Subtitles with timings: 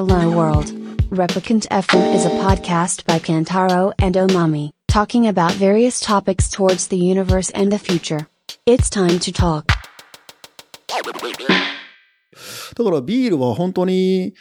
[0.00, 0.72] Hello World.
[1.10, 6.96] Replicant FM is a podcast by Kantaro and Omami, talking about various topics towards the
[6.96, 8.26] universe and the future.
[8.64, 9.66] It's time to talk.
[12.74, 14.32] だからビールは本当に、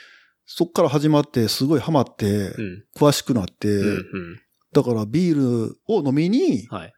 [0.46, 2.84] そっから始まって、すごいハマってう、ん。
[2.96, 4.42] 詳しくなって、うんうん。
[4.72, 6.94] だからビールを飲みに、はい。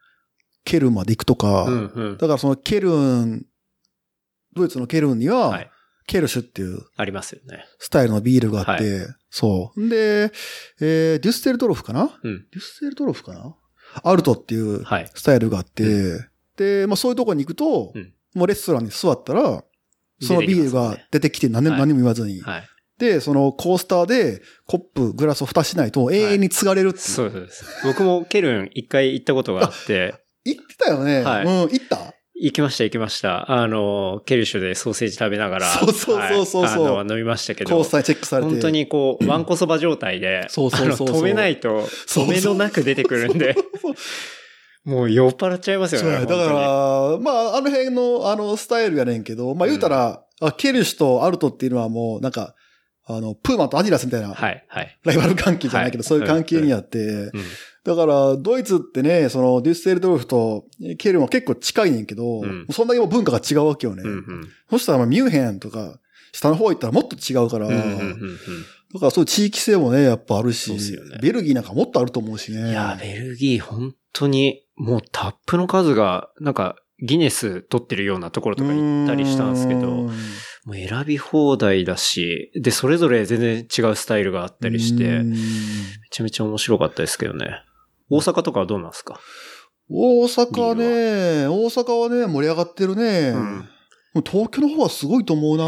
[0.66, 2.18] ケルンまで行くとか、うんうん。
[2.20, 3.44] だからそのケルン、
[4.54, 5.71] ドイツのケルンには、はい。
[6.12, 7.66] ケルシュっていうありますよね。
[7.80, 9.90] スタイルのビールがあって、そう。
[9.90, 10.32] で、
[10.82, 12.46] えー、デュッセルドロフかなうん。
[12.52, 13.56] デュッセルドロフかな
[14.04, 14.84] アルトっていう。
[15.16, 19.64] スタイルがあって、うで、まあそういうとこに行くと、うんもうレストランに座ったら、
[20.22, 22.64] そのビールが出てきて何,、何も言わずに、はい。
[22.98, 27.04] で、そのコースターでコップ、グラスを蓋しないと永遠に継がれるっていう。
[27.04, 27.66] そうです。
[27.84, 31.24] 僕もケルン一回行ったことがあって、行ってたよね。
[31.24, 33.52] はいうん、行った行きました行きました。
[33.52, 36.84] あの、ケルシュでソーセージ食べながら、そうそうそうそうそう。
[36.86, 37.02] はい。
[37.02, 38.50] あの飲みましたけど、コースターにチェックされて。
[38.50, 39.46] 本当にこう、わん。
[39.46, 43.56] こそば状態で、そうそうそう止めないと、止めのなく出てくるんで、
[44.84, 46.26] もう酔っ払っちゃいますよね。
[46.26, 52.56] だから、まあ、あの辺の、あの、スタイルやねんけど、まあ言うたら、あケルシュとアルトっていうのはもう、なんか、
[53.06, 55.00] あの、プーマとアディダスみたいな、はい、はい。
[55.04, 56.08] ライバル関係じゃないけど、はい。
[56.08, 57.32] そういう関係にあって、うん
[57.84, 60.66] だから、ドイツってね、その、デュッセルドルフと
[61.00, 64.04] ケルンは結構近いねんけど、うんそんだけもう文化が違うわけよね。
[64.04, 66.00] うんうんそしたら、まあミュンヘンとか、
[66.32, 67.74] 下の方行ったらもっと違うから、だ
[69.00, 70.80] からそういう地域性もね、やっぱあるし、ね
[71.22, 72.62] ベルギーなんかもっとあると思うしね。
[72.62, 80.12] うんいや、ベルギー本当に、もうタップの数が、なんか、ギネス取ってるようなところとか行ったりしたんですけど、も
[80.68, 85.36] う選び放題だし、で、それぞれ全然違うスタイルがあったりして、め
[86.12, 87.64] ちゃめちゃ面白かったですけどね。
[88.12, 89.20] 大阪とかはどうなんですか？
[89.90, 93.30] 大阪ね、大阪はね、盛り上がってるね。
[93.30, 93.58] うん。
[94.14, 95.64] もう東京の方はすごいと思うな。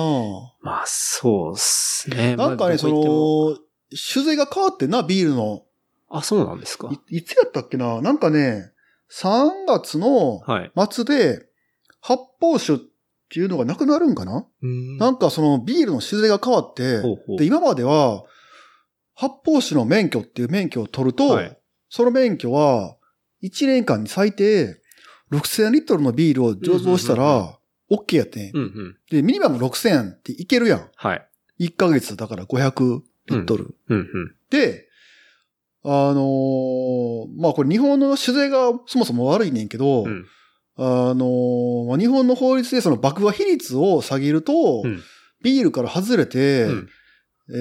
[0.62, 2.36] まあ、そうっすね。
[2.36, 3.58] なんかね、その、
[3.96, 5.64] 酒税が変わってんな、ビールの。
[6.10, 6.90] あ、そうなんですか？
[7.10, 8.02] いいつやったっけな？
[8.02, 8.72] なんかね、
[9.12, 10.72] 3月のはい。
[10.92, 11.46] 末で、
[12.02, 12.78] 発泡酒っ
[13.30, 14.46] ていうのがなくなるんかな、
[15.00, 17.38] なんかそのビールの酒税が変わって、ほうほう。
[17.38, 18.24] で、今までは、
[19.16, 21.58] 発泡酒の免許っていう免許を取ると、はい
[21.96, 22.98] その免許は、
[23.44, 24.82] 1年間に最低
[25.32, 27.60] 6000リットルのビールを醸造したら、
[27.92, 28.52] OK やってん。
[28.52, 28.98] うんうん。
[29.12, 30.90] で、ミニマム6000っていけるやん。
[30.96, 31.28] はい。
[31.60, 33.76] 1ヶ月だから500リットル。
[33.90, 34.36] うんうん。
[34.50, 34.90] で、
[35.84, 40.26] あのーまあこれ日本の酒税がそもそも悪いねんけど、うん
[40.78, 45.00] あのーまあ日本の法律でその爆破比率を下げると、うん
[45.44, 46.90] ビールから外れて、うん
[47.50, 47.54] え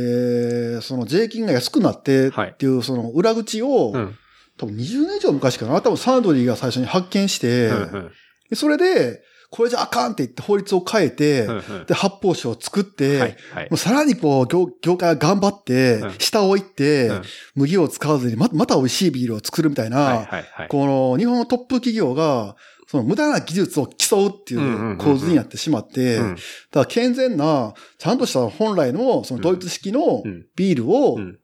[0.79, 4.15] ーその税金が安くなってはいっていうその裏口を、うん。
[4.63, 5.81] 多分20年以上昔かな。
[5.83, 8.13] 多分サントリーが最初に発見して、うんうん
[8.51, 11.47] でそれで、これじゃあかんって言って法律を変えて、
[11.87, 13.37] で、発泡酒を作って、はい。
[13.55, 13.65] はい。
[13.71, 13.77] もう。
[13.79, 17.23] さらにこう、業業界が頑張ってうん、下を行って、うん。
[17.55, 20.69] 麦を使わずにままた美味しいビールを作るみたいな、はいはいはい。
[20.69, 22.57] この日本のトップ企業が、
[22.89, 26.35] その無駄な技術を競うっていう構図になってしまって、うん。
[26.35, 26.41] だか
[26.81, 30.47] ら健全な、ちゃんとした本来のそのドイツ式のうん。
[30.57, 31.39] ビールをうん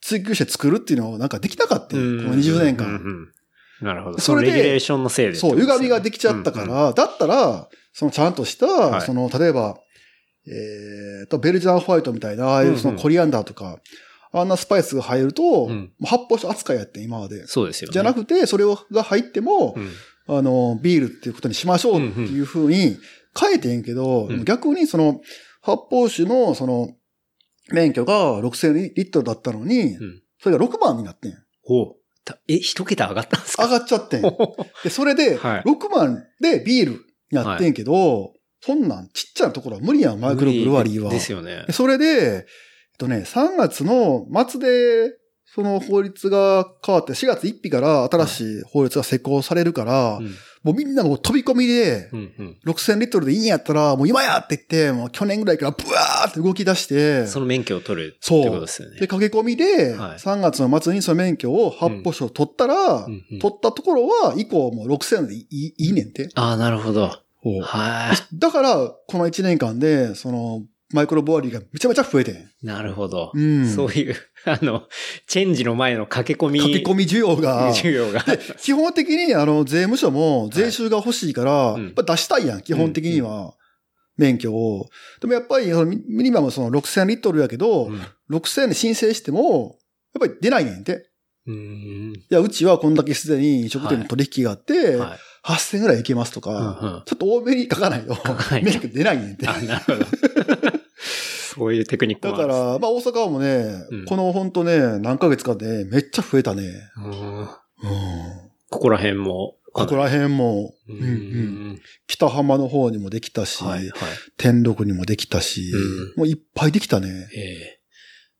[0.00, 2.86] 追求して作るっていうのをなんかできなかったこの20年うん間。
[2.86, 3.32] うん
[3.80, 4.18] なるほど。
[4.18, 5.56] それでレギュレーションのせいでそう。
[5.56, 9.76] 歪みができちゃったかうんうんら、だったら、そのちゃんとした、はいその、例えば、
[10.48, 13.78] えーと、ベルジャンホワイトみたいな、ああいうそのコリアンダーとか、
[14.32, 15.68] あんなスパイスが入ると、
[16.04, 17.46] 発泡酒扱いやってん今まで。
[17.46, 17.92] そうですよね。
[17.92, 19.90] じゃなくて、それをが入っても、うん
[20.30, 22.98] あの、ビールっていうことにしましょうっていうふうに
[23.38, 25.20] 変えてんけど、うん逆にその、
[25.62, 26.90] 発泡酒のその、
[27.72, 31.32] 免許が6000リットルだったのに、うんそれが6万になってん。
[31.64, 31.94] ほう。
[32.24, 33.64] たえ、一桁上がったんですか？
[33.64, 34.22] 上がっちゃってん。
[34.84, 36.98] で、それで、はい6万でビールに
[37.32, 41.10] なってんけど、そんなんちっちゃなところは無理やん、マイクロブルワリーは。
[41.10, 41.72] ですよねで。
[41.72, 45.12] それで、えっとね、3月の末で、
[45.44, 50.30] その法律が変わって、4月1日から新しい法律が施行されるから、うん
[50.62, 59.00] もうみんなもう飛び込みで、うんうん6000リットルでいいんやったら、もう今やって言って、もう去年ぐらいからブワーって動き出して、その免許を取るってそうことですよね。
[59.00, 63.06] で、駆け込みで、はい3月の末にその免許を発泡酒を取ったら、
[63.40, 66.28] 取ったところは、以降もう6000でいいいいねんて。
[66.34, 67.12] ああ、なるほど。
[67.62, 68.36] はい。
[68.36, 68.76] だから、
[69.06, 70.62] この1年間で、その、
[70.92, 72.50] マイクロボアリーがめちゃめちゃ増えてん。
[72.62, 73.30] なるほど。
[73.34, 73.68] うん。
[73.68, 74.16] そういう、
[74.46, 74.88] あの、
[75.26, 76.60] チェンジの前の駆け込み。
[76.60, 77.72] 駆け込み需要が。
[77.74, 78.24] 需要が。
[78.60, 83.54] 基本的に、あの、税務署も税収が欲しいから、うんやっぱ出したいやん、基本的には。
[84.16, 84.88] 免許を。
[85.20, 88.00] でもやっぱり、ミミニマムその6000リットルやけど、うん
[88.30, 89.78] 6000で申請しても、
[90.14, 91.08] やっぱり出ないねんて。
[91.46, 92.12] うーん。
[92.14, 95.18] いや、うちはこんだけすでに飲食店の取引があって、はい。
[95.44, 98.14] 8000ぐらいいけますとか、うんうんちょっと多めに書かないと
[98.62, 99.48] 免許出ないねんて。
[99.48, 100.04] あ、なるほど。
[101.58, 106.62] そういうテクニックだから、まあ大阪もね、うんこのほんとね、何ヶ月かでめっちゃ増えたね。
[108.70, 109.54] ここら辺も。
[109.72, 111.08] ここら辺も、ううんうん
[111.74, 111.80] ん。
[112.06, 113.90] 北浜の方にもできたし、はい、はい。
[114.36, 115.70] 天禄にもできたし、
[116.16, 117.08] うもういっぱいできたね。
[117.34, 117.40] え
[117.74, 117.78] え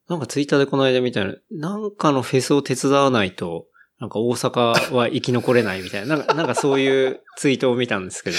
[0.09, 3.67] なんかツイッターでこの間見たら、なんかのフェスを手伝わないと、
[4.00, 8.37] なんか大阪は生き残れないみたいな、なんか、なんかそういうツイートを見たんですけど、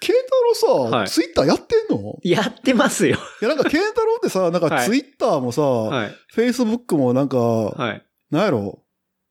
[0.00, 2.18] ケンタロウさ、はいツイッターやってんの？
[2.22, 3.16] やってますよ。
[3.40, 6.14] いや、なんかケンタロウってさ、なんかはいツイッターもさ、はい。
[6.32, 8.04] フェイスブックもなんか、はい。
[8.30, 8.82] なんやろ？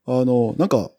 [0.05, 0.89] あの、なんか、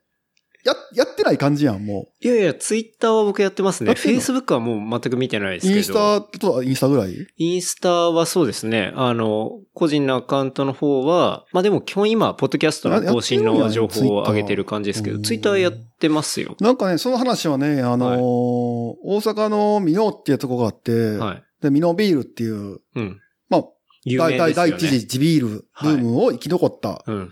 [0.64, 3.94] や、やってない感じやん、もいやいや、ツイッターは僕やってますね。
[3.94, 5.60] フェイスブックはもう全く見てないでう。
[5.60, 5.76] すけど。
[5.76, 5.92] インス
[6.32, 7.14] タとはインスタぐらい？
[7.36, 8.92] インスタはそうですね。
[8.96, 16.56] あの、個人のアカウントの方は、まあでも基本今、ポッドキャストの更新の情報を上げてる感じですけど、ツイッターやってますよ。
[16.60, 21.44] なんかね、その話はね、あのーはい大阪のミノっていうとこがあって、はい。
[21.62, 23.20] で、ミノビールっていう、うん。
[23.48, 23.64] まあ、
[24.04, 24.70] 有第第名ですよね。
[24.70, 27.30] 第一次地ビールブームを生き残った、うん。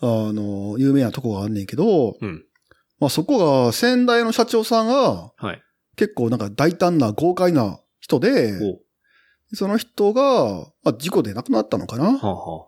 [0.00, 2.44] あのー有名なとこがあんねんけど、うん。
[3.00, 5.62] まあそこが先代の社長さんがはい。
[5.96, 8.78] 結構なんか大胆な豪快な人で、お
[9.54, 12.66] その人が、まあ、事故で亡くなったのかなはあ、は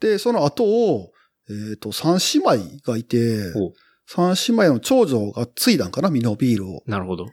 [0.00, 1.12] で、その後を、
[1.50, 3.72] えっ、と、三姉妹がいてお、
[4.06, 6.82] 三姉妹の長女が継いだんかな、ミノビールを。
[6.86, 7.26] あ、なるほど。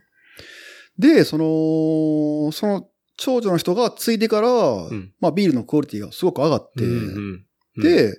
[0.97, 7.45] で、その、その長女の人が継いでから、んまあビールのクオリティがすごく上がって、うんうん
[7.77, 8.13] うん、で、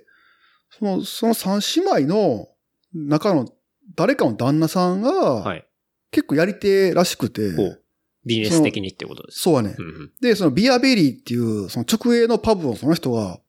[0.71, 2.47] その、その三姉妹の
[2.93, 3.47] 中の
[3.97, 5.67] 誰かの旦那さんが、はい。
[6.11, 7.83] 結構やり手らしくて、ほう。
[8.25, 9.39] ビジネス的にってことです。
[9.39, 9.81] そうはねう。
[9.81, 13.39] んうんで、そのビアベリーっていう、その直営のパブをその人が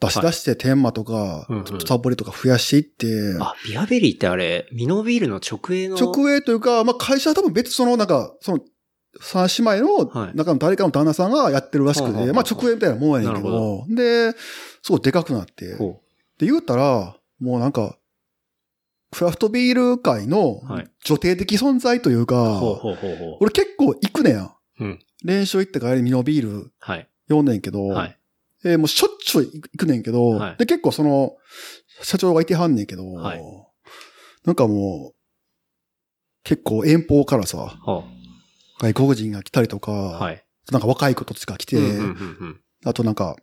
[0.00, 3.06] 出し出して、天満とかうんうん、タボリとか増やしていって、
[3.40, 5.96] あ、ビアベリーってあれ、ミノビールの直営の？
[5.96, 8.60] 直営というか、まあ会社は多分別その、なんか、その、
[9.18, 14.32] 三姉妹のはい中の誰かの旦那さんがやってるらしくて、ほうほうほうまあ直営みたいなもんやねんけなるど、で、
[14.82, 16.02] すごいでかくなって、で、ほ
[16.40, 17.96] 言うたら、もうなんか、
[19.16, 22.26] クラフトビール界のはい女帝的存在というう。
[22.26, 22.60] か。
[23.40, 24.54] 俺結構行くねや。
[24.80, 24.98] うん。
[25.24, 27.08] 練習行って帰りミノビールはい。
[27.28, 28.18] 読んねんけど、はい。
[28.64, 31.36] えーもうしょっちゅう行くねんけど、はいで、結構その、
[32.02, 33.42] 社長がいてはんねんけど、はい
[34.44, 35.16] なんかもう、
[36.44, 38.04] 結構遠方からさ、は
[38.80, 40.44] 外国人が来たりとか、あ、はい。
[40.70, 42.04] なんか若い子たちが来て、うんうんうんう
[42.46, 43.36] んあとなんか、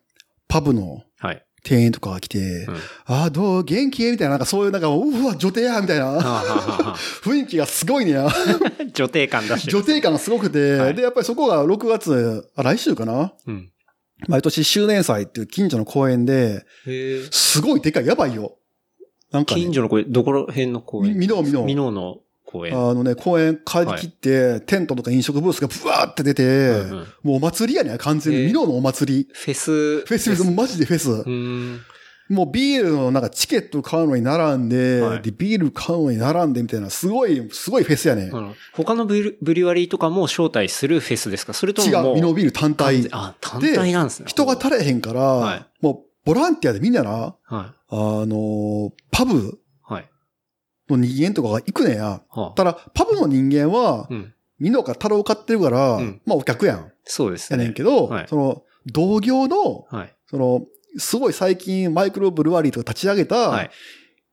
[0.48, 1.44] パブのはい。
[1.64, 2.76] 店員とかが来て、うん。
[3.06, 3.64] ああ、どう？
[3.64, 4.04] 元気？
[4.12, 6.20] みたいな、なんかそういうなんか、うわ、女帝やみたいな。
[7.24, 8.28] 雰囲気がすごいねや。
[8.94, 9.70] 女帝感出し。
[9.70, 10.94] 女帝感がすごくて、はい。
[10.94, 13.34] で、やっぱりそこが6月、あ、来週かな？
[13.48, 13.72] うん。
[14.28, 16.66] 毎年周年祭っていう近所の公園で。
[17.32, 18.58] すごいでかい、やばいよ。
[19.32, 21.14] なんかね、近所の公園、どこら辺の公園？
[21.14, 22.18] みみのみのみのの
[22.54, 22.74] 公園。
[22.74, 28.46] あのね、公園帰り切って、テントとか飲食ブースがブワーって出て、うんうんもうお祭りやね完全に。
[28.48, 29.28] ミノのお祭り。
[29.34, 29.72] フェス。
[30.06, 31.84] フェスフェス、マジでフェス。
[32.30, 38.30] もうビールのなんかチケット買うのに並んで、はいで、ビール買うのに並んでみたいな、すごい、すごいフェスやね。
[38.32, 41.54] あの他のブリブリワリーとかも招待するフェスですか？
[41.54, 43.10] それと違う、ももうミノビール単体。
[43.12, 44.26] あ、単体なんですね。
[44.30, 49.36] 人が足れへんから、はいもうボランティアでみんなな、はあの、パブい。
[49.36, 49.54] はい。
[50.90, 52.22] の人間とかが行くねや。
[52.30, 54.34] はあただ、パブの人間は、うん。
[54.60, 56.92] ミノか太郎買ってるから、うんまあお客やん。
[57.04, 57.60] そうですね。
[57.60, 60.16] やねんけど、はいその、同業の、はい。
[60.30, 60.66] その、
[60.98, 63.72] すごい最近マイクロブルワリーとか立ち上げはたい。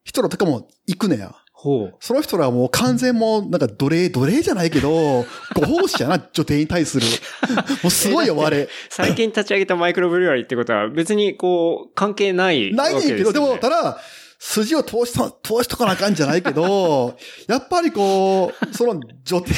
[0.04, 1.34] 人らとかも行くねや。
[1.52, 1.96] ほう。
[2.00, 7.06] その人らはもう完全もう、なんか奴隷、奴隷じゃないけど、 ご奉仕やな、女帝に対する。
[7.82, 8.68] もうすごいよ、あれ。
[8.88, 13.98] 最近立ち上げたマイクロブリュワリーってことは別にこう、関係ないないねんけど、でも、ただ、
[14.42, 17.14] 筋を通しと、通しとかなあかんじゃないけど、
[17.46, 19.52] やっぱりこう、その女帝、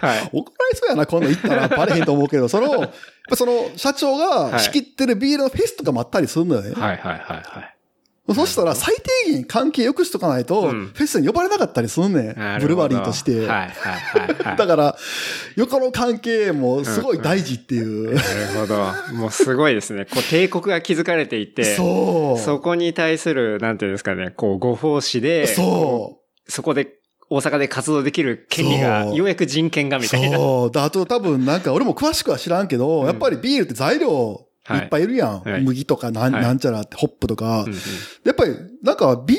[0.00, 0.28] はい。
[0.32, 2.92] 怒られそうやな、今度行ったらバレへんと思うけど、その、
[3.34, 6.72] その、社長が仕切ってるビールのフェスとかもあったりするのよね。
[6.72, 7.73] はいはいはいはい。
[8.32, 8.94] そしたら最
[9.26, 12.58] 低限関係良くしとかないと、うんフェスに呼ばれなかったりすんねん。
[12.60, 13.40] ブルワリーとして。
[13.40, 14.56] はいはいはいはい。
[14.56, 14.96] だから、
[15.56, 18.14] 横の関係もすごい大事っていう。
[18.14, 18.26] なる
[18.60, 19.14] ほど。
[19.14, 20.06] もうすごいですね。
[20.06, 22.40] こう帝国が築かれていて、そう。
[22.40, 26.50] そこに対する、なんていうんですかね、こう、ご奉仕で、そう。
[26.50, 26.94] そこで、
[27.30, 30.36] 大阪で活動できる権利が、ようやく人権がみたいな。
[30.38, 30.70] そう。
[30.70, 35.40] だあと多分なんか俺も詳しくは知らんけど、うんやっぱりビールって材料いっぱいいるやん。
[35.40, 37.64] はい麦とかなん,、はいなんちゃらって、ホップとか。
[37.64, 37.74] うん
[38.24, 39.38] やっぱりなんかビー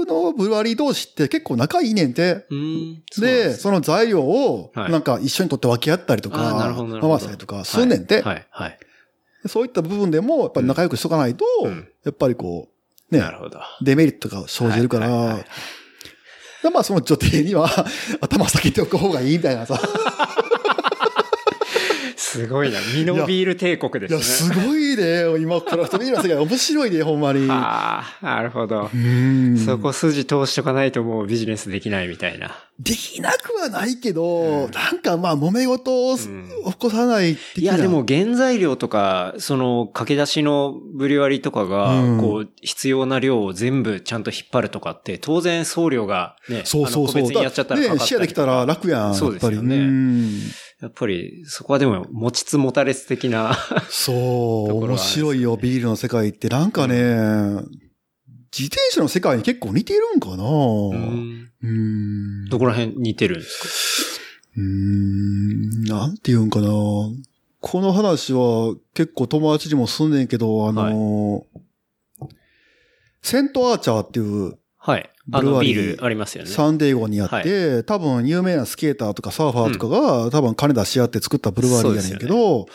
[0.00, 2.46] ルのブルワリー同士って結構仲いいねんて。
[2.50, 2.58] うん。
[2.58, 8.20] うんで、その材料をはいなんか一緒に取って分け合ったりとか、合わせたりとかすんねんて。
[8.22, 8.78] はい、はい。
[9.46, 12.68] そういった部分でもやっぱり仲良くしとかないと、うんやっぱりこ
[13.10, 13.60] う、ねな、るほど。
[13.82, 15.44] デメリットが生じるから、はいはいはい
[16.62, 17.68] でまあその女帝には
[18.20, 19.80] 頭下げておく方がいいみたいなさ。
[22.20, 22.78] すごいな。
[22.94, 24.54] ミノビール帝国でいや、すね。
[24.54, 25.24] すごいね。
[25.40, 27.46] 今、クラフトビールの世界面白いね、ほんまに。
[27.50, 28.96] ああ、なるほどう。
[28.96, 32.54] んそこ筋通しとかないともうビジネスできないみたいな。
[32.82, 37.74] できなくはないけど、うんなんかまあ、揉め事を起んこさない的な。
[37.74, 47.22] いや、でも、原材料とか、その、駆け出しのブリュワリとかが、うんこう、必要な量を全部ちゃんと引っ張るとかって、当然送料がね、そうそうそう。
[47.22, 49.14] 別にやっちゃったらかかね、ったりシェアできたら楽やん。
[49.14, 50.40] そうですよねやっぱりうん
[50.80, 53.58] やっぱり、そこはでも、持ちつ持たれつ的な、
[53.90, 54.22] そう、とこ
[54.70, 56.48] ろはあるん面白いよ、ビールの世界って。
[56.48, 57.60] なんかね、
[58.56, 60.44] 自転車の世界に結構似てるんかな。
[60.44, 61.50] うん。
[61.62, 62.48] うん。
[62.48, 64.20] どこら辺似てるんです
[64.56, 66.68] うーん、なんて言うんかな。
[67.60, 71.46] この話は結構友達にもすんねんけど、あの、
[73.22, 75.10] セントアーチャーっていうかはい。
[75.26, 76.50] ブルワリービールありますよね。
[76.50, 82.66] サンデーゴにあって、多分有名なスケーターとかサーファーとかが、多分金出し合って作ったブルワリーやねんけど、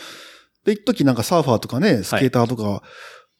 [0.63, 2.83] で、一時なんかサーファーとかね、スケーターとか、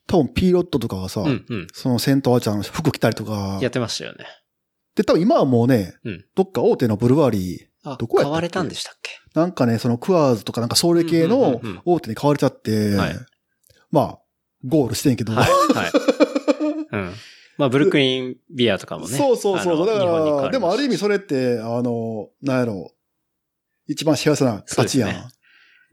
[0.07, 1.67] 多分ピーロットとかがさ、うんうん。
[1.73, 4.25] そのセントアーチャーの服着たりとかや、ってましたよね。
[4.95, 9.11] で、多分今はもうね、うんどっか大手のブルワリー、あ、どこや買われたんでしたっけ？
[9.33, 13.15] なんかね、そのクワーズとかなんかそれ系の大手に買われちゃって、はい
[13.91, 14.19] まあ、
[14.65, 15.49] ゴールしてんけど、はい。
[15.73, 15.91] はい。
[16.91, 17.13] うん。
[17.57, 19.17] まあ、ブルックリンビアとかもね。
[19.17, 19.87] そうそうそう。
[19.87, 22.91] だから、でもある意味それって、あの、なんやろ、
[23.87, 25.11] 一番幸せな形やん。
[25.11, 25.39] そうです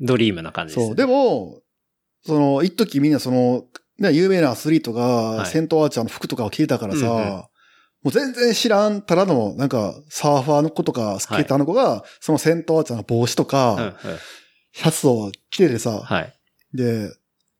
[0.00, 0.96] ドリームな感じです、そう。
[0.96, 1.60] でも、
[2.26, 3.64] その、一時みんなその、
[4.02, 5.46] ね、有名なアスリートが、はい。
[5.46, 7.24] セントアーチャーの服とかを着てたからさ、うんうん。
[7.24, 7.46] も
[8.06, 13.94] う全然知らん、ただの、なんか、サーファーの子とか、スケーターの子が、そのセントアーチャーの帽子とか、うんうん。
[14.72, 16.34] シャツを着ててさ、はい。
[16.74, 17.10] で、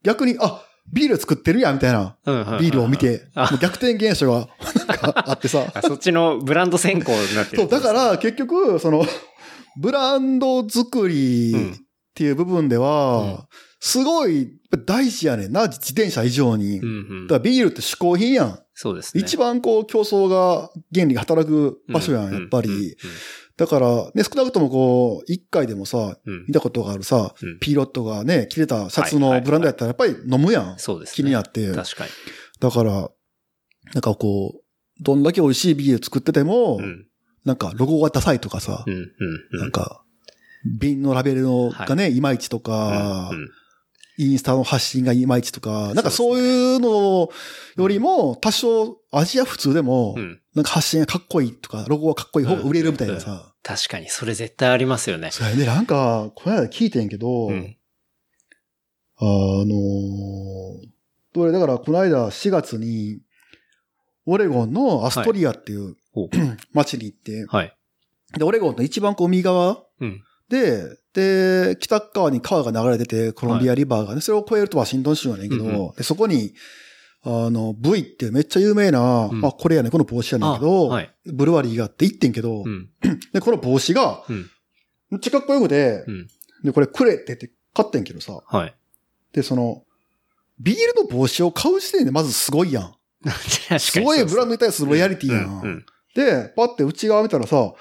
[0.03, 2.17] 逆に、あ、ビール作ってるやん、みたいな、
[2.59, 3.51] ビールを見て、あ。
[3.53, 4.49] もう逆転現象が、
[4.89, 7.63] なんかあってさ、あそっちのブランド先行になってる。
[7.63, 9.07] そう、だから、結局、その、
[9.79, 11.73] ブランド作りうん。
[11.73, 13.39] っていう部分では、うん
[13.85, 16.79] すごい大事やねんな、自転車以上に。
[16.79, 18.59] うんうんだからビールって嗜好品やん。
[18.75, 19.23] そうですね。
[19.25, 22.97] 一番こう競争が、原理が働く場所やん、うんやっぱり。
[23.57, 30.79] だから、ね、少なくともこう、一回でもさ、うん見たことがあるさ、うんピーロットがね、着てたシャツのブランドやったらやっぱり飲むやん。
[30.79, 31.15] そうですね。
[31.17, 31.73] 気になって。
[31.73, 32.11] 確かに。
[32.61, 37.09] だから、なんかこう、どんだけ美味しいビール作ってても、うん。
[37.45, 38.85] なんかロゴがダサいとかさ、
[39.51, 40.05] なんか、
[40.79, 43.51] 瓶のラベルのがね、いまいちとか、うんうん
[44.25, 47.31] インスタの発信がいまいちとか、なんかそういうの
[47.77, 50.41] よりも、多少、アジア普通でもう、ん。
[50.55, 53.55] なんか発信がかっこいいとか、ロゴがかっこいい方が売れるみたいなうんさ。
[53.63, 55.31] 確かに、それ絶対ありますよね。
[55.31, 57.77] それね、なんか、この間聞いてんけど、うん。
[59.19, 60.89] あのー、
[61.33, 63.21] どれ、だからこの間4月に、
[64.27, 66.29] オレゴンのアストリアっていうほう
[66.73, 67.77] 街に行って、はい。
[68.37, 70.23] で、オレゴンの一番こう右側うん。
[70.53, 76.53] で、で、北側に川が流れてて、コロンビアリバーがね、それを越えるとワシントン州やねんけど、うんうでそこに、
[77.25, 81.11] あの、V ってめっちゃ有名な、うんまあこれやねんこの帽子やねんけど、あはい。
[81.25, 82.91] ブルワリーがあって行ってんけど、うん。
[83.33, 84.51] で、この帽子が、うん。
[85.11, 86.27] めっちゃかっこよくて、うん。
[86.65, 88.75] で、これくれって言って買ってんけどさ、はい。
[89.33, 89.85] で、その、
[90.61, 92.95] ビールの帽子を買う時点でまずすごいやん。
[93.79, 97.73] すごいブランドに対するロイヤリティやんで、パって内側見たらさ、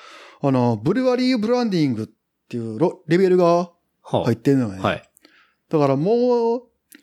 [0.43, 2.20] あの、ブルワリーブランディングって
[2.57, 3.71] いうロレベルがは
[4.03, 4.81] あ入ってんのよね。
[4.81, 5.03] はい。
[5.69, 6.61] だからもう、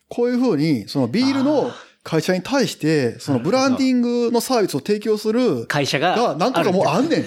[0.09, 1.71] こういうふうに、そのビールの
[2.03, 6.17] 会社に対して、そのブランディングのサービスを提供する会社が。
[6.17, 7.25] が、なんとかもうあんねん。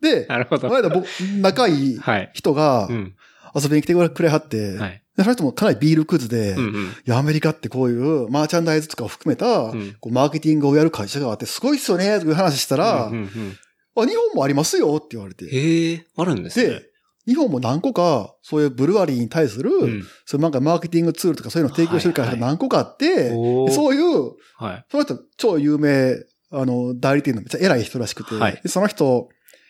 [0.00, 0.68] で、 なるほど。
[0.68, 1.06] 僕、
[1.40, 2.30] 仲いいはい。
[2.34, 3.14] 人がうん。
[3.54, 5.02] 遊びに来てくれはって、はい。
[5.16, 6.84] でその人もかなりビールクズで、うんうん。
[6.86, 13.56] いや、アメリカってこういうマーチャンダイズとかを含めた、んこうマーケティングをやる会社があって、すごいっすよね、という話したら、うんうんうん
[13.96, 15.46] あ、日本もありますよって言われて。
[15.46, 16.68] へえ、あるんですね。
[16.68, 16.82] で、
[17.26, 24.84] 日本も何個か、そういうブルワリーに対する、うんそういうなんかマーケティングツールとかそういうのを提供してる会社が何個かあって、そういう、はい。
[24.90, 26.14] その人超有名、
[26.50, 29.28] あの、代理店のめっちゃ偉い人らしくて、はいでその人、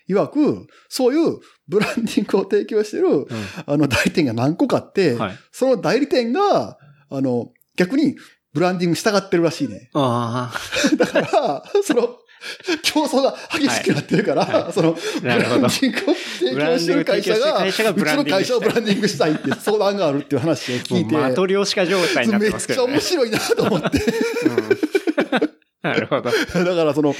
[0.08, 3.26] 曰く、そういうブランディングを提供してる、うん
[3.66, 5.38] あの代理店が何個かあって、はい。
[5.52, 6.78] その代理店が、
[7.10, 8.16] あの、逆に
[8.52, 9.90] ブランディングしたがってるらしいね。
[9.94, 10.52] あ
[10.96, 12.16] だから、その、
[12.82, 20.78] 競争が激しくなってるから、はいその、ブランディングを提供してる会社が、うちの会社をブランディングしたいって相談があるっていう話をあ。
[20.78, 22.92] 聞いて、マトリョーシカ状態になっめっちゃてますけどね。
[22.94, 23.98] 面白いなと思って。
[23.98, 24.83] うん
[25.84, 26.30] なるほど。
[26.32, 27.14] だからその、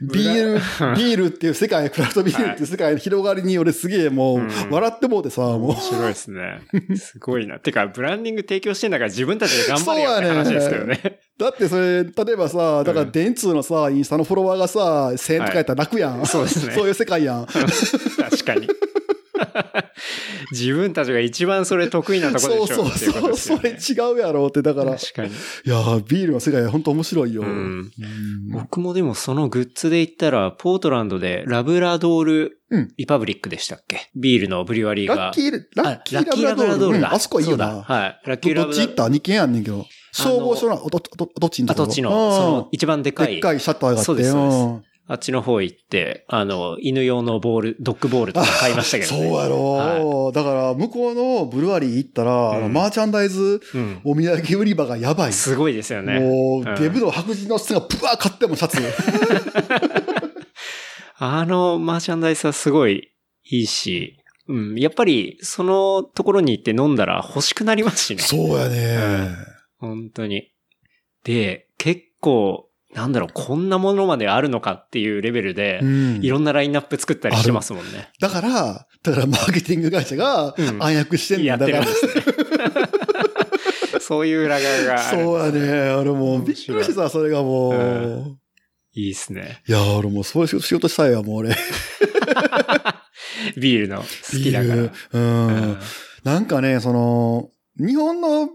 [0.00, 0.60] ビール、
[0.96, 5.76] ビールっていう世界、クラフトビールっていう世界の広がりに俺すげえもううん、笑ってもうてさ、もう面。
[5.76, 6.60] 白いですね。
[6.96, 7.58] すごいな。
[7.58, 11.20] てか、ブランディング提供してんだから自分たちで頑張れよって話ですけどね。
[11.38, 14.80] だってそれ、例えばさ、だから電通のさ、インスタのフォロワーがさ、
[15.12, 16.24] 1000とかやったら楽やん。
[16.24, 17.46] そうですね そういう世界やん。
[17.46, 18.66] 確かに。
[20.52, 23.78] 自分たちが一番それ得意なとこでしょそうそうそう、ですよそれね。
[23.78, 25.30] 違うやろって、だから、い確かに。
[25.64, 27.42] やービールの世界は本当面白いよ。
[27.42, 27.90] うんうん
[28.50, 34.10] 僕もでもそのグッズで言ったら、ポートランドでラブラドールうんリパブリックでしたっけ？
[34.16, 35.14] ビールのブリュワリーが。
[35.16, 36.96] ラッキー、ラッキーあラブラドール。
[36.96, 37.12] うんだ。
[37.14, 37.82] あそこいいよな。
[37.82, 38.20] はい。
[38.26, 39.08] ラッキーどラブラどっち行った？
[39.08, 39.86] 二軒あんねんけど。
[40.12, 43.32] 消防署の、ど、ど、どどっちに跡地の、その、一番でかい。
[43.32, 44.04] でっかいシャッターがあって。
[44.04, 49.34] そうですそうですんあっちの方行って、あの、犬用のボール、ドッグボールとか買いましたけど そうね。
[49.36, 54.00] やろ、だから、向こうのブルワリー行ったら、あのうんマーチャンダイズうん。
[54.02, 55.32] お土産売り場がやばい。
[55.32, 56.18] すごいですよね。
[56.18, 58.78] もう、うんデブの白人の人がプワー買ってもシャツ。
[61.18, 63.12] あのマーチャンダイスはすごい
[63.44, 64.78] いいし、うん。
[64.78, 68.22] やっぱり、そのところに行って飲んだら欲しくなりますしね。
[68.22, 69.30] そうやね。
[69.78, 70.52] 本当に。
[71.24, 72.65] で、結構、
[72.96, 78.08] なんだろう、こんなものまであるのかっていうレベルで、うんいろんなラインナップ作ったりしてますもんね。
[78.20, 82.22] だから、だからマーケティング会社がうん暗躍してんやだだからってるんで。
[82.22, 82.28] す
[83.90, 84.00] ね。
[84.00, 84.98] そういう裏側が。
[84.98, 85.90] そうやね。
[85.90, 87.74] 俺もうびっくりしてさ、それがもう。
[87.74, 87.76] う
[88.32, 88.38] ん
[88.98, 89.62] いいっすね。
[89.68, 91.50] いや、俺もうそういう仕事したいわ、もう俺。
[93.58, 94.04] ビールの好
[94.42, 94.74] きだから。
[94.74, 95.76] ビールうん。
[96.24, 98.48] なんかね、その、日本の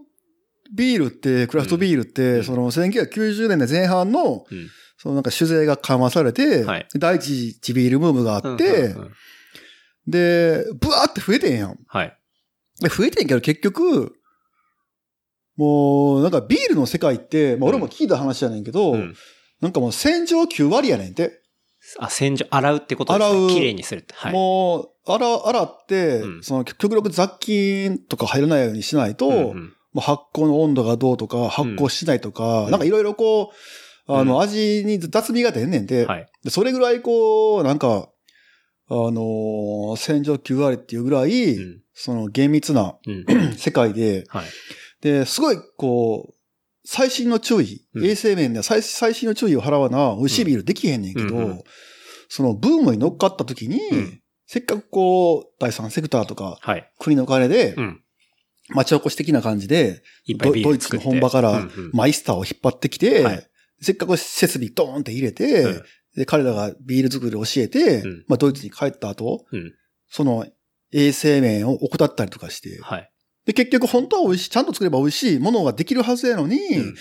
[0.74, 8.96] ビールって、クラフトビールって、うんその1990年代前半の、うんそのなんか酒税が緩和されて、はい第一次ビールブームがあって、
[10.08, 11.80] で、ブワーって増えてんやん。
[11.88, 12.18] はい。
[12.80, 14.16] で、増えてんけど結局、
[15.58, 19.16] もう、なんかビールの世界って、まあ俺も聞いた話やねんけど、うん
[19.60, 21.40] なんかもう洗浄9割やねんて。
[22.00, 23.54] あ、洗浄、洗うってことです洗うね。
[23.54, 24.14] 綺麗にするって。
[24.16, 24.34] はい。
[24.34, 33.52] もう、洗、洗って、うんその極力雑菌とか入らないようにしないと、うんうん発酵の温度がどうとか、発酵しないとか、うんなんかいろいろこ
[34.08, 36.28] う、あの、うん味に雑味が出んねんで、はい。
[36.44, 38.10] でそれぐらいこう、なんか、
[38.90, 43.26] あのー洗浄9割っていうぐらい、うんその厳密なうん。
[43.58, 44.46] 世界で、はい。
[45.02, 46.34] で、すごいこう、
[46.86, 51.64] 最新の注意、うん衛生面で最最新の注意を払わな、美味しいビールできへんねんけど、
[52.30, 56.92] そのブームに乗っかった時に、うんせっかくこう、第三セクターとか、はい。
[57.00, 58.04] 国の金でう、ん。
[58.70, 60.04] 町おこし的な感じで、
[60.38, 61.02] ドドイツの。
[61.02, 63.48] 本場からマイスターを引っ張ってきて、はい。
[63.82, 65.84] せっかく設備ドーンって入れて、うん。
[66.16, 68.26] で彼らがビール作りを教えて、うん。
[68.28, 69.74] まあ、ドイツに帰った後、うん。
[70.10, 70.46] その
[70.94, 73.12] 衛生面を怠ったりとかして、はい。
[73.46, 76.96] で、結局本当は美味しい、ちゃんと作れば美味しいものができるはずやのに、うん。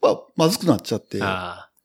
[0.00, 1.18] まあ、まずくなっちゃって。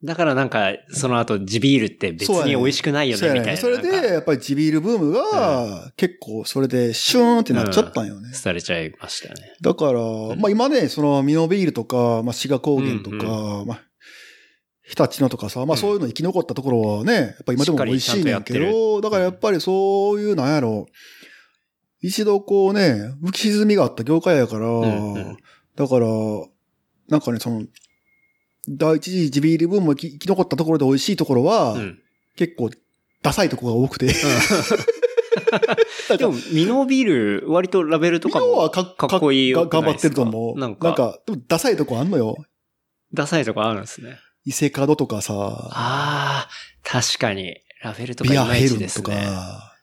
[0.01, 3.57] だからなんか、その後、地ビールって別に美味しくないよね、みたいな。
[3.57, 8.33] それで、やっぱり地ビールブームが、結構それでシューンってなっちゃったんよね。
[8.33, 9.55] されちゃいましたね。
[9.61, 9.99] だから、
[10.37, 13.81] まあ今ね、そのミノビールとか、まあ志賀高原とか、うんまあ、
[14.83, 20.85] 日立のとかさ、まあそういうの生き残ったところはね、やっぱ今でも美味しいねんやってど、だからやっぱりそういう、なんやろ、
[21.99, 24.69] 一度こうね、浮き沈みがあった業界やから、
[25.75, 26.07] だから、
[27.09, 27.65] なんかね、その、
[28.69, 31.99] 第一次地ビールブームが生き残ったところで美味しいところは、うん。
[32.35, 32.69] 結構、
[33.23, 34.13] ダサいところが多くて。
[36.17, 40.59] でも、ミノビール、割とラベルとかもかかっこいい頑張ってると思う。
[40.59, 42.37] なんかなんか、でもダサいとこあんのよ。
[43.13, 44.19] ダサいとこあるんですね。
[44.45, 46.49] 伊勢カドとかさ、ああ、
[46.83, 47.57] 確かに。
[47.81, 49.03] ラベルとかビアヘルンと。
[49.03, 49.11] か、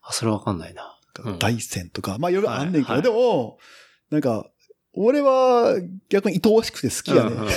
[0.02, 0.92] あ、それわかんないな。
[1.24, 3.58] うん大山とか、まあいろいろあんねんけど、はいでも、
[4.10, 4.46] なんか、
[4.92, 5.74] 俺は
[6.10, 7.30] 逆に愛おしくて好きやね。
[7.30, 7.52] うんうんうんだ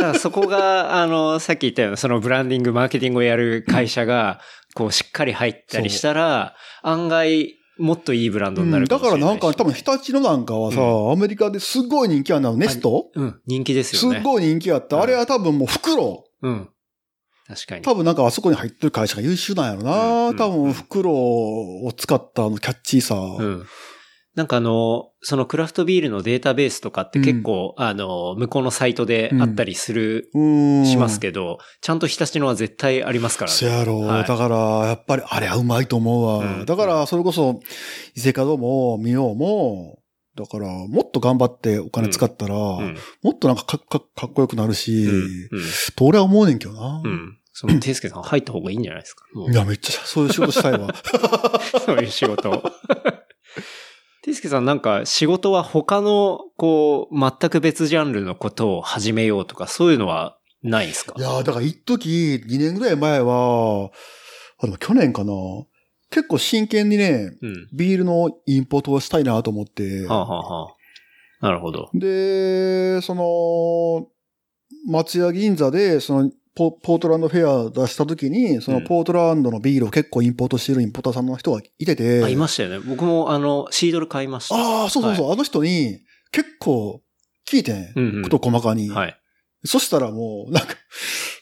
[0.00, 4.40] からそこが、あの、さっき言ったような、そのブランディング、マーケティングをやる会社が、
[4.74, 9.22] こう、しっかり入ったりしたら、案外、もっといいブランドになうんるかもしれないし。
[9.22, 13.06] だからなんか多分日立のなんかはさ、アメリカですっごい人気あんのネスト？
[13.14, 14.18] うん、人気ですすよね。
[14.18, 14.96] っごい人気あった。
[14.96, 16.24] うんあれは多分もう袋。
[16.42, 16.68] うん。
[17.48, 17.82] 確かに。
[17.82, 20.28] 多分なんかあそこに入ってる会社が優秀なんやろな。
[20.28, 23.14] うん多分袋を使ったあのキャッチーさ。
[23.14, 23.66] うん。
[24.36, 30.42] なんかあの、そのクラフトビールのデータベースとかって結構、あの、向こうのサイトであったりする、う
[30.82, 30.86] ん。
[30.86, 33.56] しますけど、ちゃんと日立のは絶対ありますからね。
[33.56, 34.06] そやろう。
[34.06, 36.60] はいだから、やっぱりあれはうまいと思うわ。
[36.60, 37.60] うんだから、それこそ、
[38.14, 39.98] 伊勢門も、ミオも、
[40.36, 42.96] だから、もっと頑張ってお金使ったら、うん。
[43.22, 45.60] もっとなんかかかかっこよくなるし、うん。
[45.96, 47.02] と俺は思うねんけどな。
[47.04, 47.10] うん。
[47.10, 47.38] うん。
[47.52, 49.24] その、ていすけさん入った方がいいんじゃないですか。
[49.50, 50.94] いや、めっちゃそういう仕事したいわ。
[51.84, 52.62] そういう仕事を。
[54.22, 61.14] ていすけさんなんか仕事は他の、こう、全く別ジャンルのことを始めようとか、そういうのはないですか？
[61.16, 63.90] いや、だから一時、2年ぐらい前は、
[64.58, 65.32] あ、でも去年かな。
[66.10, 67.68] 結構真剣にね、うん。
[67.72, 70.06] ビールのインポートをしたいなと思って。
[70.06, 70.70] はあ、はあは
[71.40, 71.88] あ、なるほど。
[71.94, 74.08] で、その、
[74.86, 82.24] 松屋銀座で、その、ポポートランドフェア出した時に、そのポートランドのビールを結構インポートしてるインポーターさんの人がいてて。
[82.24, 82.78] あ、いましたよね。
[82.80, 84.56] 僕もあの、シードル買いました。
[84.56, 86.00] ああ、そうそうそう、あの人に
[86.32, 87.02] 結構
[87.48, 87.92] 聞いてん。
[87.94, 88.90] うんうんこと細かに。
[88.90, 89.16] はい。
[89.64, 90.74] そしたらもう、なんか、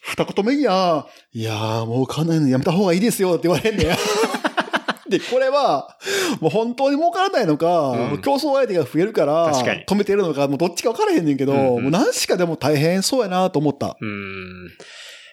[0.03, 3.97] 二言目にや、いやーもう買わないのやめた方がいいですよって言われんねや。
[5.09, 5.97] で、これは、
[6.41, 13.97] もう本当に儲からないのか、うん競争相手が増えるから、止めてるのか、もうどっちか分からへんねんけど、うんうんもう何しかでも大変そうやなと思った。
[14.01, 14.69] うーん。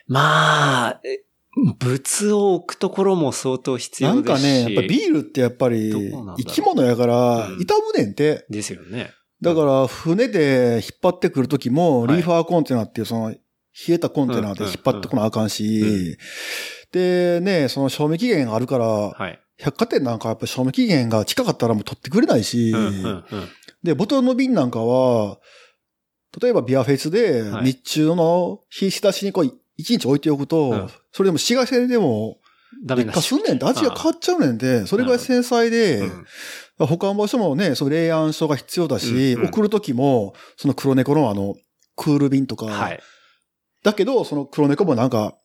[0.07, 4.61] まあ、え物を置くところも相当必な要ですし。
[4.61, 8.45] んかね、やっぱビールってやっぱり生き物やから、うん傷むねんて。
[8.49, 9.11] ですよね。
[9.41, 13.39] だから、船で引っ張ってくるときも、はいリーファーコンテナっていうその、冷
[13.89, 16.17] えたコンテナで引っ張ってこなあかんし、
[16.91, 19.39] で、ね、その賞味期限があるから、はい。
[19.57, 23.25] 百貨店なんかやっぱ賞味期限が近かったらもう取ってくれないし、うんうんうん。
[23.83, 25.39] で、ボトルの瓶なんかは、
[26.41, 27.65] 例えばビアフェスではい。
[27.65, 30.89] 日中の日仕出しにこう一日置いておくと、うん。
[31.11, 32.39] それでも紫外線でも
[32.85, 35.99] 劣化すんねんって味が変わっちゃうねんで、それぐらい繊細で、
[36.79, 36.87] うん。
[36.87, 39.47] 保管場所もね、その冷暗所が必要だし、うんうん。
[39.47, 41.55] 送るときも、その黒猫のあの、
[41.95, 42.99] クール瓶とか、はい。
[43.83, 45.35] だけど、その黒猫もなんか、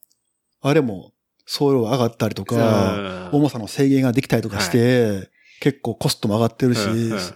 [0.60, 1.12] あれも、
[1.50, 3.40] 送料が上がったりとか、うん。
[3.40, 6.80] 重さの制限ができたりとかして、結構コストも上がってるし、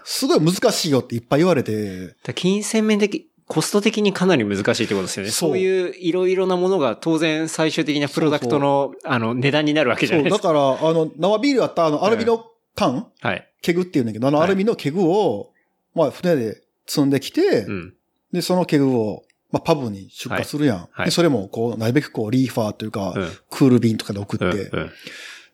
[0.05, 5.33] すごい難しいよっていっぱい言われて、金銭面的、コスト的にかなり難しいってことですよね。
[5.33, 5.59] そう。
[5.59, 10.49] いういろいろなものが当然最終的なプロダクトのあの値段になるわけじゃないですか。
[10.49, 12.47] だから、あの、生ビールやったらあの、アルミの
[12.77, 13.51] 缶、はい。
[13.63, 15.51] ケグっていうんだけど、あのアルミのケグを、
[15.93, 17.95] まあ、船で積んできて、うん。
[18.33, 20.89] で、そのケグを、まあ、パブに出荷するやん。
[20.91, 23.31] はいで、それも、こう、なるべくこう、リーファーというか、うん。
[23.51, 24.91] クール便とかで送って、うんうん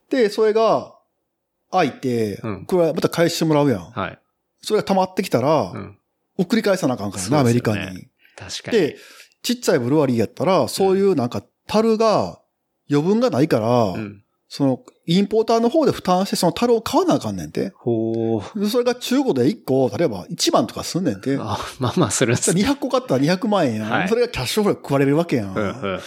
[0.09, 0.97] で、それが、
[1.71, 3.91] 開いて、うんこれはまた返してもらうやん。
[3.91, 4.19] はい。
[4.63, 5.99] それが溜まってきたら、うん。
[6.39, 8.09] 送り返さなあかんからな、アメリカに。
[8.37, 8.79] 確かに。
[8.79, 8.97] で、
[9.43, 12.41] ちっちゃいブルワリーやったら、そういうなんか、樽が、
[12.91, 14.25] 余分がないから、うん。
[14.53, 17.73] その、インポーターの方で負担して、その樽を買わなあかんねんて。
[17.77, 18.61] ほー。
[18.61, 21.37] でそれが中古で1個、例えば1万とかすんねんて。
[21.39, 22.61] あ、まあまあするんですね。
[22.65, 23.91] 200個買ったら200万円やん。
[23.91, 25.55] はいそれがキャッシュフロー食われるわけやん。
[25.55, 26.01] うんうん。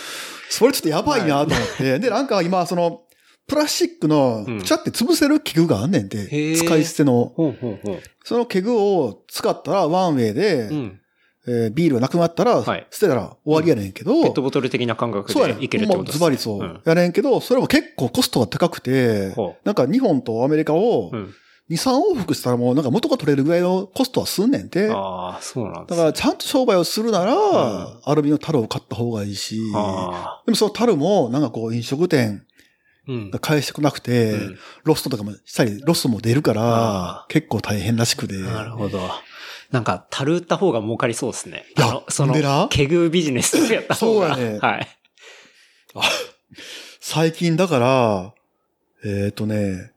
[0.49, 1.99] それちょっとやばいなと思って。
[1.99, 3.03] で、なんか今、その、
[3.47, 6.17] プラスチックのうん、ちゃって潰せる器具があんねんて。
[6.17, 7.32] へー使い捨ての。
[7.38, 7.99] ほうほうほう。
[8.25, 10.99] その器具を使ったら、ワンウェイで、うん。
[11.47, 15.60] えービールがなくなったら、はい捨てたら終わりやねんけど、ペットボトル的な感覚そうやねん。
[15.60, 16.25] でいけるってことですね。
[16.25, 16.60] もうズバリそう。
[16.60, 21.17] うんやねんけど、それも結構コストが高くて、ほなんか日本とアメリカをう。
[21.17, 21.34] うん。
[21.69, 24.88] 2、3往復したらもうなんか元が取れるぐらいのコストはすんねんて。
[24.88, 32.45] だああ、そうなんですねからちゃんと商売をするなら、んアルミの樽を買った方がいいし、あでもその樽もなんかこう飲食店
[33.08, 33.12] あ。
[33.12, 33.39] うんが。
[33.39, 38.36] 返してこなくて、うんロストとかもしたり、ロストも出るかあら、結構大変らしくて。
[38.36, 38.99] なるほど。
[39.73, 41.65] なんか、樽売った方が儲かりそうですね。
[41.75, 44.36] いやそのケグビジネスやった方が。
[44.36, 44.88] そうやね はい。
[47.01, 48.33] 最近だから、
[49.03, 49.91] えっ、とね、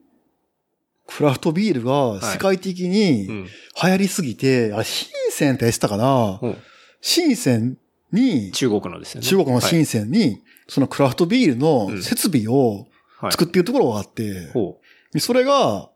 [1.06, 3.44] クラフトビールが世界的にうん。
[3.44, 3.50] 流
[3.90, 6.38] 行りすぎて、あれ、深センってやってたかな？
[6.42, 6.56] うん
[7.02, 7.76] 深セン
[8.12, 9.26] に、中国のですよね。
[9.26, 12.86] 中国のはい深センに、そのクラフトビールのうん設備を
[13.20, 14.80] はい作っているところがあって、ほ
[15.12, 15.90] でそれが、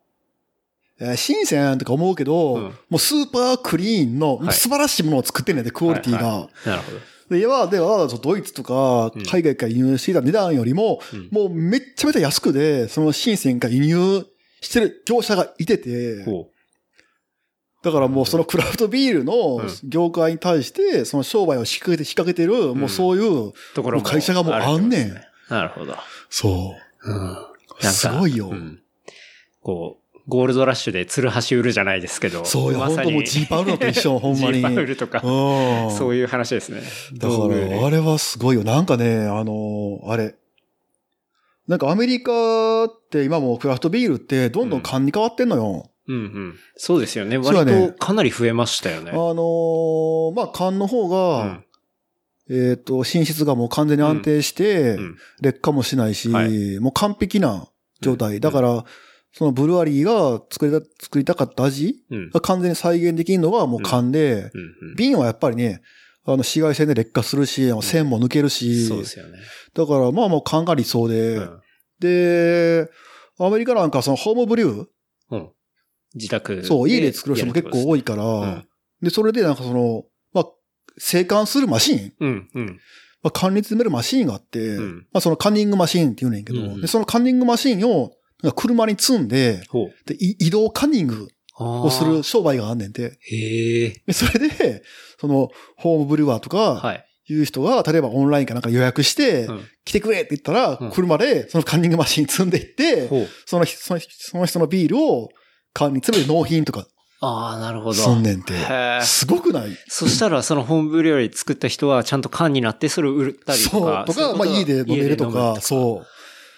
[1.01, 6.19] えー深センとか思うけど、うんもうスーパークリーンの、はい素晴らしいものを作ってんねんで、クオリティが。
[6.19, 6.69] はいはう。
[6.69, 6.99] なるほど。
[7.37, 14.27] で、は、では、ドイツとかうん海外から輸入していた値段よりも、うんもうめっちゃめちゃ安くで、その深センが輸入
[14.61, 16.51] してる業者がいてて、ほ
[17.83, 23.53] だからもうそのクラフトビールのうん業界に対して、その商売を仕掛けて、仕掛けてる、もうそういう、う。
[23.75, 24.05] ところも。
[24.05, 25.15] 会社がもうあんねん
[25.49, 25.97] なるほど。
[26.29, 27.11] そう。
[27.11, 27.37] うん。
[27.91, 28.81] すごいようん
[29.63, 30.00] こう、
[30.31, 32.45] ゴールドラッシュでツルハシ売るじゃないですけど。
[32.45, 34.55] そうよ、まさに本当もうジーパン売るのと一緒、ほんまに。
[34.59, 35.21] ジーパン売るとか。
[35.23, 36.81] うんそういう話ですね。
[37.15, 38.65] だから、あれはすごいよ。
[38.65, 40.37] なんかね、あの、あれ。
[41.67, 45.91] なんかアメリカって今もうクラフトビールってどんどん缶に変わってんのよ。
[46.09, 46.55] うんうん。
[46.77, 47.39] そうですよね。
[47.39, 49.15] 割とかなり増えましたよねあ。
[49.15, 51.65] のーまあ、缶の方うがん、
[52.51, 57.69] えっ、と、品質がもう完全に安定して、うん劣化もしないし、はいもう完璧な
[58.01, 58.35] 状態。
[58.35, 58.85] うんだから、
[59.33, 62.31] そのブルワリーが作りた、作りたかった味うん。
[62.31, 64.51] が完全に再現できるのがもう缶で、
[64.97, 65.83] 瓶はやっぱりね、
[66.25, 69.39] あの、紫外線で劣化するし、線も抜けるし、そうですよね。
[69.75, 71.61] だからまあもう缶が理想で、うん。
[72.01, 72.91] で、
[73.39, 74.87] アメリカなんかそのホームブリュー、
[75.31, 75.51] うん。
[76.15, 78.69] 自宅そう、家で作る人も結構多いから、うん。
[79.01, 80.47] で、それでなんかその、まあ、
[80.99, 82.67] 生還するマシン、うん、うん。
[83.23, 84.97] まあ、管理詰めるマシンがあって、うん。
[85.13, 88.13] まあそのカンニングマシンって言うねんけど、でそのカンニングマシンを
[88.55, 89.63] 車に積んで。
[90.07, 93.19] でい移動カンニングをする商売があんねんて。
[93.21, 94.03] へえ。
[94.07, 94.83] でそれで、
[95.21, 97.07] その、ホームブリュワーとか、はい。
[97.29, 103.29] いう人が、例えばオンラインかなんか予約して、うん来てくれって言ったら、うん車でそのカンニングマシン積んでいって、ほう。
[103.47, 105.29] そのそのその人のビールを
[105.73, 106.87] 缶に詰めて納品とか
[107.21, 107.95] ああ、なるほど。
[107.95, 108.53] すんねんて。
[109.03, 109.77] すごくない？
[109.89, 114.05] そしたら、そのホームブリュワリー作った人は、ちゃんと缶になって、それを売ったりとそうか。。
[114.07, 115.61] とか、そうとはまあ家で飲めるとか、う。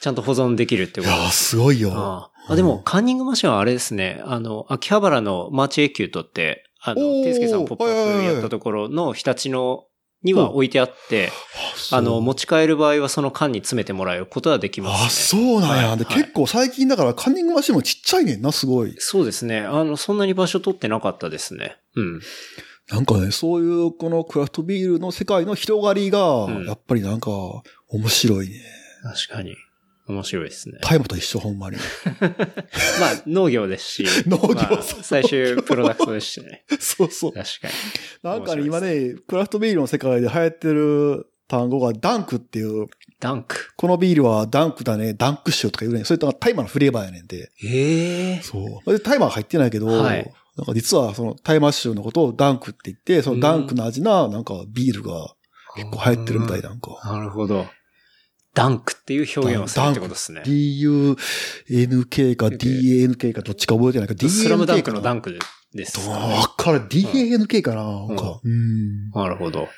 [0.02, 1.04] そちゃんと保存できるってう。
[1.04, 1.92] いことやー、すごいよ。
[1.94, 4.20] あああでも、カンニングマシンはあれですね。
[4.24, 9.84] あの、秋葉原のマーチエキュートって、あの、ていすけさんポップアップやったところの常陸野
[10.24, 11.30] には置いてあって、
[11.92, 15.42] あの、持ち帰る場合はその缶に詰めてもらうことはできますね。
[15.44, 15.96] あ、そうなんや。
[15.96, 18.94] で、はいはい結構最近だからカンニングマシンもちっちゃいねんな、すごい。
[18.98, 19.60] そうですね。
[19.60, 21.76] あの、そんなに場所取ってなかったですね。
[21.94, 22.20] うん。
[22.90, 27.30] なんかね、そういうこのクラフトビールの世界の広がりがうん、やっぱりなんか、
[27.88, 28.56] 面白いね。
[29.04, 29.56] 確かに。
[30.08, 30.78] 面白いですね。
[30.82, 31.76] タイムと一緒、ほんまに。
[33.00, 34.06] まあ、農業ですし。
[34.26, 36.64] 農業まあ最終プロダクトですしね。
[36.80, 37.32] そうそう。
[37.32, 37.74] 確かに。
[38.22, 42.86] なんかね、面今ね、クラフトビールの世界で流行ってる単語がダンクっていう、
[43.20, 43.74] ダンク？
[43.76, 46.04] このビールはダンクだね、ダンクシュとか言うねん。
[46.04, 47.52] それとタイマーのフレーバーやねんで。
[47.62, 48.92] ええそう。
[48.92, 55.34] で、タイマー入ってないけど、はいなんか実はそのタイマーシュのことをダンクって言って、そのダンクの味な、なんかビールが
[55.76, 57.00] 結構流行ってるみたいなんか。
[57.04, 57.66] なるほど。
[58.54, 60.42] ダンクっていう表現をするってことですね。
[60.44, 65.38] D-U-N-K か D-A-N-K かどっちか覚えてないか D-A-N-K スラムダンクのダンンク
[65.74, 68.40] ですどかね、うから D-A-N-K かな、なんか。
[68.44, 69.10] うん。
[69.10, 69.68] なるほど。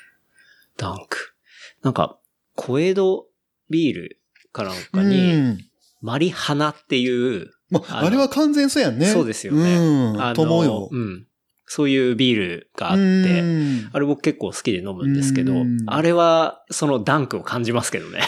[0.77, 1.35] ダンク。
[1.83, 2.17] なんか、
[2.55, 3.27] 小江戸
[3.69, 4.19] ビール
[4.51, 5.57] かなんかうに、ん。
[6.01, 9.07] マリハナっていう、まあ、あれは完全そうやんね。
[9.07, 10.33] そうですよねうん。
[10.35, 10.89] と思うよ。
[10.91, 11.25] うん。
[11.65, 18.21] そういうビールがあっうて、んあれ僕結構好きで飲むんですけどうん、あれはそのダンクを感じますけどね。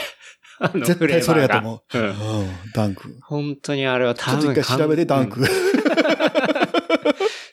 [0.60, 1.98] あの絶対それやとフ思う。
[1.98, 2.16] うんうん。
[2.74, 3.16] ダンク。
[3.22, 5.40] 本当にあれはちょっと多分一回調べてダンク。
[5.40, 5.48] う ん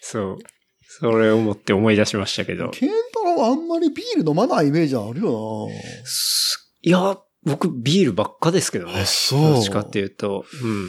[0.00, 0.38] そう。
[0.86, 2.70] それを思って思い出しましたけど。
[2.70, 5.68] ケンタロウはあんまりビール飲まないイメージあるよ
[6.04, 9.00] すいや、僕ビールばっかですけどね。
[9.00, 10.44] あそうどっちかっていうと。
[10.62, 10.88] うん。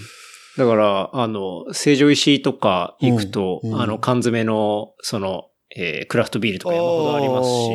[0.57, 6.75] だから、あの、成城石井とか行くと、うんうんあの、缶詰の、その、えークラフトビールとな。
[6.75, 7.69] か山ほどありますし、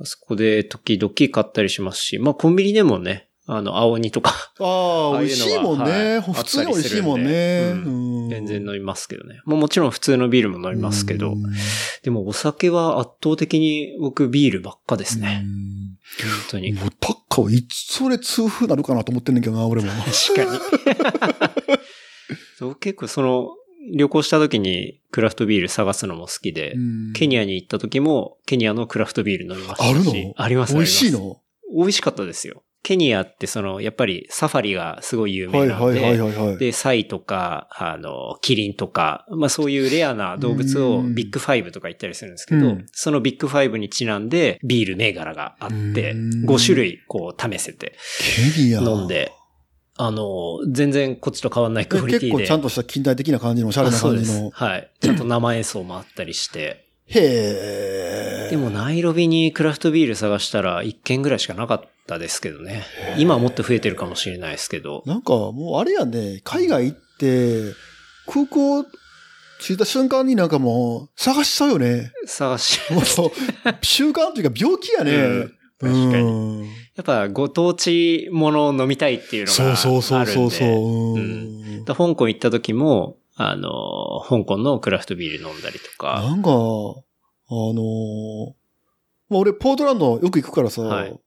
[0.00, 5.84] あそこで時々買ったりしますし、まあコンビニでもね、あの、青鬼とか、あ あ美味しいもんね。
[5.84, 7.74] はい普通に美味しいもんね。
[8.28, 9.40] 全然飲みますけどね。
[9.44, 11.42] まあもちろん普通のビールも飲みますけど、うん
[12.02, 15.44] でもお酒は圧倒的に僕ビールばっかですね。
[16.20, 16.72] 本当に。
[16.72, 19.90] もう、タッカはいつそれ痛風なるかなと思ってんねんけどな、俺も。
[19.90, 21.78] 確かに。
[22.58, 23.48] そう結構その、
[23.94, 26.74] 旅行した時にクラフトビール探すのも好きで、
[27.14, 29.90] ケニアに行った時もケニアのクラフトビール飲みましたし。
[29.90, 30.34] あるの？
[30.36, 31.40] あります美味しいありますの？
[31.76, 32.62] 美味しかったですよ。
[32.86, 36.58] ケニアってその、やっぱりサファリがすごい有はい名なので、はいはいはいはい。
[36.58, 47.96] で、サイとか、あの、キリンとか、まあそういうレアな動物をうんビッグファイブとか言ったりするんですけど、うんそのビッグファイブにちなんでビール銘柄があって、うん5種類こう試せて
[48.54, 48.80] ケニア。
[48.82, 49.32] 飲んで、
[49.96, 52.26] あの、全然こっちと変わんないクオリティで。
[52.30, 54.50] 結構ちゃんとした近代的な感じのおしゃれな感じの。
[54.50, 54.88] はい。
[55.00, 56.86] ちゃんと生演奏もあったりして。
[57.08, 58.48] へえ。
[58.52, 61.88] でも、ナイロビにクラフトビール探したら1軒ぐらいしかなかった
[62.18, 62.84] ですけどね。
[63.18, 65.02] 今はもっと増えてるかもしれないですけど。
[65.06, 67.72] なんかもうあれやね、海外行って、
[68.26, 68.84] 空港
[69.60, 72.12] 着いた瞬間になんかもう探しちゃうよね。
[72.26, 73.04] 探し、もう、
[73.82, 75.12] 習慣というか病気やね。
[75.12, 76.64] うん確かにうん
[76.96, 79.76] やっぱご当地ものを飲みたいっていうのがあるんで。
[79.76, 81.18] そうそうそうそうそう。
[81.18, 83.70] んだ香港行った時も、あの、
[84.26, 86.22] 香港のクラフトビール飲んだりとか。
[86.22, 88.52] なんか、あのー
[89.28, 91.20] まあ、俺、ポートランドよく行くからさ、はい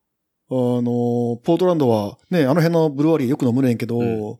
[0.51, 4.37] あのーポートランドはね、あの辺のブルワリーよく飲むねんけど、うん。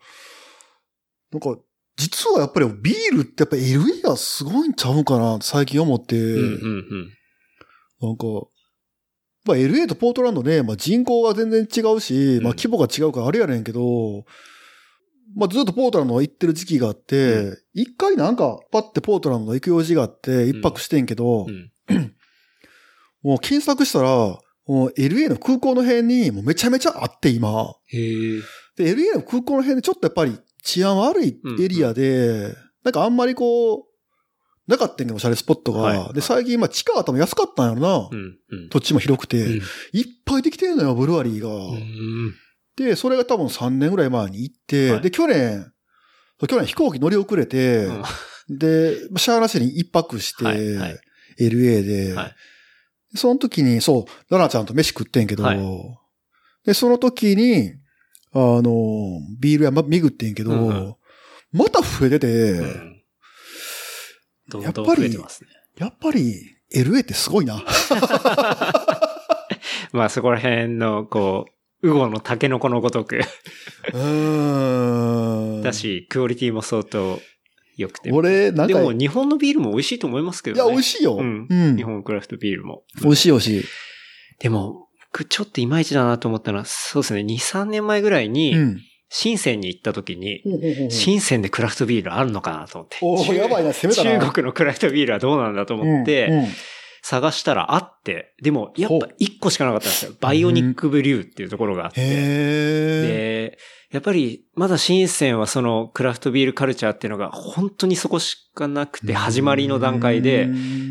[1.32, 1.62] なんか、
[1.98, 7.12] 実はやっぱりビールってやっぱ LA がすごいんちゃうんかな最近思って、うんうん
[8.02, 8.10] うん。
[8.10, 8.26] なんか、
[9.46, 12.44] まあ LA とポートランドね、まあ人口が全然違うし、うん。
[12.44, 14.26] まあ規模が違うからあれやねんけど、
[15.36, 21.72] まあずっとポートランド行ってる時期があって、一、回なんかパッてポートランド行く用事があって、一泊してんけど、うん。
[23.22, 27.74] もう検索したら、LA の空港の辺にもうめちゃめちゃあって今。
[27.92, 32.54] で、LA の空港の辺でちょっとやっぱり治安悪いエリアで、
[32.84, 33.90] なんかあんまりこう、
[34.68, 35.82] なかったんけど、おしゃれスポットが。
[35.82, 36.14] はい。
[36.14, 38.10] で、最近、まあ地価が多分安かったんやろな。
[38.12, 38.70] うんうん。
[38.70, 39.54] 土地も広くて、うん。
[39.56, 39.62] いっ
[40.24, 41.50] ぱいできてんのよ、ブルワリーが。
[41.50, 42.36] うん。
[42.76, 45.02] で、それが多分3年ぐらい前に行って、はい。
[45.02, 45.72] で、去年、
[46.48, 48.60] 去年飛行機乗り遅れて、うん。
[48.60, 51.00] で、シャーラ市に一泊して、はいはい。
[51.40, 52.36] LA で、はい
[53.16, 55.60] その時に、そう、ラナちゃんと飯食ってんけど、はい
[56.66, 57.74] で、その時に、
[58.34, 60.96] あの、ビール屋ま巡ってんけど、うんうん
[61.52, 63.02] また増えてて、うん
[64.50, 65.50] どんどん増えてますね。
[65.78, 66.36] やっぱり
[66.74, 67.64] LA ってすごいな。
[69.92, 71.48] まあそこら辺の、こ
[71.82, 73.22] う、ウゴのタケノコのごとく
[73.94, 75.64] うーん。
[75.64, 75.74] だ。
[75.74, 77.20] し、クオリティも相当
[77.80, 78.12] 良くて。
[78.12, 80.76] 俺、なんか、でも日本のビールも美味しいと思いますけいや、どね。
[80.76, 81.16] 美味しいよ。
[81.16, 81.78] ううんん。
[81.78, 82.84] 日本クラフトビールも。
[83.02, 83.64] 美味しい美味しい。
[84.40, 88.82] でも、僕ちょっといまいちだなと思ったのは、そうですね、2、3年前ぐらいに、うん。
[89.12, 90.44] 深センに行った時に、
[90.92, 93.32] 深センでクラフトビールあるのかなと思って。
[93.32, 96.48] おやばいな攻めたな中国のクラフトビールはどうなんだと思って、うんうん
[97.02, 100.14] 探したらあって、でも、やっぱ1個しかなかったんですよ。
[100.20, 102.02] バイオニックブリューっていうところがあって。
[102.02, 103.58] で、
[103.92, 110.50] やっぱり、まだ深センはそのクラフトビールカルチャーっていうのが本当にそこしかなくて、始まりの段階で、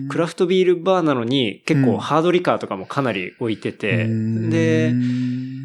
[0.08, 4.92] クラフトビールバーなのに結構ハードリカーとかもかなり置いてて、で、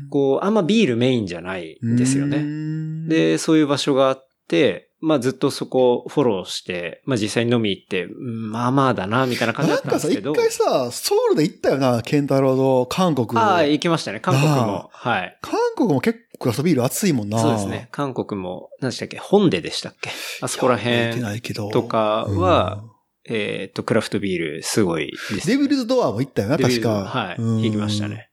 [0.10, 2.44] こう、あんまビールメインじゃないんですよね。
[2.44, 10.68] ねで、そういう場所があって、まあずっとそこをフォローして、まあ実際に飲み行って、うんまあまあだな、みたいな感じだなんかさ、一ったんですけど。
[10.68, 13.28] 回さ、ソウルで行ったよな、ケンタロウと韓国。
[13.38, 14.22] ああ、行きましたね。
[14.22, 14.90] 韓国なも。
[14.94, 15.38] はい。
[15.42, 17.40] 韓国も結構クラフトビール熱いもんな。
[17.40, 17.90] そうですね。。
[17.92, 19.18] 韓国も、何でしたっけ？
[19.18, 20.10] 本ででしたっけ？
[20.42, 21.70] あそこら辺ないけど。
[21.70, 22.84] とかは、
[23.26, 25.48] えっと、クラフトビールすごいです。
[25.48, 27.06] デビルズドアも行ったよな、確か。
[27.06, 27.36] はい。
[27.38, 28.08] うん行きました。
[28.08, 28.30] ね。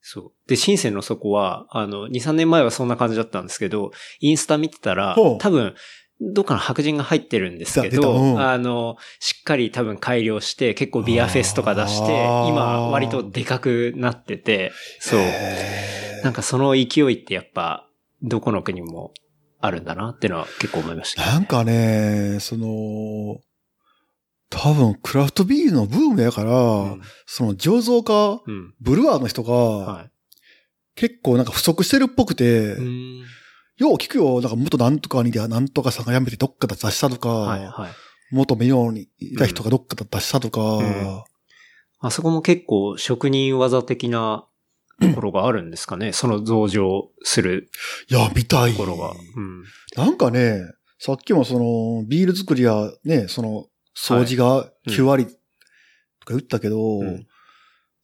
[0.00, 0.32] そう。
[0.48, 3.90] で、深センのそこは、あの、2、3年前はそんな感じだったんですけど、
[4.20, 5.74] インスタ見てたら多分、
[6.20, 15.20] どっかの白人が入ってるんですけど、あの、しっかり多分改良して、結構ビアフェスとか出して今割とでかくなってて、そう。
[16.24, 17.88] なんかその勢いってやっぱ、
[18.22, 19.12] どこの国も
[19.60, 21.24] あるんだなっていうのは結構思いました。
[21.24, 23.38] ね、なんかね、その、
[24.50, 27.02] 多分クラフトビールのブームやから、うん。
[27.26, 28.74] その醸造家、うん。
[28.80, 30.10] ブルワーの人が、は
[30.94, 32.76] 結構なんか不足してるっぽくて、
[33.78, 37.90] よう聞くよ、なんか元なんとかにでなんとかさんが辞めてどっかで出したとか、はい、はい。
[38.30, 41.24] 元メヨにいた人がどっかで出したとか、ん
[42.00, 44.44] あそこも結構職人技的な
[45.00, 46.12] ところがあるんですかね？
[46.12, 47.70] その増上する
[48.08, 48.72] いや、見たい。
[48.72, 49.12] ところが。
[49.36, 49.64] うん。
[49.96, 50.60] なんかね、
[50.98, 55.38] さっきもその、ビール作りやね、その、掃除が9割とか
[56.30, 57.26] 言ったけど、うん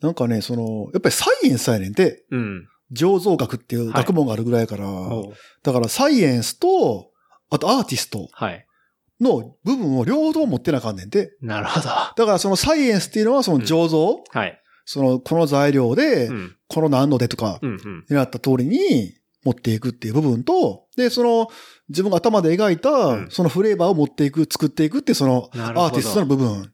[0.01, 2.69] なんかね、その、やっぱりサイエンスやねんて、うん。
[2.93, 7.11] 醸造学っていう学問があるぐらいやから、おうだからサイエンスと、
[7.51, 8.67] あとアーティストはい。
[9.21, 11.37] の部分を両方持ってなあかんねんて。
[11.41, 11.87] なるほど。
[11.87, 14.61] だからそのサイエンスっていうのはその醸造、はい。
[14.85, 16.57] その、この材料で、うん。
[16.69, 17.71] この何度でとか、うん。
[17.71, 18.05] うん。
[18.11, 21.49] 狙った通りに持っていくっていう部分と、で、その、
[21.89, 26.73] 自分が頭で描いたうん、そのフレーバーを持っていく、作っていくっていう、その、アーティストの部分。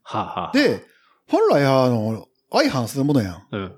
[0.53, 0.83] で、
[1.29, 3.47] 本来は、あの、相反するものやん。
[3.51, 3.75] うん。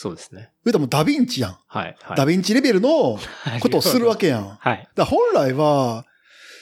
[0.00, 0.50] そうですね。
[0.64, 1.58] 言うたらもうダヴィンチやん。
[1.66, 1.94] はい。
[2.00, 2.16] はい。
[2.16, 3.18] ダヴィンチレベルの
[3.60, 4.48] ことをするわけやん。
[4.58, 4.88] はい。
[4.96, 6.06] ら本来は、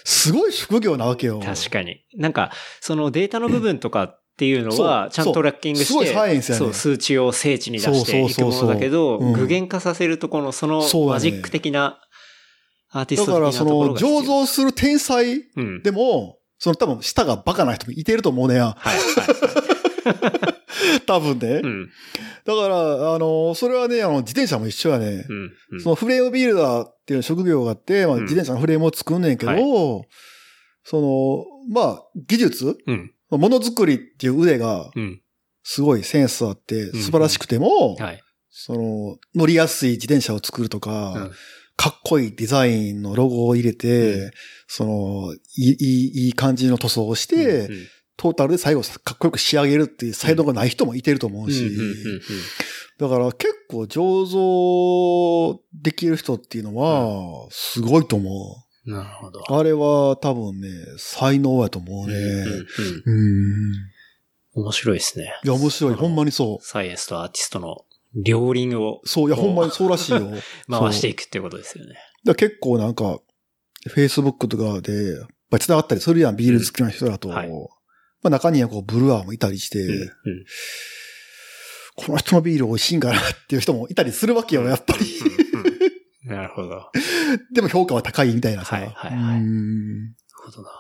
[0.05, 1.39] すごい職業なわけよ。
[1.39, 2.01] 確かに。
[2.17, 12.01] なんか、そのデータの部分とかっていうのそは、うちゃんとトラッキングして、そうすごいサイエンスやねそう、数値を精値に出していくもそうそうそうそうのだけど、うん具現化させるとこの、そのマジック的な、
[12.91, 13.79] アーティスだト的なから。
[13.93, 15.83] 醸造する天才うん。
[15.85, 18.75] でも、その多分舌がバカな人もいてると思うねや。
[18.77, 18.99] はい、
[20.09, 20.55] はい。
[21.07, 21.61] 多分ね。
[21.63, 21.91] うん。
[22.45, 25.27] だから、あの、それはね、あの、自転車も一緒やね。
[25.29, 25.53] うん。
[25.73, 30.05] うんそのフレームビルダーっていう職業があって、まあ、うん自転車のフレームを作んねんけど、は
[30.85, 33.13] その、まあ、技術うん。
[33.31, 35.21] ものづくりっていう腕がうん。
[35.63, 38.23] すごいセンスあってん素晴らしくても、はい。
[38.51, 41.31] その、乗りやすい自転車を作るとか、うん
[41.81, 44.31] かっこいいデザインのロゴを入れて、うん
[44.67, 51.71] その、いい、いいいい感じの塗装をして、うんトータルで最後かっこよく仕上げるっていう才能がない人もいてると思うし、
[52.99, 54.27] だから結構醸
[55.55, 58.29] 造できる人っていうのは、すごいと思
[58.87, 59.39] なるほど。
[59.39, 59.55] う。
[59.55, 62.15] あれは多分ね、才能やと思うね。
[62.15, 63.73] うん。
[64.55, 65.33] 面白いですね。
[65.45, 65.95] いや、面白い。
[65.95, 66.65] ほんまにそう。
[66.65, 67.85] サイエンスとアーティストの
[68.17, 70.29] 両輪をそう、いや、ほんまにそうらしいよ。
[70.69, 71.95] 回していくってことですよね。
[72.25, 73.21] だ結構なんか、
[73.91, 77.29] Facebook とかで、やっぱり繋がったりするやん、ビール好きな人だと。
[77.29, 77.51] うんはい
[78.23, 80.09] まあ中にはこう、ブルワーもいたりして、うんうん
[82.01, 85.21] この人のビール美味しいんかなっていう人もいたりするわけよ、やっぱり。
[86.29, 86.69] なるほど。
[86.69, 88.77] な るでも評価は高いみたいなさ。
[88.77, 90.15] はいはいはいうん
[90.49, 90.71] ほどな。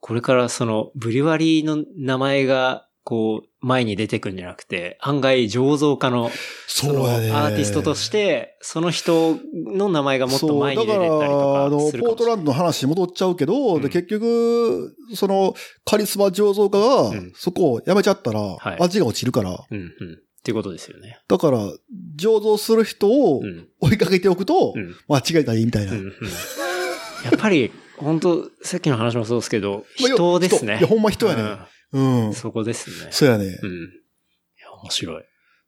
[0.00, 6.28] これからその、ブリュワリーの名前が、こう、前に出てくるんじゃなくて、案外醸造家の、
[6.66, 7.04] その。
[7.04, 11.78] アーティストとして、その人の名前がもっと前に出てったりそうだから、あの。
[11.78, 15.54] ポートランドの話に戻っちゃうけど、うんで、結局、その、
[15.84, 19.84] カリスマ醸造家がうん、そこをやめちゃったら、はい味が落ちるから、うんうん。
[19.84, 19.92] っ
[20.42, 21.20] ていうことですよね。
[21.28, 21.58] だから、
[22.18, 23.68] 醸造する人をうん。
[23.80, 24.96] 追いかけておくとう、ん。
[25.06, 25.92] 間違いないみたいな。
[25.92, 26.12] うんうん
[27.24, 30.78] やっぱり、本当さっきの話もそうですけど、まあ人ですね。
[30.78, 31.42] いや、ほんま人やね。
[31.92, 32.26] うん。
[32.26, 33.08] うんそこですね。
[33.10, 33.44] そうやね。
[33.44, 33.50] うん。
[33.50, 33.52] い
[34.62, 35.22] や、面白い。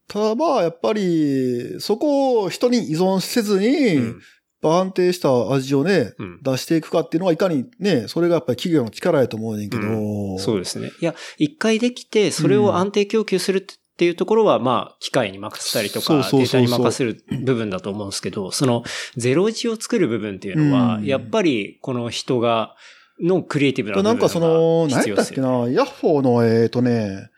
[0.08, 4.20] ただまあ、やっぱり、そこを人に依存せずに、うん
[4.60, 10.38] 安定した味をね、うん出していくかっていうのはいかにね、それがやっぱり企業の力やと思うねんけど。
[10.40, 10.90] そうですね。
[11.00, 13.62] いや、一回できて、それを安定供給するっ
[13.96, 18.82] ていうところは、まあ、機械に任せたりとか、データに任せる部分だと思うんですけど、その、
[19.16, 22.74] ゼロ一を作る部分っていうのは、うんやっぱり、この人が、
[23.20, 25.40] のクリエイティブな部分がなんかその、何必やったっけ。
[25.40, 27.30] な、ヤッホーの、えっ、とね、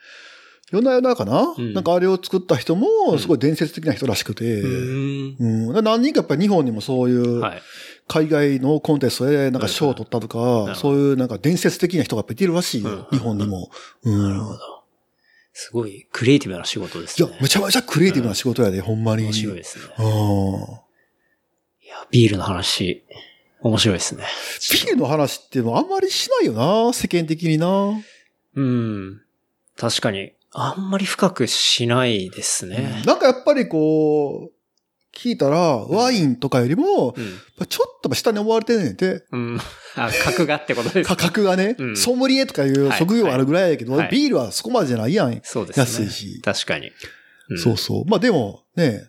[0.71, 5.75] ヨナヨナかな、うんなんかあれを作った人も、すごい伝説的な人らしくて、うーんうん。
[5.75, 7.63] で何人かやっぱり日本にもそういう、はい。
[8.07, 13.71] 海外のコンテストでなんか賞を取ったとか、はいはいそういうなんか伝説的な人がやっぱりいるらしいよ、うん日本にも。
[14.03, 14.23] うん。
[14.23, 14.59] なるほど。
[15.53, 19.25] すごい、クリエイティブな仕事ですね。、いやめちゃめちゃクリエイティブな仕事やで、ほんまに。
[19.25, 19.85] 面白いですね。
[19.99, 20.05] うん。
[20.05, 20.09] い
[21.89, 23.05] や、ビールの話、
[23.63, 24.25] 面白いですね。
[24.73, 27.67] ビールの話っていうのはあんまりしないよな、世間的にな。
[28.57, 29.21] うん。
[29.77, 33.03] 確かに、あんまり深くしないですね。
[33.07, 34.61] なんかやっぱりこう、
[35.15, 37.67] 聞いたら、ワインとかよりも、うん。
[37.67, 39.25] ちょっと下に思われてんねんて。
[39.33, 39.61] うん。
[39.97, 41.25] あ、格がってことです価か。
[41.29, 45.41] 格がね、うんソムリエとかいう職業あるぐらいやけど、はいはいビールはそこまでじゃないやん。
[45.43, 45.81] そうですね。
[45.83, 46.87] 安いし確かに。
[47.55, 48.05] んそうそう。
[48.07, 49.09] まあでもね、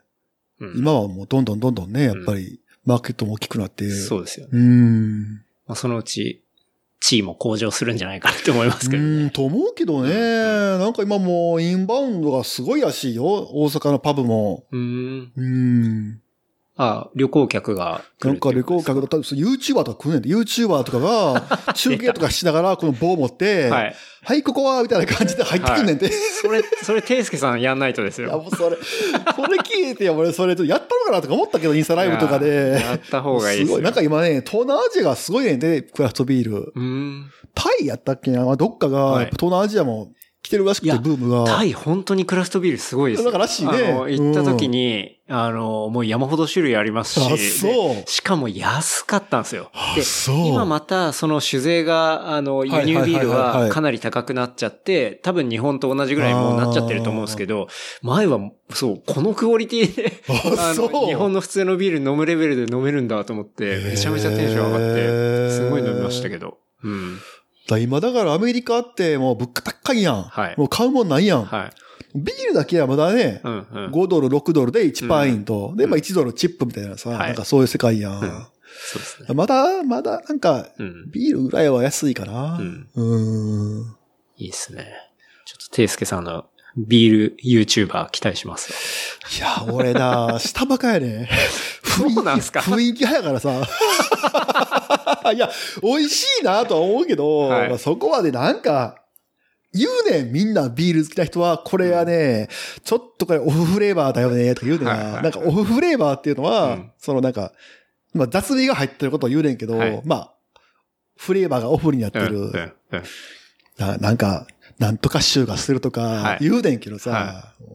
[0.60, 3.90] うん今はもうどんどんどんどんね、やっぱりマーケットも大きくなって。
[3.90, 4.52] そうですよね。
[4.54, 5.22] うん。
[5.68, 6.44] まあ、そのうち、
[7.00, 9.30] 地位も向上するんじゃないかなって思いますけどうん、ね。
[9.32, 10.14] と思うけどね。
[10.78, 13.26] なんか今もうインバウンドがすごいらしいよ。
[13.26, 14.66] 大阪のパブも。
[14.72, 15.32] うん。
[15.36, 16.21] うん。
[16.84, 23.92] あ、旅行客が来なんか旅行客だったら、YouTuber とか来るねんで、YouTuber とかが 中継とかしながらこの棒持って、は
[24.24, 24.44] はい、い。
[24.44, 26.12] ここは、みたいな感じで入ってくんねんて。
[26.12, 28.40] それ、それ、ていすけさんやんないとですいや、よ。
[28.40, 28.78] もうそれ、
[29.36, 32.82] それ聞いて、俺それやったのかなとか思ったけど、インスタライブとかで。
[32.84, 33.68] やった方がいいですよ。
[33.68, 33.84] すごい。
[33.84, 36.72] なんか今ね、東南アジアがすごいねんで、クラフトビール。
[36.76, 37.32] うん。
[37.54, 38.56] タイやったっけな？
[38.56, 40.12] どっかが、東南アジアも
[40.44, 41.46] 来てるらしくて、ブームが。
[41.46, 43.26] タイ、本当にクラフトビールすごいですよ。
[43.26, 47.68] だかららしいね行った時に、あの、もう山ほど種類ありますし。
[48.08, 49.70] しかも安かったんですよ。
[49.74, 50.48] あで、そう。
[50.48, 57.68] 今またその酒税が、あの、輸はい入ビールはかなり高くなっちゃって、多分日本と同じぐらいもうなっちゃってると思うんですけど、
[58.02, 58.40] 前は、
[58.72, 66.58] そう、このクオリティで、あ の、日本の普通のビール飲むレベルで飲めるんだと思って、めちゃめちゃテンション上がって、すごい飲みましたけど。
[66.84, 67.20] うん。
[67.68, 70.24] だ今だからアメリカってもう物価高いやん。
[70.24, 71.46] はいもう買うもんないやん。
[71.46, 71.72] はい。
[72.16, 73.92] ビールだけはまだね、うんうん。
[73.92, 75.74] 5ドル、6ドルで1パイント。
[75.78, 78.14] で、うんまあ1ドルチップみたいなさ、はいなんかそういう世界やん。
[78.20, 78.46] うん
[78.84, 79.28] そうですね。
[79.36, 81.12] まだ、まだ、なんか、うん。
[81.12, 82.58] ビールぐらいは安いかな。
[82.58, 83.96] うんうーん。
[84.38, 84.88] いいですね。
[85.46, 86.46] ちょっと、ていすけさんの
[86.78, 88.72] ビール YouTuber 期待します
[89.40, 89.66] よ。
[89.66, 91.30] いや、俺な、 下バカやね。
[91.84, 92.62] そうなんすか？
[92.62, 93.68] 雰囲気派やからさ。
[95.34, 95.50] いや、
[95.82, 97.70] 美味しいなとは思うけど、はい。
[97.70, 98.98] まあそこまでなんか、
[99.74, 102.50] 言うねん、みんなビール好きな人は、これはね、
[102.84, 104.92] ちょっとこれオフフレーバーだよね、とか言うねんな。
[104.92, 105.24] はいはいはい。
[105.24, 106.92] なんかオフフレーバーっていうのは、うん。
[106.98, 107.54] そのなんか、
[108.14, 110.02] まあ雑味が入ってることを言うねんけど、はい。
[110.04, 110.34] まあ、
[111.18, 113.04] フレーバーがオフになってる、うんうんうん
[113.78, 114.48] ななんか、
[114.78, 116.38] なんとか臭がするとかはい。
[116.42, 117.70] 言うねんけどさ、はもう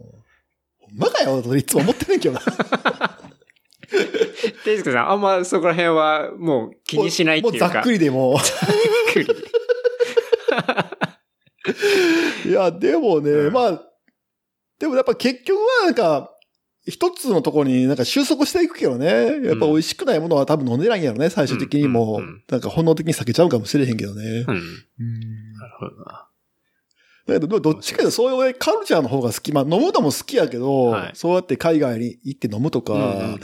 [0.80, 2.40] ほんまかよといつも思ってんねんけどな。
[4.52, 7.66] ていすけさん、あんまそこら辺はもう気にしないっていうか。
[7.66, 8.38] もうざっくりでも。
[8.38, 8.44] ざっ
[9.12, 9.26] くり。
[12.50, 13.82] いや、でもね、うんまあ、
[14.78, 16.32] でもやっぱ結局はなんか、
[16.88, 19.40] 一つのところになんか収束していくけどね。
[19.44, 22.20] やっぱ美味しくないものは多分飲んでないんやろね、最終的にも。
[22.48, 24.44] なんか本能的に避けちゃうかもしれへんけどね。
[24.46, 24.54] うん。
[24.54, 26.28] うんなるほどな。
[27.26, 29.52] だけど、どっちかというとそういうカルチャーの方が好き。
[29.52, 33.36] まあ飲むのも好きやけど、はいそうやって海外に行って飲むとか、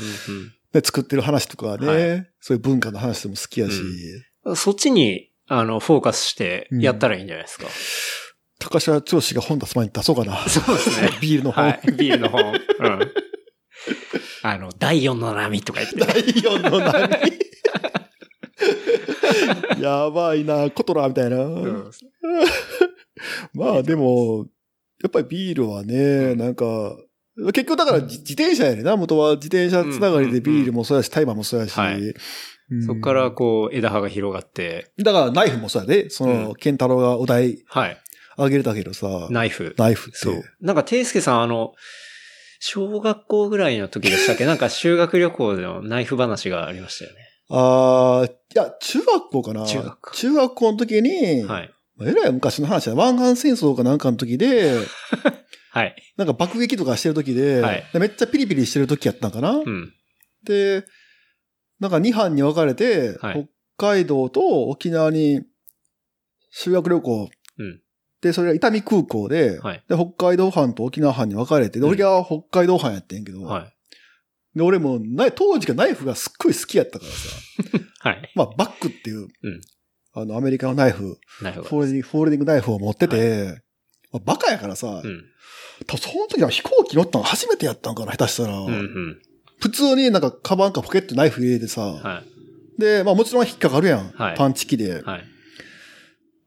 [0.73, 3.81] ね、作ってる話とかね、はそういう文化の話でも好きやし、
[4.45, 7.67] うんそっちに、あの、フォーカスしてやったらいいんじゃないですか？
[8.59, 10.37] 高橋長志が本出す前に出そうかな。
[10.49, 11.11] そうですね。
[11.23, 11.65] ビールの本。
[11.65, 11.81] はい。
[11.97, 12.53] ビールの本。
[12.53, 13.13] うん。
[14.43, 15.99] あの、第4の波とか言って。
[15.99, 17.33] 第4の波。
[19.81, 21.37] やばいな、コトラみたいな。
[21.39, 21.91] うん
[23.55, 24.47] まあでも、
[25.03, 26.97] やっぱりビールはね、なんか、
[27.37, 31.73] 結局だから自自転車やねんな、元は自転車つながりでビールもそうやし、タイマーもそうやし。
[31.79, 32.15] はいうん
[32.87, 37.99] そっからこう、枝葉が広がって、だからナイフもそうやで、その、うんケンタロウがお題はい。
[38.39, 39.75] あげれたけどさ、ナイフ。
[39.77, 40.19] ナイフって。
[40.19, 40.43] そう。
[40.63, 41.75] なんか、ていすけさん、あの、
[42.61, 44.47] 小学校ぐらいの時でしたっけ？
[44.47, 47.17] なんか修学旅行でのナイフ話がありましたよね。
[47.51, 49.67] ああ、いや、中学校かな。
[49.67, 51.71] 中学中学校の時に、はい。
[52.01, 52.95] えらい昔の話だ。
[52.95, 54.79] 湾岸戦争かなんかの時で、
[55.75, 55.95] はい。
[56.17, 59.53] なんか爆撃とかしてる時で、はいでめっちゃピリピリしてる時やったんかな？
[59.53, 59.93] うん。
[60.45, 60.85] で、
[61.81, 63.49] なんか2班に分かれて、はい
[63.79, 65.41] 北海道と沖縄に
[66.51, 67.81] 修学旅行うん
[68.21, 69.83] で、それが伊丹空港で、はい。
[69.89, 73.65] で、北海道班と沖縄班に分かれて、で、うん俺は北海道班やってんけど、は
[74.55, 74.59] い。
[74.59, 77.29] で、俺もな、当時がナイフがすっごい好きやったからさ、
[78.11, 78.33] はい。
[78.37, 79.61] まあ、バックっていう、うん
[80.15, 81.69] あの、アメリカのナイフ、なるほど。
[81.71, 83.63] フォールディング、フォールディングナイフを持ってて、
[84.13, 85.25] まあ、バカやからさ、うん。
[85.87, 88.59] 多分その時は飛行機乗ったの初めてやったんかな、下手したら。
[88.59, 89.23] うんうん。
[89.61, 92.23] 普通になんか、カバンかポケットにナイフ入れてさ、は
[92.77, 92.81] い。
[92.81, 94.11] で、まあもちろん引っかかるやん。
[94.11, 95.03] はいパンチ機で。
[95.03, 95.25] はい。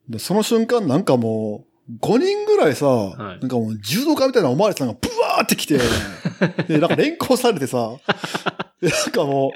[0.09, 5.77] で、その瞬間なんかもう、5人ぐらいさ、いなんかもう柔道家みたいなおまわりさんがブワーって来て、
[6.67, 7.91] で、なんか連行されてさ、
[8.81, 9.53] でなんかも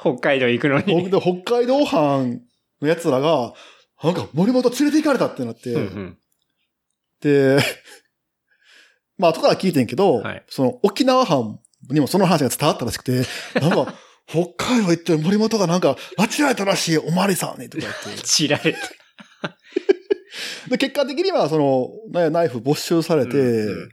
[0.00, 1.10] 北海道行くのう、に。
[1.10, 2.42] で北海道藩
[2.80, 3.54] の奴らが、
[4.02, 6.18] なんか森本連れて行かれたってなって、うんうん。
[7.20, 7.58] で、
[9.18, 11.58] まあ後から聞いてんけど、はいその沖縄藩
[11.90, 13.24] にもその話が伝わったらしくて、
[13.60, 13.94] なんか、
[14.26, 18.22] 北海道行ってる森本がなんか、拉致られたらしい、おまわりさんね、とか言って。
[18.22, 18.78] 散られて。
[20.70, 21.90] で、結果的には、その、
[22.22, 23.88] ねナイフ没収されて、うんうん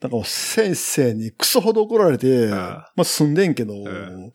[0.00, 4.32] なんか先生にクソほど怒られて、あまあ住んでんけど、ん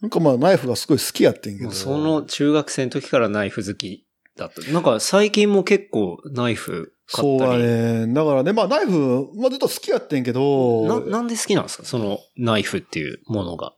[0.00, 1.70] なんかまあナイフがすごい好きやってんけど。
[1.70, 4.07] その中学生の時からナイフ好き
[4.38, 4.60] だった。
[4.72, 7.62] なんか最近も結構ナイフ買そうだったり。
[7.64, 8.06] ね。
[8.14, 11.84] だからね、まあナイフ、まあずっと好きやってんけど、な、なんで好きなんですか？
[11.84, 13.72] そのナイフっていうものが。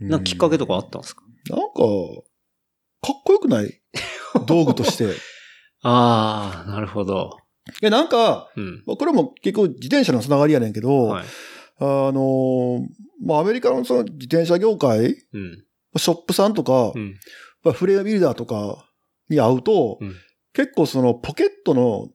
[0.00, 1.22] うんなんかきっかけとかあったんですか？
[1.50, 3.82] なんか、かっこよくない？
[4.46, 5.06] 道具として。
[5.82, 7.36] ああ、なるほど。
[7.82, 8.82] いや、なんか、うん。
[8.86, 11.24] まあこれも結構自転車のつながりやねんけど、はい。
[11.78, 12.86] あのー
[13.24, 15.64] まあアメリカのその自転車業界、うん。
[15.98, 17.16] ショップさんとか、うん。
[17.62, 18.88] まあフレアビルダーとか
[19.28, 20.14] に会うと、うん
[20.52, 22.08] 結構そのポケットの、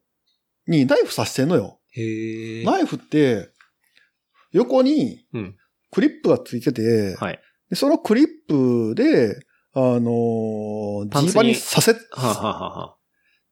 [0.67, 1.79] にナイフ刺してんのよ。
[1.91, 2.65] へえ。
[2.65, 3.49] ナイフって、
[4.51, 5.55] 横にうん。
[5.91, 7.39] クリップがついてて、はい。
[7.69, 9.39] でそのクリップで、
[9.73, 12.97] あのージーパンに刺せ、はあ、はあはあ、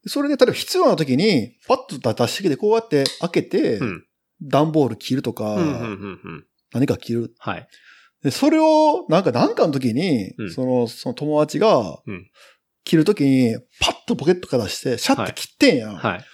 [0.06, 4.06] それで例えば必要な時に、パッと出してきてこうやって開けて、うん。
[4.41, 6.46] 段ボール切るとか、うん、うん、うん、うん。
[6.74, 7.34] 何か切る。
[7.39, 7.68] はい。
[8.24, 12.30] で、それを、なんか、なんかの時に、うんその、その友達がうん、
[12.86, 15.95] 切る時に、パッとポケットから出して、シャッて切ってんやん。
[15.95, 16.26] はい。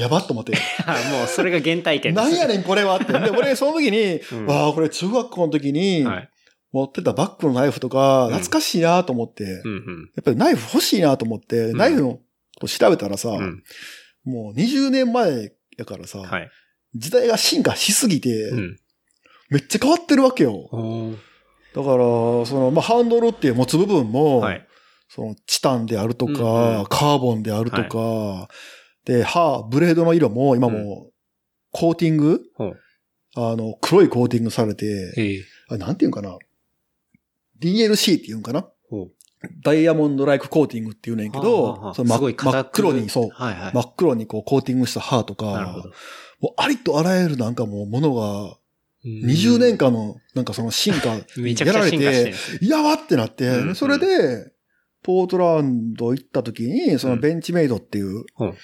[0.00, 0.52] やばっと思って。
[1.10, 2.30] もうそれが原体験です。
[2.30, 3.12] なんやねん、これはって。
[3.12, 6.28] で、俺、その時に、うんわあ、これ中学校の時に、はい。
[6.72, 10.10] 持ってたバッグのナイフとか、うん懐かしいなと思って、やうん、うん。
[10.18, 12.20] っぱりナイフ欲しいなと思って、んナイフのこ
[12.60, 13.62] と調べたらさ、うん。
[14.24, 16.50] もう20年前やからさ、はい。
[16.94, 18.78] 時代が進化しすぎて、うん。
[19.50, 20.68] めっちゃ変わってるわけよ。
[20.72, 21.16] おー
[21.74, 24.66] だから、その、まあ、ハンドルっていう持つ部分も、はい。
[25.08, 28.48] その、チタンであるとか、うんうんカーボンであるとか、
[29.04, 31.12] で、刃、ブレードの色も今もう、
[31.70, 32.76] コーティング、ほう
[33.34, 35.40] あの、黒いコーティングされて、ええ。
[35.70, 36.36] あなんていうんかな
[37.60, 38.66] ？DLC っていうんかな？
[38.90, 39.12] ほう。
[39.64, 43.72] ダイヤモンドライクコーティングっていうねんけはあはあはど、その真あすごい真っ黒に、そう、はいはい。
[43.72, 45.82] 真っ黒にこうコーティングした刃とか。
[46.40, 48.54] もうありとあらゆるなんかもうものが、うん
[49.04, 52.64] 20年間のなんかその進化 めちゃくちゃ進化して。
[52.64, 54.52] やばってなって、それで、
[55.02, 58.54] ポートランド行った時に、そのベンチメイドっていう、うん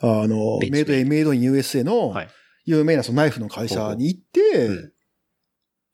[0.00, 2.28] あの、メイドメイドインメイドイン USA のはい
[2.68, 4.92] 有名なそのナイフの会社に行って、うん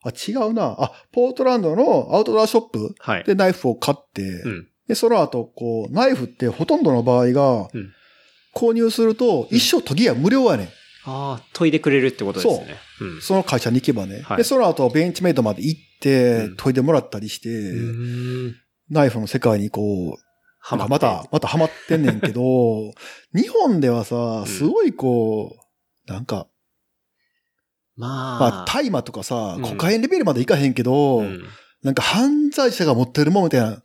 [0.07, 0.77] あ、違うな。
[0.79, 3.25] あ、ポートランドのアウトドアショップはい。
[3.25, 4.69] でナイフを買って、うん。
[4.87, 7.93] で、その後、こう、ナイフってほとんどの場合がうん、
[8.55, 10.69] 購入すると、一生研ぎは無料やねん。
[11.07, 12.77] ああ、研いでくれるってことですね。
[13.01, 13.21] うん。
[13.21, 14.23] その会社に行けばね。
[14.23, 18.57] はいで、その後、ベンチメイドまで行ってうん、研いでもらったりして、うーん。
[18.91, 20.25] ナイフの世界にこう、
[20.61, 22.93] はなんかまた、またハマってんねんけど、
[23.35, 25.57] 日本ではさ、んすごいこ
[26.09, 26.47] う、なんか、
[27.97, 28.41] まあ。
[28.41, 31.45] まあ、大麻とかさう、んコカインレベルまでいかへんけど、うん
[31.85, 33.83] なんか犯罪者が持ってるもんみたいな。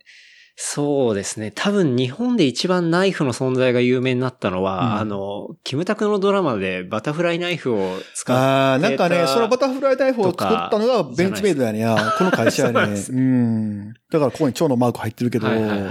[0.62, 1.52] そうですね。
[1.54, 12.12] 多分日本で一番ナイフの存在が有名になったのは、うんあの、キムタクのドラマでバタフライナイフを使っああ、なんかね、そのバタフライナイフを作ったのがベンチメイドやねや。
[12.18, 12.94] この会社やね。
[13.00, 13.94] そううん。
[14.10, 15.90] だからここに蝶のマーク入ってるけど、はいはいはい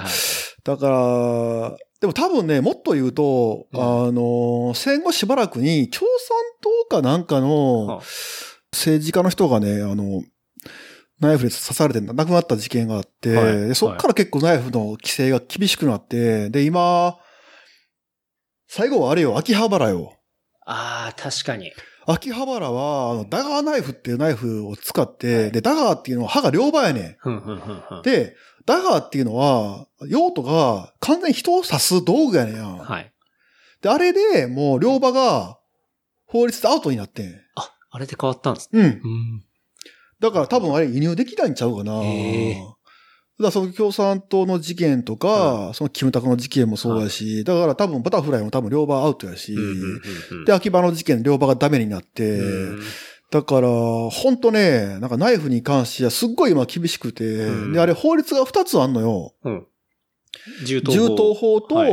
[0.63, 8.03] だから、でも多分ね、もっと言うと、うんあの、戦後しばらくに共産党かなんかはのあ
[8.71, 10.21] 政治家の人がね、あの、
[11.19, 17.17] ナイフで刺されて亡くなった事件があって、はいでそっから結構ナイフの規制が厳しくなって、で、今、
[18.67, 20.15] 最後はあれよ、秋葉原よ。
[20.65, 21.73] ああ、確かに。
[22.05, 27.41] 秋葉原は、あの、ダガーナイフっていうナイフを使って、で、ダガーっていうのは刃が両刃やねふん。
[28.03, 32.65] で、ダガーっていうのは、用途が完全に人を刺す道具やねんや。
[32.65, 33.11] はい。
[33.81, 35.59] で、あれでもう両刃が
[36.25, 37.33] 法律でアウトになってん。
[37.55, 38.81] あ、あれで変わったんですね。
[38.81, 38.85] うん。
[38.85, 39.43] うん。
[40.19, 42.01] だから多分あれ輸入できないんちゃうかな。
[42.03, 42.79] へー。
[43.43, 50.01] らその共産党の事件とか、そのキムタクの事件もそうやし、だから多分バタフライも多分両場アウトやし、うんうんうん
[50.31, 52.81] うんで、秋葉の事件両場がダメになって、うん。
[53.31, 57.73] だから、ほんとね、なんかナイフに関してはすっごい今厳しくて、うん。
[57.73, 59.33] で、あれ法律が2つあんのよ。
[59.43, 59.67] うん。
[60.65, 61.91] 銃刀銃刀法と、はい。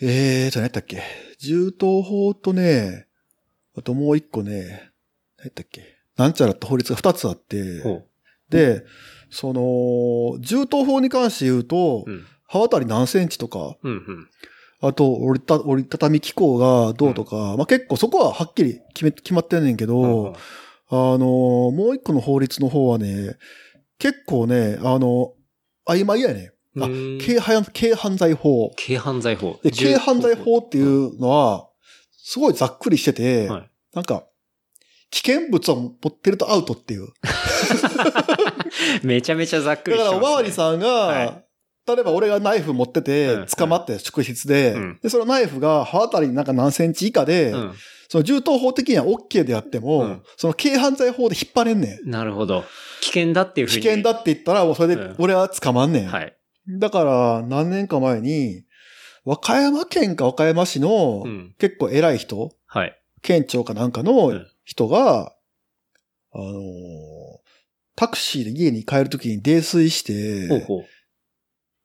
[0.00, 1.02] えーと、何やったっけ？
[1.38, 3.06] 銃刀法とね、
[3.76, 4.92] あともう一個ね、
[5.38, 5.95] 何やったっけ？
[6.16, 8.02] なんちゃらって法律が2つあって、ほ
[8.48, 8.84] で、
[9.30, 12.10] その、銃刀法に関して言うと、う。
[12.10, 12.26] うん。
[12.48, 14.28] 刃渡り何センチとか、うんうん。
[14.80, 20.36] あと折りた折りたたみ機構がどうとか、まあ結構そこははっきり決め、決まってんねんけど、
[20.88, 23.36] あの、もう一個の法律の方はね、
[23.98, 25.32] 結構ね、あの、
[25.88, 26.52] 曖昧やね。
[26.78, 28.70] あうん軽犯、軽犯罪法。
[28.76, 29.58] 軽犯罪法。
[29.62, 31.68] で、軽犯罪法っていうのは、
[32.12, 34.26] すごいざっくりしてて、はいなんか、
[35.10, 37.08] 危険物を持ってるとアウトっていう。
[39.02, 40.16] めちゃめちゃざっくりだから。
[40.16, 41.42] おまわりさんが、はい
[41.88, 47.72] 例えば俺がナイフ持っててうん、捕まって職質で、うんで、そのナイフが刃渡りなんか何センチ以下で、うん。
[48.08, 52.10] その銃刀法的には OK であっても、うんその軽犯罪法で引っ張れんねん。
[52.10, 52.64] なるほど。
[53.02, 53.84] 危険だっていうふう危に。
[53.84, 56.08] 険だって言ったら、もうそれでうん俺は捕まんねん。
[56.08, 56.36] はい。
[56.68, 58.64] だから、何年か前に、
[59.24, 61.54] 和歌山県か和歌山市のうん。
[61.58, 63.00] 結構偉い人、はい。
[63.22, 65.32] 県庁かなんかうのん人が、
[66.32, 66.56] あのー
[67.98, 70.84] タクシーで家に帰るときに泥酔して、ほうほう。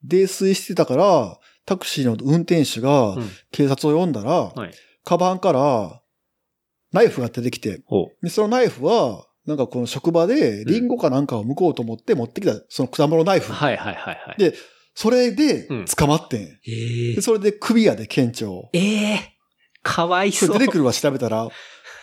[0.04, 4.72] 泥酔してたから、タクシーの運転手がうん警察を呼んだら、はい。
[5.06, 6.02] カバンから
[6.92, 7.82] ナイフが出てきて。
[8.22, 13.54] で、そのナイフは、なんかこの職場でリンゴかなんかを剥こうと思って持ってきた、その果物ナイフ。
[13.54, 14.38] はいはいはいはい。
[14.38, 14.54] で、
[14.94, 16.42] それでうん捕まってん。
[16.42, 18.70] ええで、それで首やで、県庁。
[18.74, 19.38] ええ
[19.82, 20.60] かわいそう。
[20.60, 21.48] 出てくるわ、調べたら。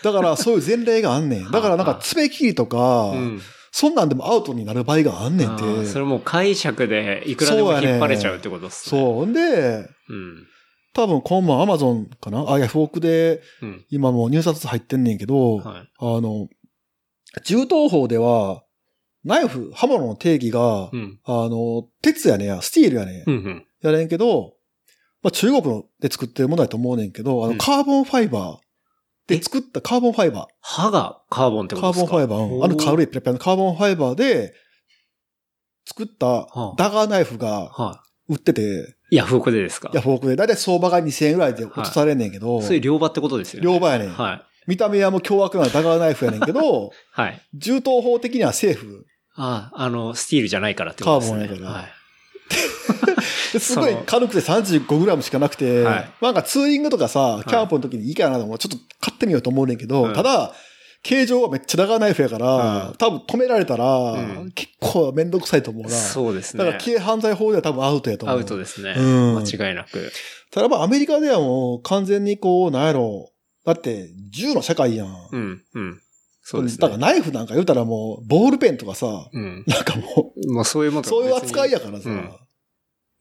[0.03, 1.51] だから、そういう前例があんねん。
[1.53, 3.40] だから、なんか、爪切りとか、うん。
[3.70, 9.01] そんなんでもアウトになる場合があんねんてそれもう解釈でいくらでも引っ張れちゃうってことっすね。
[9.01, 9.26] そう。
[9.26, 10.46] んで、うん。
[10.94, 12.51] 多分今晩アマゾンかな？
[12.51, 13.84] あ、ヤフオクでうん。
[13.90, 15.88] 今もう入札入ってんねんけど、はい。
[15.99, 16.49] あの、
[17.44, 18.64] 銃刀法では、
[19.22, 21.20] ナイフ、刃物の定義が、うん。
[21.24, 23.66] あの、鉄やねや、スティールやねうんうん。
[23.82, 24.55] やねんけど、
[25.22, 28.68] まあ中国で作ってるものだと思うねんけど、あの、うんカーボンファイバー
[29.29, 30.47] で作ったカーボンファイバー。
[30.61, 32.11] 歯がカーボンってことですか？
[32.11, 34.55] カーボンファイバー、うんあの軽いペラペラのカーボンファイバーで
[35.87, 39.16] 作ったはあダガーナイフがは売ってて、い。
[39.16, 39.91] ヤフオクでですか？
[39.95, 43.64] ヤフオクで、だいたい相場が2000円ぐらいで落とされんねんけど、そういう両場ってことですよね。
[43.66, 44.09] 両場やねん。
[44.11, 44.43] はい。
[44.66, 47.41] 見た目はもう凶悪なダガーナイフやねんけど、はい。
[47.55, 49.07] 銃刀法的にはセーフ。
[49.35, 51.39] ああ、あの、スティールじゃないからってことですね。
[51.39, 51.93] カーボンやからはい。
[53.53, 58.59] ですごい軽くて 35g しかなくて、はいなんかツーリングとかさ、いキャンプの時にいいかなと思う。
[58.59, 60.53] ちょっと買ってみようと思うねんけど、うんただ、
[61.03, 65.90] 形状がめっちゃダガーナイフやから、うん多分止められたら、うん結構めんどくさいと思うな。
[65.90, 66.64] そうですね。
[66.64, 68.38] だから、軽犯罪法では多分アウトやと思う。
[68.38, 68.94] アウトですね。
[68.96, 70.12] うん間違いなく。
[70.51, 73.30] ただまあアメリカではもう完全にこう、なんやろ
[73.64, 75.09] だって、銃の社会やん。
[75.32, 76.01] うん、うん。
[76.42, 77.07] そうですだからね。
[77.07, 79.64] ナイフなんか言うたらもう、ボールペンとかさ、うん。
[79.66, 82.09] なんかももうそういうもう、のそういう扱いやからさ。
[82.09, 82.30] うん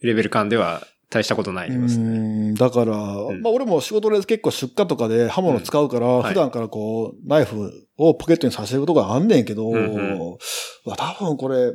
[0.02, 2.06] レベル感では大したことないですね。
[2.06, 2.22] う
[2.52, 3.42] んだから、ん。
[3.42, 10.38] まあ俺も仕事で結構出荷とかで刃物使うから、普段からこう、ナイフをポケットにさせることがあんねんけど、うんうん。
[10.86, 11.74] まあ多分これ、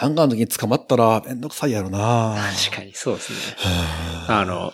[0.00, 2.36] なんかの時に捕まったらめんどくさいやろな。
[2.66, 3.36] 確かにそうですね。
[4.26, 4.44] はあ。
[4.44, 4.72] の、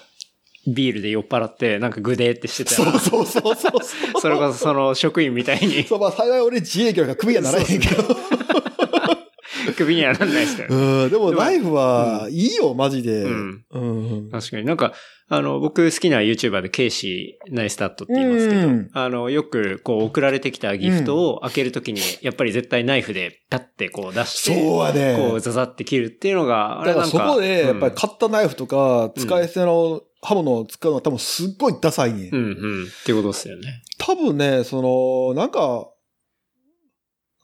[0.67, 2.85] ビールで酔っ払って、なんかグデーってしてた。
[2.85, 3.81] ら、そうそうそうそう。
[4.21, 5.85] それこそその職員みたいに。
[5.85, 8.17] そう、まあ幸い俺自営業が首にはならへんけど。
[9.77, 10.77] 首にはなんないですよね。
[10.77, 13.25] うん、でもナイフはいいよ、マジで。
[13.25, 14.31] うんうん。
[14.31, 14.93] 確かになんか、
[15.31, 25.17] あの、僕好きな YouTuber でケイシー・ナイスタットって言いますけど、うんあの、よくこう送られてきたギフトを開けるときに、やっぱり絶対ナイフでパッてこう出して、そうやね。
[25.19, 27.27] こうザザって切るっていうのが、あれだからなんか。
[27.29, 32.31] そこで、やっぱりうんカッターナイフとか、使い捨ての刃物を使うのは多分すっごいダサいね。
[32.33, 32.85] うんうん。
[32.85, 33.83] っていうことですよね。
[33.99, 35.91] 多分ね、その、なんか、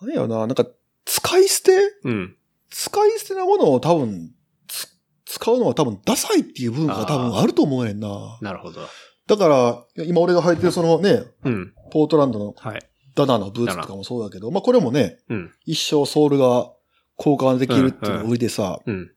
[0.00, 0.66] 何やろな、なんか、
[1.04, 1.72] 使い捨て？
[2.04, 2.36] うん。
[2.70, 4.32] 使い捨てなものを多分、
[4.66, 4.88] つ
[5.26, 8.38] 使うのは多分ダサいっていう部分が多分あると思うねんな。
[8.40, 8.80] なるほど。
[9.26, 11.72] だから、今俺が履いてるそのね、うん。
[11.90, 12.82] ポートランドのはい。
[13.14, 15.52] ダナのブーツとかもそうだけど、まあこれもね、うん。
[15.64, 16.72] 一生ソールが
[17.16, 19.12] 交換できるっていうのが売りでさ、うん。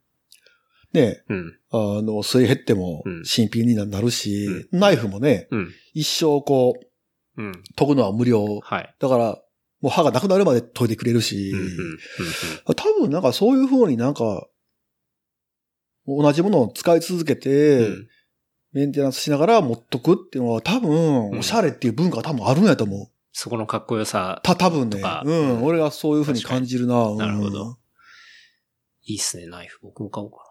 [0.94, 1.54] ね、うん。
[1.72, 5.72] あの、水減ってもうん新品になるし、ナイフもね、うん。
[5.94, 6.76] 一生こ
[7.38, 7.64] う、うん。
[7.76, 8.60] 研ぐのは無料。
[8.62, 8.96] はい。
[9.00, 9.42] だから、
[9.88, 11.54] もう歯がなくなるまで研いでくれるし。
[12.76, 14.46] 多分なんかそういう風になんか、
[16.06, 18.08] 同じものを使い続けて、うん。
[18.74, 23.08] メンテナンスしながら持っとくっていうのは多分、うんおしゃれっていう文化が多分あるんやと思う。
[23.32, 24.42] そこのかっこよさ。
[24.44, 25.02] た、多分ね。
[25.24, 25.64] うん。
[25.64, 27.06] 俺はそういう風に感じるな。
[27.06, 27.78] うんなるほど。
[29.06, 29.80] いいっすね、ナイフ。
[29.84, 30.47] 僕も買おうかうん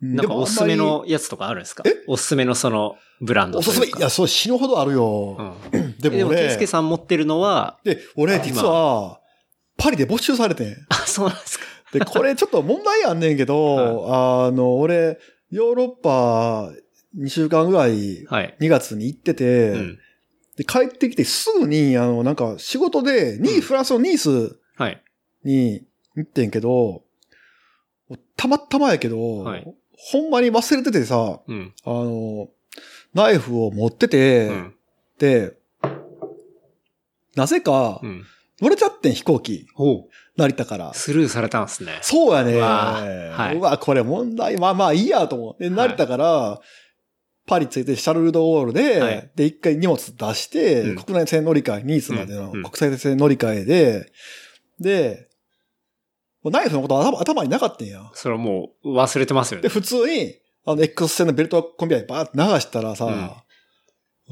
[0.00, 0.22] な。
[0.22, 0.76] なんかおすすめ。
[0.76, 1.82] のやつとかあるんですか？
[1.86, 1.90] え？
[2.06, 3.82] おすすめのそのブランドというか。
[3.82, 5.36] すすめ、いや、そう死ぬほどあるよ。
[5.72, 5.96] うん。
[5.98, 9.20] でもでも、ケイスケ俺、さん持ってるのは、で、俺実は、
[9.76, 10.76] パリで没収されてん。
[10.88, 11.64] あ、そうなんですか。
[11.92, 14.06] で、これちょっと問題あんねんけど、
[14.46, 15.18] あの、俺、
[15.50, 16.70] ヨーロッパ
[17.18, 18.56] 2週間ぐらいはい。
[18.60, 19.98] 2月に行ってて、うん。
[20.56, 25.02] で、帰ってきてすぐに、あの、なんか仕事で、ニー、うんフランスのニースはい。
[25.44, 25.82] に
[26.16, 27.02] 行ってんけど、
[28.36, 31.72] たまたまやけど、はいほんまに忘れててさ、うん。
[31.84, 32.48] あの、
[33.14, 34.74] ナイフを持ってて、うん。
[35.18, 35.56] で、
[37.36, 38.24] なぜかう、ん。
[38.60, 40.10] 乗れちゃってん飛行機、ほう。
[40.36, 40.92] 成田から。
[40.94, 41.98] スルーされたんですね。
[42.02, 42.54] そうやね。
[42.54, 44.58] うわはいうわ、これ問題。
[44.58, 45.62] まあまあいいやと思う。
[45.62, 46.60] で、成田から、
[47.46, 54.12] パリ着いてシャルルドゴールで、はいで、一回荷物出して、うん国内線乗り換え、ニースまでの国際線乗り換えで、
[54.78, 55.28] で、
[56.42, 58.10] もうナイフのことは頭頭になかったんや。
[58.14, 59.72] それはもう忘れてますよで、ね。
[59.72, 60.34] 普通に、
[60.64, 63.30] あの、X 線のベルトコンビニでバーって流したらさ、うん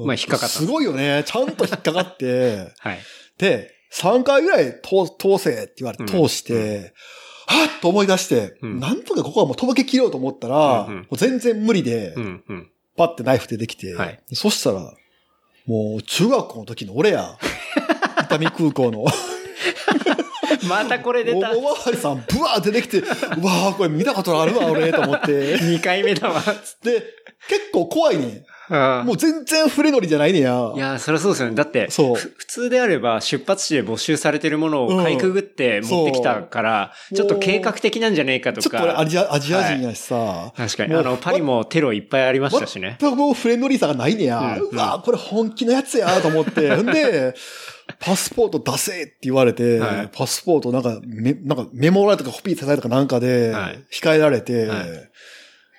[0.05, 1.23] まあ引っかかったすごいよね。
[1.25, 2.99] ちゃんと引っかかって、 はい。
[3.37, 6.93] で、3回ぐらい通通せって言われてうん通して、
[7.47, 12.71] はっと思い出して、うんなんとかここはもうとぼけ切ろうと思ったら、うんうんもう全然無理で、うん、うん。
[12.95, 14.93] パッてナイフでできて、はいそしたら、
[15.65, 17.37] もう中学校の時の俺や。
[18.23, 19.05] 伊丹空港の。
[20.67, 21.51] またこれ出た。
[21.51, 25.57] おおまわりさん、ブワー出てきて、 うわーこれ見たことあるわ、俺、と思って。
[25.57, 26.41] 2回目だわ。
[26.83, 27.03] で、
[27.47, 28.43] 結構怖いね。
[28.69, 30.71] ももう全然触れ乗りじゃないねや。
[30.75, 31.55] いや、そりゃそうですよね。
[31.55, 39.05] だって、そうふ普通であれば出発地で没収されてるものをかいくぐって持ってきたから、そうちょっと計画的なんじゃねえかとちょっと俺アか。
[39.05, 40.93] ジアアジア人やしさ、確かに。
[40.93, 42.97] あの、パリもテロいっぱいありましたしね。
[42.99, 44.57] 全くもうフレンドリーさがないねや。
[44.59, 46.75] うんうわこれ本気のやつやと思って。
[46.77, 47.33] んで、
[47.99, 55.08] パスポート出せって言われて、はいパスポートなんかメ、なんかメモられとかコピーされとかなんかではい、控えられて、はい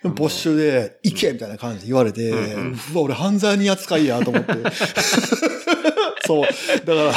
[0.02, 2.38] 没収で、行けみたいな感じで言われて、うう
[2.70, 4.52] んわ、俺犯罪人扱いやと思って。
[6.26, 6.46] そう。
[6.84, 7.12] だから、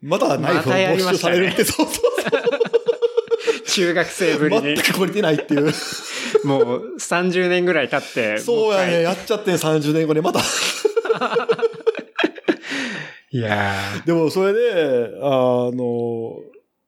[0.00, 2.08] またナイフを没収されるって、そうそう
[3.66, 4.66] 中学生ぶりそう。
[4.66, 4.84] に全。
[4.84, 5.72] く懲りてないっていう。
[6.44, 8.38] もう30年ぐらい経って。
[8.38, 9.02] そうやね。
[9.02, 10.40] やっちゃってん30年後にまた。
[10.40, 10.48] 回
[13.30, 13.74] いや
[14.06, 16.40] でもそれで、あの、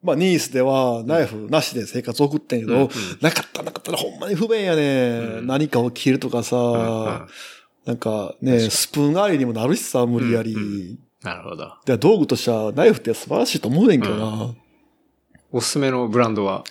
[0.03, 2.81] まあ、ニースではナイフなしで生活を送ってんけど、うん。
[2.83, 2.89] うん
[3.21, 5.47] なかったなかったらほんまに不便やね、うん。
[5.47, 6.61] 何かを切るとかさ、ー。
[6.61, 7.05] うん。
[7.07, 7.29] うん。
[7.85, 10.55] なんかね、スプーン代わりにもなるしさ、無理やり。
[10.55, 11.75] うんうなるほど。
[11.85, 14.55] で道具としてはナイフって素晴らしいと思うねんけどな。
[15.53, 16.65] おすすめのブランドは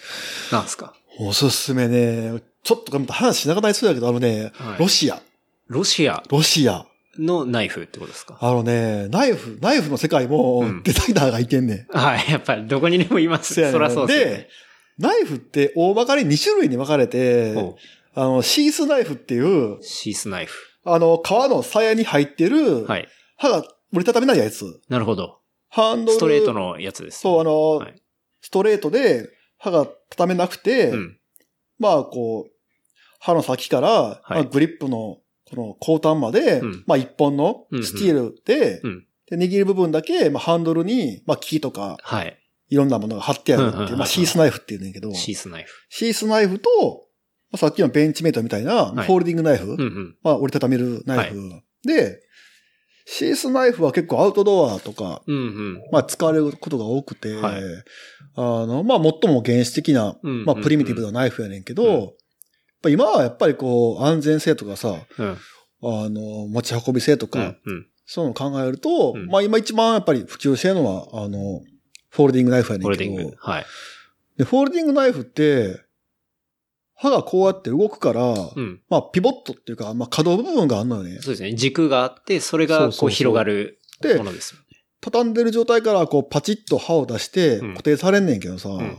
[0.51, 0.95] 何ですか？
[1.19, 4.79] おすすめね、ちょっと話しなくなりそうだけど、あのね、はい。
[4.79, 5.21] ロシア、
[5.67, 6.23] ロシア。
[6.29, 6.87] ロシア。
[7.19, 8.37] のナイフってことですか？
[8.39, 11.97] あのね、ナイフ、ナイフの世界もうんデザイナーがいてんねん。
[11.97, 12.31] はい。
[12.31, 13.53] やっぱりどこにでもいます。
[13.71, 14.49] そらそうですよねで。、
[14.97, 17.77] ナイフって大まかに2種類に分かれて、ほ
[18.15, 20.57] あの、シースナイフっていうう、シースナイフ。
[20.85, 23.07] あの、革の鞘に入ってる、はい。
[23.37, 23.57] 刃が
[23.93, 24.81] 折りたためないやつ。
[24.89, 25.39] なるほど。
[25.69, 26.17] ハンドル。
[26.17, 27.19] ストレートのやつです。
[27.19, 27.95] そう、あの、はい
[28.41, 31.17] ストレートで刃が畳めなくて、うん。
[31.77, 32.51] まあ、こう、
[33.19, 35.17] 刃の先から、まあ、グリップの、
[35.49, 42.35] この後端まで、うんまあ、一本のうんうんスティールで、うんで握る部分だけ、まあ、ハンドルに、まあ、木とか、はい。
[42.69, 45.85] いろんなものが貼ってあるっていう、うんうんうんうんまあ、シースナイフって言うねんけど、シースナイフ。
[45.89, 46.69] シースナイフと、
[47.51, 50.15] まあ、さっきのベンチメイトみたいな、はいフォールディングナイフ、うんうん。
[50.23, 51.61] まあ、折りたためるナイフ。
[51.83, 52.21] で、
[53.05, 55.81] シースナイフは結構アウトドアとか、うんうん。
[55.91, 57.61] まあ、使われることが多くて、はい
[58.35, 62.13] あの、まあ、最も原始的な、うんうんうんまあ、プリミティブなナイフやねんけど、
[62.81, 65.37] ぱ今はやっぱりこう、安全性とかさ、うん。
[65.81, 67.87] あの、持ち運び性とか、うんうん。
[68.05, 71.61] そういうのを考えると、うんまあ今一番やっぱり普及してるのは、あの、
[72.09, 73.35] フォールディングナイフやねんけど、ホールディング。
[73.39, 73.65] はい。
[74.37, 75.79] で、フォールディングナイフって、
[76.95, 78.81] 刃がこうやって動くから、うん。
[78.89, 81.19] まあピボットっていうか、まあ可動部分があるのよね。
[81.21, 81.53] そうですね。
[81.53, 84.65] 軸があって、それがこう広がるでものですよね。
[85.01, 88.97] 畳んでる状態からこうパチッと刃を出してうん固定されんねんけどさ、ん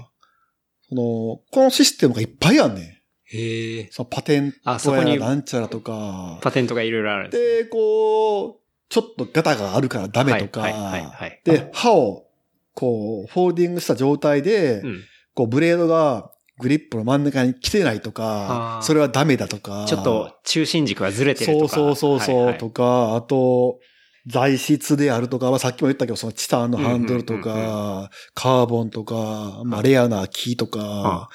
[0.88, 2.99] その、このシステムがいっぱいあんねん。
[3.32, 3.88] へえ。
[3.90, 6.38] そのパテンあ、そこにトやらなんちゃらとか。
[6.42, 7.62] パテントがいろいろあるんですね。
[7.62, 10.60] で、こう、ちょっとガタがあるからダメとか。
[10.60, 11.40] はいはいはいはい。
[11.44, 12.26] で、刃を、
[12.74, 15.00] こう、フォールディングした状態で、うん。
[15.34, 19.86] こう、ブレードがグリップの真ん中に来てないとかそれはダメだとか。
[19.88, 21.74] ちょっと中心軸がずれてるとか。
[21.74, 23.78] そうそうそうそう、はいはいとか、あと、
[24.26, 31.28] 材質であるとか、まあ、さっきも言ったけど、そのチタンのハンドルとうんうんうんか、カーボンとか、まあ、レアな木とあか、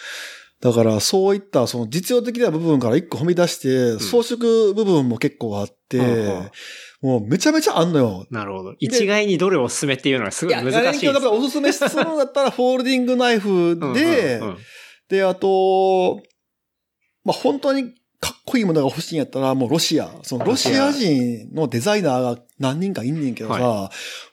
[0.66, 6.52] だから、そういった、その実用的な部分から一個踏み出して、装飾部分も結構あって、うん
[7.02, 8.26] もうめちゃめちゃあんのよ。
[8.32, 8.74] なるほど。
[8.80, 11.14] 一概にどれをおすすめっていうのがすごい難しいです。
[11.14, 14.42] だからおすすめするんだったら、フォールディングナイフで、
[15.08, 16.24] で、あと、
[17.24, 17.94] まあ、本当に
[18.26, 20.10] かっこいいものが欲しいんやったら、もうロシア。
[20.24, 23.92] そのロシア人のデザイナーが何人かいんねんけどさ、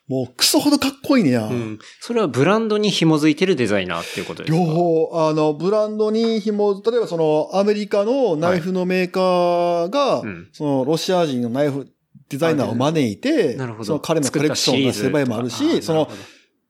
[0.09, 1.45] もうクソほどかっこいいねや。
[1.45, 1.79] うん。
[2.01, 4.65] それはブランドに紐づいてるデザイナーっていうことですか？
[4.65, 4.65] 両。
[4.65, 10.49] 方、あの、ブランドに紐、例えばその、アメリカのナイフのメーカーが、うん。
[10.53, 11.87] その、ロシア人のナイフ
[12.31, 13.59] デザイナーを招いて。
[13.59, 16.09] その彼のコレクションを出してる場合もあるし、その、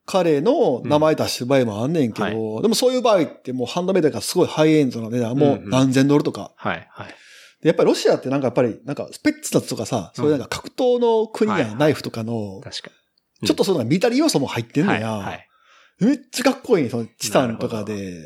[0.05, 6.53] 彼の名前出してる場合もあんねんけど、うんでもそういう場合ってもうハンドメイドがすごいハイエンドな値段、もう何千ドルとか。
[6.57, 7.15] はい、はい。
[7.63, 12.91] でやっぱりロシアってなんかやっぱり、なんかスペッツナツとかさ、そういうなんか格闘の国やん、はいはいナイフとかの、確か
[13.45, 14.89] ちょっとそういうのがミリタリー要素も入ってんに。
[14.89, 15.13] のや。
[15.13, 15.49] はい、はい。
[16.01, 18.23] めっちゃかっこいい、そのチタンとかで。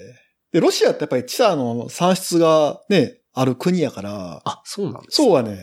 [0.53, 5.62] で、ロシアってやっぱりチタンの産出がね、ある国やから、あ、そうなんですそうはね。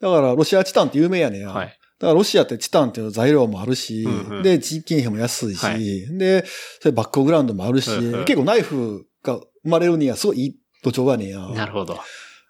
[0.00, 1.50] だからロシアチタンって有名やねんや。
[1.50, 1.78] はい。
[1.98, 6.44] だからロシアってチタンっていう材料もあるし、うんうんで、人件費も安いし、はいで、
[6.80, 11.38] それバックグラウンドもあるし、うんうん結構ナイフが生まれるにはすごいいい土壌がねんや。
[11.38, 11.94] なるほど。
[11.94, 11.96] い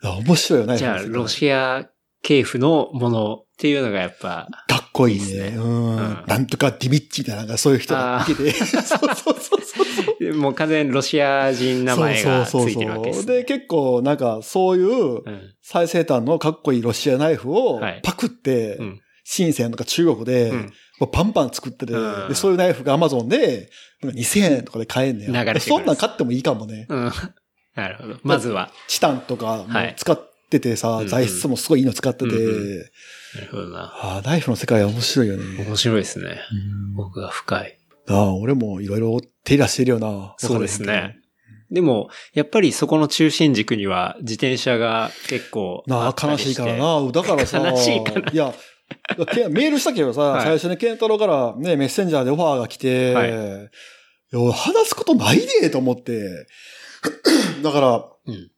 [0.07, 1.89] や面白いよ、ナイフじゃあ、ロシア
[2.23, 5.25] 系譜のものっていうのがやっぱ、かっこいいね。
[5.27, 8.53] いいねうんうんなんとかディミッチみたいな、なんかそういう人がいてて。
[8.53, 9.57] そうそうそうそ
[10.31, 10.35] う。
[10.35, 13.37] もう完全にロシア人名前がついてるわけです、ね。
[13.37, 20.53] で、結構なんかそういううん最先端のかっこいいロシアナイフをはいパクって、うん深センとか中国で、
[21.13, 23.71] パンパン作ってて、うんでそういうナイフがアマゾンで、
[24.01, 25.33] なんか2000円とかで買えんねん。
[25.33, 26.87] 流れてくるそんなん買ってもいいかもね。
[26.89, 27.13] うん。
[27.75, 28.17] なるほど。
[28.23, 28.71] まずは。
[28.87, 29.67] チタンとか
[29.97, 33.81] 使っててさ、うん材質もすごいいいの使ってて、なるほどな。
[33.81, 35.65] ああナイフの世界は面白いよね。
[35.65, 36.41] 面白いですね。
[36.53, 37.79] うん僕が深い。
[38.09, 40.37] ああ俺もいろいろ手出してるよな。
[40.39, 41.19] そうですね。
[41.71, 45.83] でも、やっぱりそこの中心軸には自転車が結構。
[45.89, 47.11] なあ、悲しいからな。
[47.11, 48.59] だからさ、悲しいかないや、け
[49.51, 56.47] メールしたけどさ、はい最初にケンタロウからね、メッセンジャーでオファーが来て、はいい話すことないでと思って。
[57.63, 58.51] だから、うん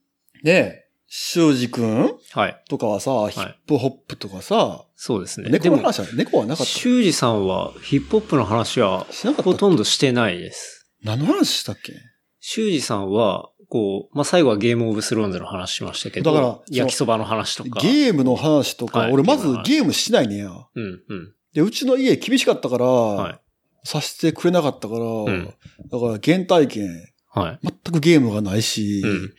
[0.43, 2.63] ね、修二くんはい。
[2.69, 5.49] とかはさ、ヒップホップとかさ、そうですね。
[5.51, 6.73] 猫の話は、猫はなかった？
[6.73, 9.07] 修二さんはヒップホップの話は
[9.43, 10.91] ほとんどしてないです。
[11.03, 11.93] 何の話したっけ？
[12.41, 17.81] 修二さんは、こう、まあ、最後はゲームオブスローンズの話しましたけど、だから焼きそばの話とか。
[17.81, 20.51] ゲームの話とか、はい俺まずゲームしないねや。
[20.75, 21.33] うん、うん。
[21.53, 23.41] で、うちの家厳しかったから、はい。
[23.85, 26.89] させてくれなかったから、んだから原体験、
[27.31, 27.59] はい。
[27.63, 29.35] 全くゲームがないし、うん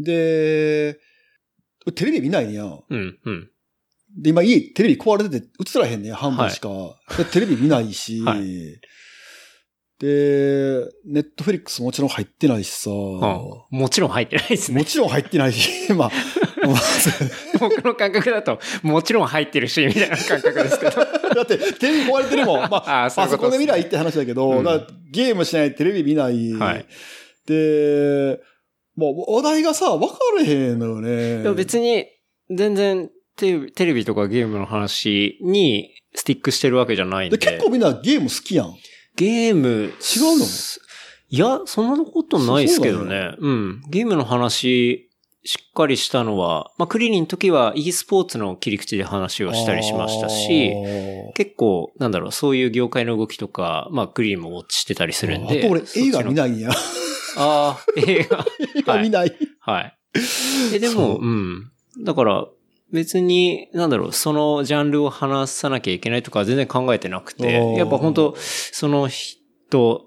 [0.00, 0.98] で、
[1.94, 2.64] テレビ見ないねや。
[2.64, 3.50] うん、うん。
[4.16, 6.68] で、今家、テレビ壊れてて映らへんねや、半分しか。
[7.16, 8.80] でテレビ見ないし、 はい
[9.98, 14.78] で、ネットフリックスもちろん入ってないしさ、はあもちろん入ってないですね。
[14.78, 16.10] もちろん入ってないし、 まあ、
[16.66, 16.76] まあ
[17.60, 20.92] 僕の感覚だと、もちろん入ってるし、みたいな感覚ですけど。
[21.34, 22.60] だって、テレビ壊れてるもん。
[22.70, 26.52] まあ、あパソコンで見ないって話だけど、うんゲームしない、テレビ見ない。
[26.54, 26.86] はい
[27.46, 28.40] で、
[28.96, 31.42] まあ、話題がさ、分かれへんのよね。
[31.42, 32.06] でも別に、
[32.50, 37.38] 全然テレビ、テレビとかゲームの話にスティックしてるわけじゃないんで。
[37.38, 38.74] で結構みんなゲーム好きやん。
[39.16, 39.68] ゲーム。
[39.68, 40.44] 違うの？
[41.30, 43.34] いや、そんなことないですけどそうね。
[43.38, 43.82] うん。
[43.88, 45.10] ゲームの話、
[45.46, 50.72] しっかりしたのは、まあ、クリリンの時は e スポーツの切り口で話をしたりしましたし、
[51.34, 55.58] 結構、なんだろう、そういう業界の動きとか、まあ、クリリンもウォッチしてたりするんで。
[55.58, 56.34] あと俺映画見い。
[56.34, 56.70] ないんや。
[57.36, 58.46] ああ、映画。
[58.76, 59.36] 映画見ない。
[59.60, 59.98] はい。
[60.72, 61.70] え、でそも、ううん。
[62.04, 62.46] だから、
[62.94, 70.04] 別に、なんだろう、そのジャンルを話さなきゃいけないとかは全然考えてなくてやっぱ本当その人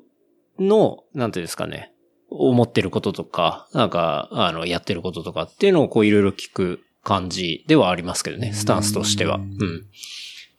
[0.57, 1.91] の、なんていうんですかね、
[2.29, 9.35] 思ってることとか、なんか、あの、やってることとかっていうのをこういろいろ聞く感じではありますけどね、スタンスとしては。
[9.35, 9.85] ううんん。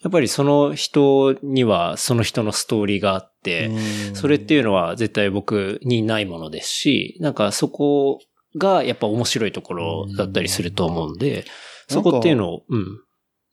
[0.03, 3.71] やっぱりその人にはその人のストーリーがあって、
[4.13, 8.21] それっていうのは絶対僕にないものですし、なんかそこ
[8.57, 11.45] がやっぱ面白いところだったりすると思うんで、
[11.89, 13.01] そこっていうのを、うん、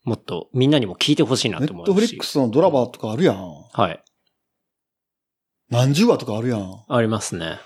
[0.04, 1.88] もっとみんなにも聞いてほしいなネと思うし。
[1.90, 3.52] ットフリックスのドラマとかあるやん。
[3.72, 4.02] はい。
[5.68, 6.84] 何十話とかあるやん。
[6.88, 7.58] ありますね。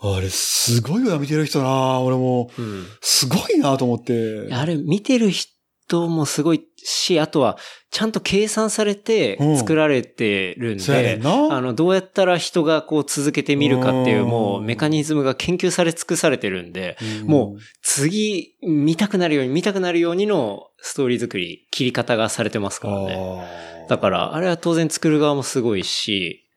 [0.00, 2.00] あれ、すごいよな、見てる人な。
[2.00, 2.84] 俺も、うん。
[3.00, 4.52] すごいなと思って。
[4.52, 5.53] あれ見てる人
[5.92, 7.58] もすごいし、あとは
[7.90, 11.56] ちゃんと計算されてうん作られてるんでそうん、な。
[11.56, 23.74] あの、どうやったら人がこう続けてみるかっていううんもうメカニズムが研究され尽くされてるんで、うんも次見たくなるように見たくなるようにのストーリー作り、切り方がされてますからね。
[23.88, 26.48] だから、あれは当然作る側もすごいし、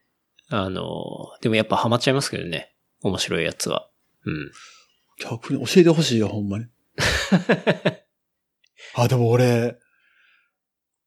[0.50, 0.84] あの、
[1.42, 2.74] でもやっぱハマっちゃいますけどね。
[3.04, 3.90] 面白いやつは。
[4.26, 4.52] うん。
[5.20, 6.66] 逆に教えてほしいよ、ほんまに。
[9.00, 9.78] あ、でも俺、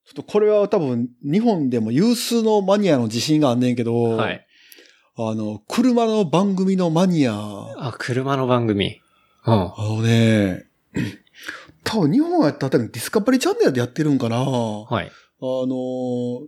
[0.05, 4.47] ちょっとこれは多分日本でも有数のマニアの自信があんねんけど、はい。
[5.16, 7.34] あの、車の番組のマニア。
[7.34, 9.01] あ、車の番組。
[9.47, 9.53] うん。
[9.53, 10.66] あのね、
[11.84, 14.36] 多分日本やったら多分ディスカバリーチャンネルでやってるんかな。
[14.36, 15.11] あはい。
[15.41, 16.47] の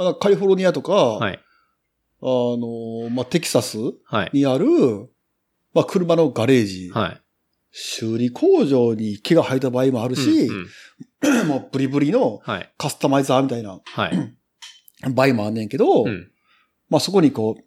[0.00, 1.38] あのカリフォルニアとか、はい。
[2.20, 4.30] あのまあ、テキサスはい。
[4.32, 4.66] にある、
[5.72, 7.22] まあ、車のガレージ、はい。
[7.70, 10.66] 修理工場に毛が生えた場合もあるし、うんうん
[11.48, 12.72] もうブリブリのはい。
[12.78, 14.34] カスタマイザーみたいなはい。
[15.10, 16.30] 場合もあんねんけど、うん。
[16.88, 17.62] まあそこにこう、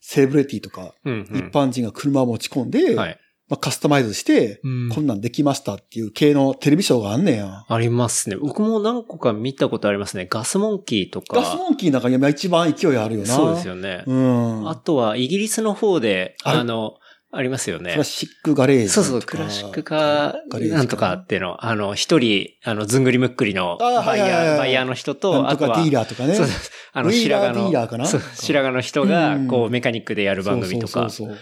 [0.00, 1.36] セレブリティとか、うんうん。
[1.36, 3.20] 一般人が車を持ち込んで、はい。
[3.48, 7.64] まあカスタマイズして、うんこんなんできましたっていう系のテレビショーがあんねんや。
[7.68, 8.36] ありますね。
[8.36, 10.26] 僕も何個か見たことありますね。
[10.28, 11.36] ガスモンキーとか。
[11.36, 13.26] ガスモンキーなんか今一番勢いあるよな。
[13.28, 14.04] そうですよね。
[14.06, 14.68] うん。
[14.68, 16.96] あとは、イギリスの方で、あの、
[17.36, 18.04] ありますよねクラ。
[18.04, 18.88] シックガレージ。
[18.88, 26.34] そうそう、クラシックカーなんとかっていうの、あの、一人、あの、ずんぐりむっくりのあはいはいはいバイヤー、バイヤーの人なと、あとは、ディーラーとかね。
[26.34, 26.46] そう
[26.92, 30.92] あの、白髪のディーラーかな白髪の人がう、んこう、メカニックでやる番組とか。
[30.92, 31.38] そうそうそう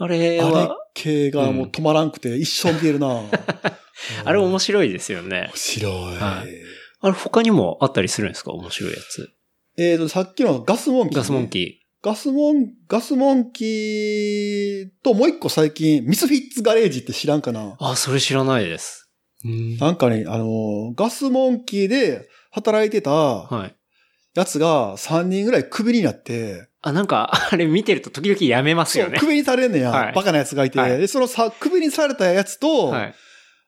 [0.00, 3.20] あれそうあれは、系がもう止まらんくて一生見てるな。
[4.24, 5.50] あれ面面白いですよね。
[5.54, 5.92] 白い。
[6.16, 6.48] はい
[7.00, 8.52] あれ他にもあったりするんですか？
[8.52, 9.28] 面白いやつ。
[9.76, 17.60] えーと、さっきのガスモンキー、ガスモンキガスモン、ガスモンキーともう一個最近、ミスフィッツガレージって知らんかな？
[17.72, 17.76] ー。
[17.80, 19.10] あ、それ知らないです。
[19.44, 23.74] うんなんかね、あの、ガスモンキーで働いてたはい。
[24.34, 29.18] やつが3人ぐらいクビになって、あ、なんか、あれ見てると時々やめますそう、よね。
[29.18, 33.14] クビにされんねや、はいバカなやつがいて、はいで、そのさ、クビにされたやつと、はい。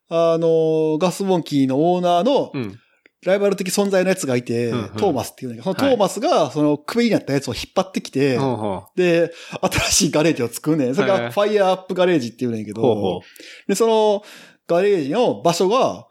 [0.09, 2.79] あの、ガスモンキーのオーナーのうん。
[3.25, 4.89] ライバル的存在のやつがいて、うんうん。
[4.91, 5.97] トーマスっていうんだけど、そのはい。
[5.97, 10.95] トーマスがそのクビになったやつを引っ張ってきて、ほうほで、新しいガレージを作るねん。
[10.95, 12.85] それはいがファイヤーアップガレージって言うねんけど、う。
[12.85, 12.95] ほう。
[12.95, 13.21] ほ
[13.69, 14.23] で、その
[14.67, 16.07] ガレージの場所が、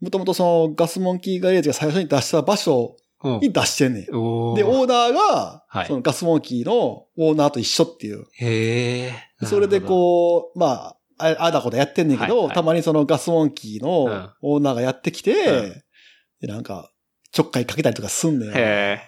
[0.00, 2.96] もともとそのガスモンキーガレージが最初に出した場所
[3.40, 4.04] に出してんねん。
[4.04, 8.24] で、オーナーがはい、そのガスモンキーのオーナーと一緒っていう。
[8.38, 9.46] へえ。
[9.46, 12.54] それでこう、まあ、あだことやってんねんけど、はいはい。
[12.54, 14.14] たまにそのガスモンキーうん。
[14.14, 15.82] のオーナーがやってきて、うん
[16.40, 16.92] で、なんか、
[17.32, 18.50] ちょっかいかけたりとかすんねん。
[18.50, 19.00] へえ。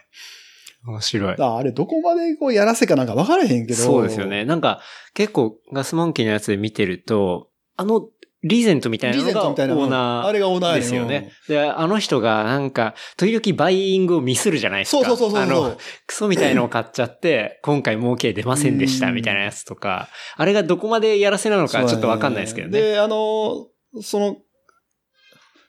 [0.86, 1.36] 面白い。
[1.38, 3.78] あれどこまでこうやらせかなんか分からへんけど。
[3.78, 4.44] そうですよね。
[4.44, 4.80] なんか、
[5.14, 8.08] 結構ガスモンキーのやつで見てると、あの、
[8.44, 9.74] リーゼントみたいなのがオントみたいな。
[9.74, 11.32] ーナあれがオーナーですよね。
[11.48, 15.04] で、あの人がなんか、時々バイイングをミスるじゃないですか。
[15.04, 15.42] そうそうそうそう。
[15.42, 15.76] あの、
[16.06, 22.80] クソみたいのを買っちゃって、今回儲け出ませんでしたみたいなやつとか、あれがどこまでやらせなのかちょっとわかんないですけどね。
[22.80, 23.66] で、あの、
[24.02, 24.36] その、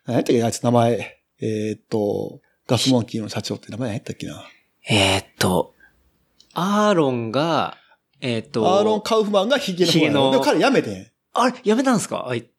[0.05, 1.18] 何やったっけあいつ名前。
[1.41, 4.43] えーっと、ガスモンキーの社長って名前何やったっけな？
[4.89, 5.73] えーっと、
[6.53, 7.77] アーロンが、
[8.21, 11.07] えーっと、アーロン・カウフマンがヒゲの方やのでも彼辞めてん。
[11.33, 12.27] あれ、やめたんですか？
[12.27, 12.49] あい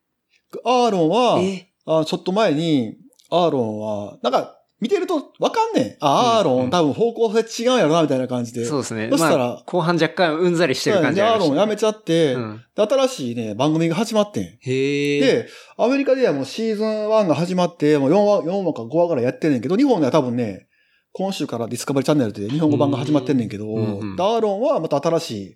[0.64, 2.96] アーロンは、えあちょっと前に、
[3.30, 5.96] アーロンは、なんか、見てるとわかんねん。
[6.00, 8.64] あ、アーロン、うん多分方向性違うんやろな、みたいな感じで。
[8.64, 9.08] そうですね。
[9.10, 14.44] そしたらまあ、後半若干うんざりしてる感じでアーロン辞めちちゃって、うん、で新しいね、番組が始まってん。
[14.44, 15.20] へえ。
[15.20, 20.68] で、アメリカではもうシーズン1が始まって、もう4話、4話か5話からやってんねんけど、日本では多分ね、
[21.12, 25.54] 今週からディスカバリーチャンネルで日本語版が始まってんねんけど、うんうんーロンはまた新しい、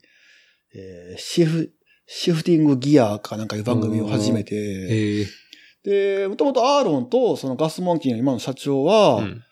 [0.75, 1.73] えーシフ、
[2.07, 5.27] シフティングギアかなんかいう番組を始めて。
[5.85, 9.43] で、もともとアーロンとそのガスモンキーの今の社長は、うん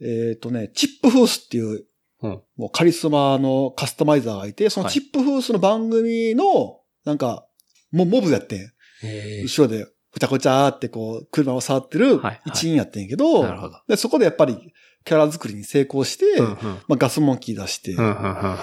[0.00, 1.86] えっ、とね、チップフースっていう、
[2.22, 7.46] うんもうカリスマのカスタマイザーがいて、そのチップフースの番組の、なんか、
[7.92, 8.72] もモブやってん。
[9.42, 13.76] 後ろで、ぐちゃぐちゃーってこう、車を触ってるはいはい一員やってんけど、なるほど。
[13.86, 14.56] でそこでやっぱり
[15.04, 16.54] キャラ作りに成功して、うんうん
[16.88, 18.56] まあ、ガスモンキー出して、うんうんうん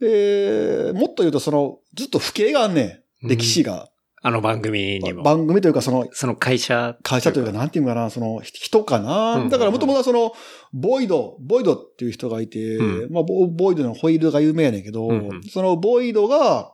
[0.00, 3.24] で、もっと言うとその、ずっと不景があんねん。
[3.24, 3.88] うん歴史が。
[4.20, 5.22] あの番組にも。
[5.22, 6.96] 番組というかその、その会社。
[7.02, 9.48] 会社というか、なんていうのかな、その、人かな。
[9.48, 10.32] だからもともとはその、
[10.72, 15.08] ボイド、ボイドっていう人がいて、うまあボ、ボイドのホイールドが有名やねんけど、
[15.52, 16.72] そのボイドが、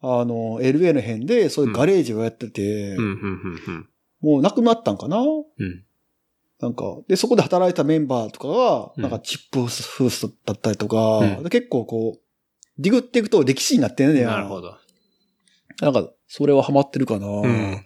[0.00, 2.96] あの、LA の辺で、そういうガレージをやってて、
[4.20, 5.18] もう亡くなったんかな？
[5.18, 5.84] うん。
[6.60, 11.20] なんか、で、そこで働いたメンバーとかが、うんなんかチップフースだったりとか、
[11.50, 12.20] 結構こう、
[12.78, 14.28] ディグっていくと歴史になってんねや。
[14.28, 14.76] なるほど。
[15.80, 17.26] なんか、それはハマってるかな。
[17.26, 17.46] うん。
[17.46, 17.84] うん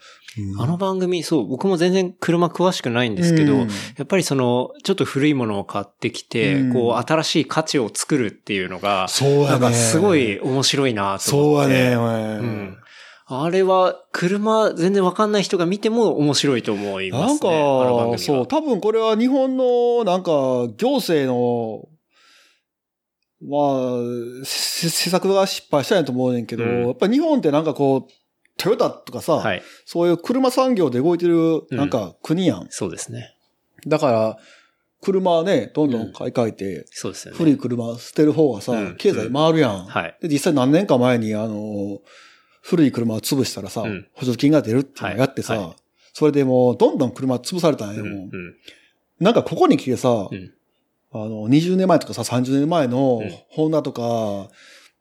[0.59, 3.67] あの番組、そう、僕も全然車詳しくないんですけど、うんや
[4.05, 9.47] っぱりその、ちょっと古いものを買ってきて、うんこう、新しい価値を作るっていうのが、そうやね。
[9.49, 11.75] なんかすごい面白いなとそう思って。
[11.75, 12.77] やね、おう前ん。
[13.27, 17.51] あれは、車全然わかんない人が見ても面白いと思いますね。
[17.51, 20.31] なんかそう、多分これは日本の、なんか、
[20.79, 21.89] 行政の、
[23.45, 23.59] ま
[24.39, 28.13] あ、せ施策が失敗したんやと思うねんけど、うんやっぱ日本ってなんかこう、
[28.63, 29.63] トヨタとかさ、はい。
[29.85, 31.37] そういう車産業で動いてる、
[31.69, 32.67] うんなんか国やん。
[32.71, 33.35] そうですね。
[33.87, 34.39] だから、
[35.01, 37.39] 車はね、どんどん買い替えて、そうですよね。
[37.39, 39.87] 古い車捨てる方がさ、うん経済回るやん。
[39.87, 40.17] はい。
[40.23, 42.01] で、実際何年か前に、あの、
[42.63, 45.77] 古い車を潰したらさ、うん補助金が出るっていうのをやってさ、はいは
[46.13, 48.05] それでもう、どんどん車潰されたんよ。
[48.05, 48.31] うんうん
[49.19, 50.53] なんかここに来てさ、うん
[51.13, 54.51] あの、20年前とかさ、30年前のうんホンダとか、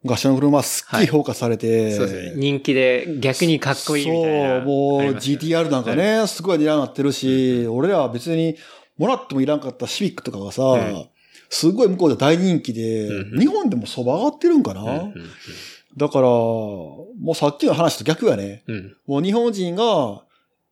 [0.03, 2.41] 昔の車すっげえ評価されて、そうですね。
[2.41, 4.59] 人気で逆にかっこいいみたいな。
[4.59, 8.55] そう、もう GTR なんかね、すごい値段になってるし、俺らは別に
[8.97, 11.05] もらってもいらんかったシビックとかがさ、うん。
[11.49, 15.11] すごい向こうで大人気で、うん日本でも相場上がってるんかな、
[15.97, 18.63] だから、もうさっきの話と逆やね。
[18.67, 18.95] うん。
[19.05, 20.23] もう日本人が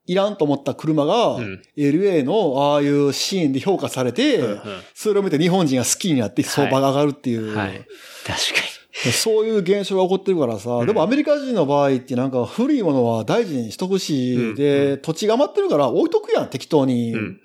[0.06, 1.62] いらんと思った車が、うん。
[1.78, 4.62] LA のああいうシーンで評価されて、うんうん。
[4.96, 7.74] それを見て日本人が好きになって相場が上がるっていう、はい。
[7.74, 7.86] 確
[8.26, 8.79] か
[9.14, 16.96] そういう現象が起こってるからさ、うんでもアメリカ人の場合ってなんか古いものは大事にしとくし、うんで、土地が余ってるから置いとくやん、適当に。
[16.96, 17.14] に。
[17.14, 17.40] うんうん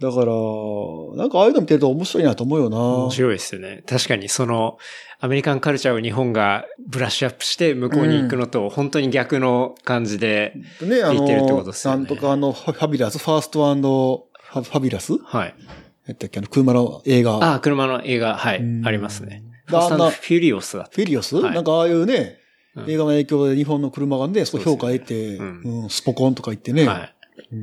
[0.00, 0.26] だから、
[1.16, 2.78] なんかああいうの見てると面白いなと思うよな。
[2.78, 3.82] 面白いですよね。
[3.84, 4.78] 確かにその、
[5.18, 10.52] アメリカンカルチャーを日本がブラッシュアップして向こうに行くのと本当に逆の感じで、
[10.82, 15.18] ね、あ言ってるってこの、とですよねなんとかあの、ファビュラス、ファーストファファビュラス？
[15.18, 15.54] はい。
[16.06, 16.38] やったっけ？
[16.38, 17.32] あの、車の映画。
[17.38, 19.42] ああ、車の映画、はいうん、ありますね。
[19.70, 20.92] であんなフィリオスだった。
[20.92, 22.38] フィリオス、はいなんかああいうね、
[22.76, 26.86] うん映画の影響で日本の車がね、すごい評価得て、そううんスポコンとか言ってね。
[26.86, 27.14] はい。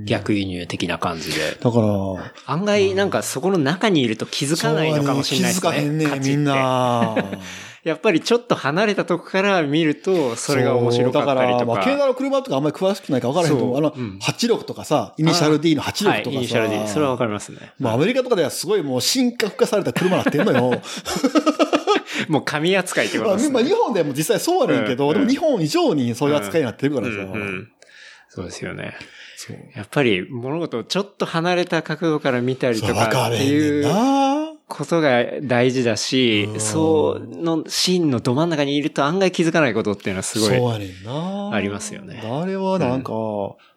[0.06, 1.58] 逆輸入的な感じで。
[1.60, 5.72] だから、案外なんかそこの中にいると気づかないのかもしれないですね。
[5.72, 6.43] 気づかへんねみん。
[6.43, 7.16] な。
[7.86, 11.66] やっぱりちょっと離れたとこから見ると、それが面白かったりそうだから、とか。
[11.66, 13.78] まあ、軽ナの車とかあんまり詳しくないから分からへんと思う。
[13.78, 16.10] あの、そううん86とかさ、イニシャル D の86とかさ。
[16.10, 16.88] はい、イニシャル D。
[16.88, 17.58] それはわかりますね。
[17.80, 20.82] まあ、アメリカとかではすごいもう神格化された車になってんのよ。
[22.30, 23.53] もう紙扱いってことまあ、ですね。
[23.53, 27.13] まあ日本でも実際そうやねんけど、うんでも日本以上にそういう扱いになってるからさ。
[27.13, 27.68] うんうん
[28.28, 28.95] そうですよね。
[29.76, 34.51] やっぱり物事をちょっと離れた角度から見たりと分かかっていうな。
[34.68, 40.78] ことが大事だしう、んそうのシーンのど真ん中にいると案外気づかないことっていうのはすごい。
[41.53, 43.13] ありますよねあれはなんか、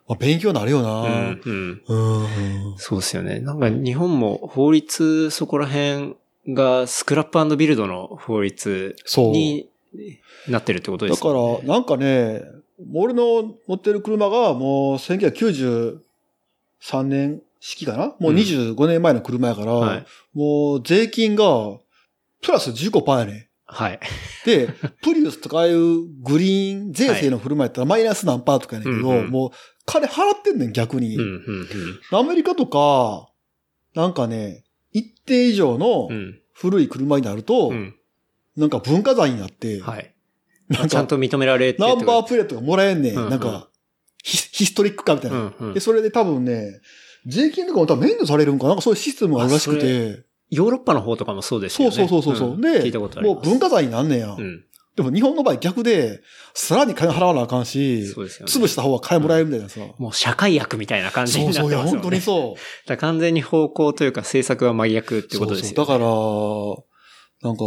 [0.08, 1.02] まあ、勉強になるよな。
[1.02, 2.78] うんうんうん。
[2.78, 3.40] そうですよね。
[3.40, 6.16] なんか日本も法律そこら辺
[6.48, 8.96] がスクラップビルドの法律。
[9.16, 9.70] に
[10.48, 11.68] なってるってことでだかすよね。
[11.68, 12.42] ら、なんかね、
[12.94, 16.00] 俺の乗ってる車がもう1993
[17.04, 18.14] 年式かな？
[18.20, 20.06] もう25年前の車やから、はい。
[20.34, 21.78] もう税金が
[22.42, 23.48] プラス15%やね。
[23.66, 24.00] はい。
[24.46, 24.68] で、
[25.02, 29.50] プリウスとかああいうグリーン税制の車やったらマイナス何パーとかやねんけど、うんうんもう
[29.84, 31.68] 金払ってんねん逆に、うんうん
[32.12, 33.30] アメリカとか、
[33.94, 36.08] なんかね、一定以上の。
[36.54, 37.94] 古い車になると、うん。
[38.56, 40.12] なんか文化財になって、はい。
[40.68, 43.16] なんかちゃんと認められてナンバーププレートがもらえんねん。
[43.16, 43.68] うんうんなんか
[44.24, 45.36] ヒ、ヒストリック化みたいな。
[45.36, 46.80] うんうんで、それで多分ね、
[47.26, 48.70] 税金とかも多分免除されるんかな？
[48.70, 50.24] なんかそういうシステムがあるらしくあて。
[50.50, 51.94] ヨーロッパの方とかもそうですよね。
[51.94, 52.48] そうそうそうそう。
[52.56, 53.36] んで、聞いたことありも。
[53.36, 54.34] う文化財になんねんや。
[54.36, 54.64] うん。
[54.98, 56.22] でも日本の場合逆で、
[56.54, 58.52] さらに金払わなあかんし、そうですよね。
[58.52, 59.80] 潰した方が金もらえるみたいなさ。
[59.96, 61.90] もう社会役みたいな感じになってますよね。
[61.90, 62.88] 本当にそう。
[62.88, 65.74] だ完全に方向というか政策は真逆ってことですよね。
[65.76, 66.04] そうそうだ
[67.40, 67.64] から、なんか、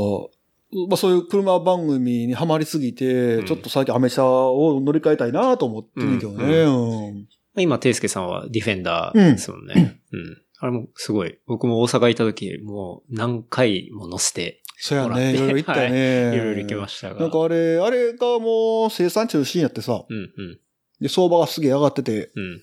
[0.89, 6.63] まあそういう車番組にはまりすぎて、うんちょっと最近アメ車を乗り換えたいなと思ってるけどね。
[6.63, 7.27] うん
[7.57, 10.01] 今、ていすけさんはディフェンダーですもんね。
[10.11, 10.37] うん。
[10.63, 11.39] あれもすごい。
[11.47, 15.35] 僕も大阪行った時、もう何回も乗せて、そうやね。
[15.35, 16.35] いろいろ言ったよね。
[16.35, 17.21] いろいろ行きましたが。
[17.21, 20.59] なんかあれ、あれがもう生産中心やってさ、うんうん。
[20.99, 22.61] で、相場がすげえ上がってて、うんうん。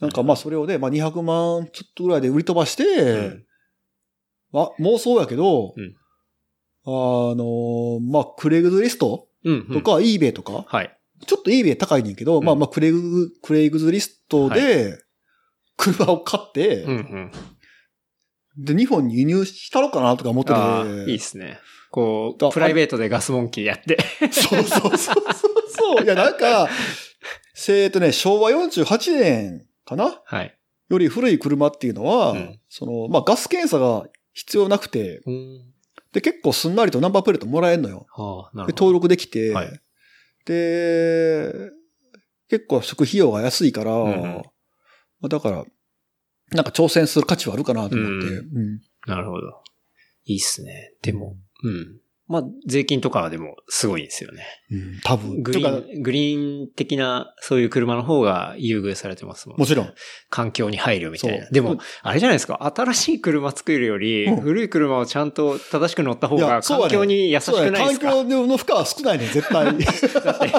[0.00, 3.44] なんかまあそれをね、まあ200万ちょっとぐらいで売り飛ばして、うん
[4.52, 5.94] まあ妄想やけど、うん
[6.84, 9.82] あのまあクレイグズリストうんうん。
[9.82, 10.94] とか、イーベイとか、はい。
[11.26, 14.98] ちょっとイーベイ高いねんけど、うんまあまあクレイグ、クレイグズリストで、
[15.78, 17.32] 車を買って、うんうん。
[18.58, 21.10] で、日本に輸入したのかなとか思ってて。
[21.10, 21.58] いいですね。
[21.90, 23.96] こだう、プライベートでガスモンキーやって。
[24.30, 25.14] そうそうそうそう
[25.68, 26.04] そう。
[26.04, 26.68] いや、なんか、
[27.68, 30.20] えっとね、昭和48年かな？
[30.24, 30.58] はい。
[30.88, 35.72] より古い車っていうのは、うんその、まあ、ガス検査が必要なくて、うん。
[36.12, 38.06] で、結構すんなりとナンバープレートもらえるのよ。
[38.10, 38.84] はあ、なで、るほど。
[38.86, 39.80] 登録できて、はい
[40.46, 41.52] で、
[42.48, 44.22] 結構初期費用が安いから、んうん
[45.20, 45.64] まあだから、
[46.52, 48.26] なんか挑戦する価値はあるかなと思って。
[48.26, 49.62] ううんなるほど。
[50.24, 50.92] いいっすね。
[51.02, 52.00] でも、うん。
[52.26, 54.44] まあ、税金とかでもすごいんですよね。
[54.70, 55.42] うん、多分。
[55.42, 59.58] グリーン、グリーン的な、そういう車の方が優遇されてますもん。
[59.58, 59.92] もちろん。
[60.30, 62.70] 環境に配慮みたいなでも、あれじゃないですか。
[62.76, 69.64] 新しい車作るより、うん古い車をちゃんと正しく乗った方いが環境に優しくないですか、そうやね環境の負荷は少ないね、絶対。
[69.66, 70.52] だって、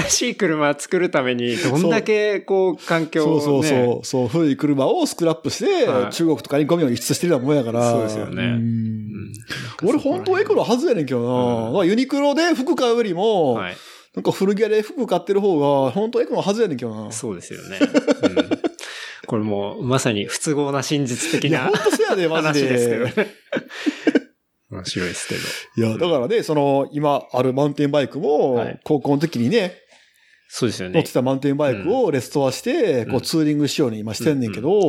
[0.00, 4.04] 新しい車作るために、どんだけ、こう、環境を、ね、そうそうそう。
[4.04, 7.90] そう、古い車をスクラップして、はい中国とかにゴミを輸出してるようなもんやから。
[7.90, 9.00] そうですよねうんうん
[9.82, 11.66] 俺本当エコのはずやねんけどな。
[11.68, 13.76] うんまあユニクロで服買うよりも、はい。
[14.14, 17.12] なんか古着屋で服買ってる方が、本当エコのはずやねんけどな。
[17.12, 17.78] そうですよね。
[17.80, 18.60] うん、
[19.26, 23.12] これもう、まさに不都合な真実的な本当そうやで、マジ話ですけどで。
[23.24, 23.34] ね。
[24.70, 25.34] 面白いですけ
[25.80, 25.88] ど。
[25.88, 29.74] いや、だからね、その、今あるマウンテンバイクも、はい高校の時にね、
[30.52, 30.94] そうですよね。
[30.94, 31.12] 乗って。
[31.12, 33.10] たマウンテンバイクをレストアして、うん。
[33.12, 34.80] こうツーリングしように今してんねんけど、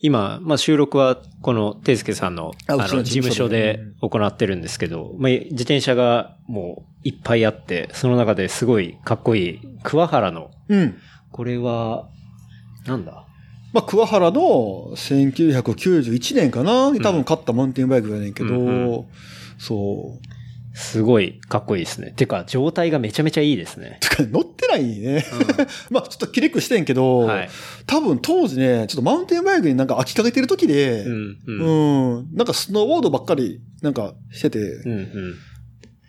[0.00, 3.80] 今、まあ収録はこのテイスケさんのあの事務所で。
[4.00, 10.96] 行ってるんですけど、まあ自転車がもういっぱいあって、その中ですごいかっこいい桑原の、うん。
[11.30, 12.08] これは、
[12.86, 13.26] なんだ？
[13.74, 19.06] まあ、桑原の1991年かなに多分買ったマウンテンバイクやねんけど、うんう
[19.58, 20.41] そう。
[20.74, 22.12] すごいかっこいいですね。
[22.16, 23.98] てか、状態がめちゃめちゃいいですね。
[24.00, 25.24] てか、乗ってないね。
[25.90, 27.48] まあ、ちょっとキレックしてんけど、はい。
[27.86, 32.16] 多分当時ね、ちょっとマウンテンバイクになんか飽きかけてる時で、うん、うん。
[32.16, 35.34] うん、なんかスノーボードばっかりなんかしてて、うん、うん。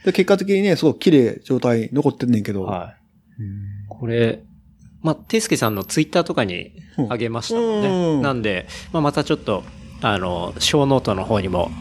[0.06, 2.96] で、結果的にね、すごく綺麗状態残ってんねんけど、は
[3.40, 3.42] い。
[3.42, 4.44] うんこれ、
[5.02, 6.72] まあ、ていすけさんのツイッターとかに
[7.10, 7.88] あげましたもんね。
[7.88, 9.64] うんなんで、まあ、またちょっと、
[10.02, 11.72] あの、ショーノートの方にも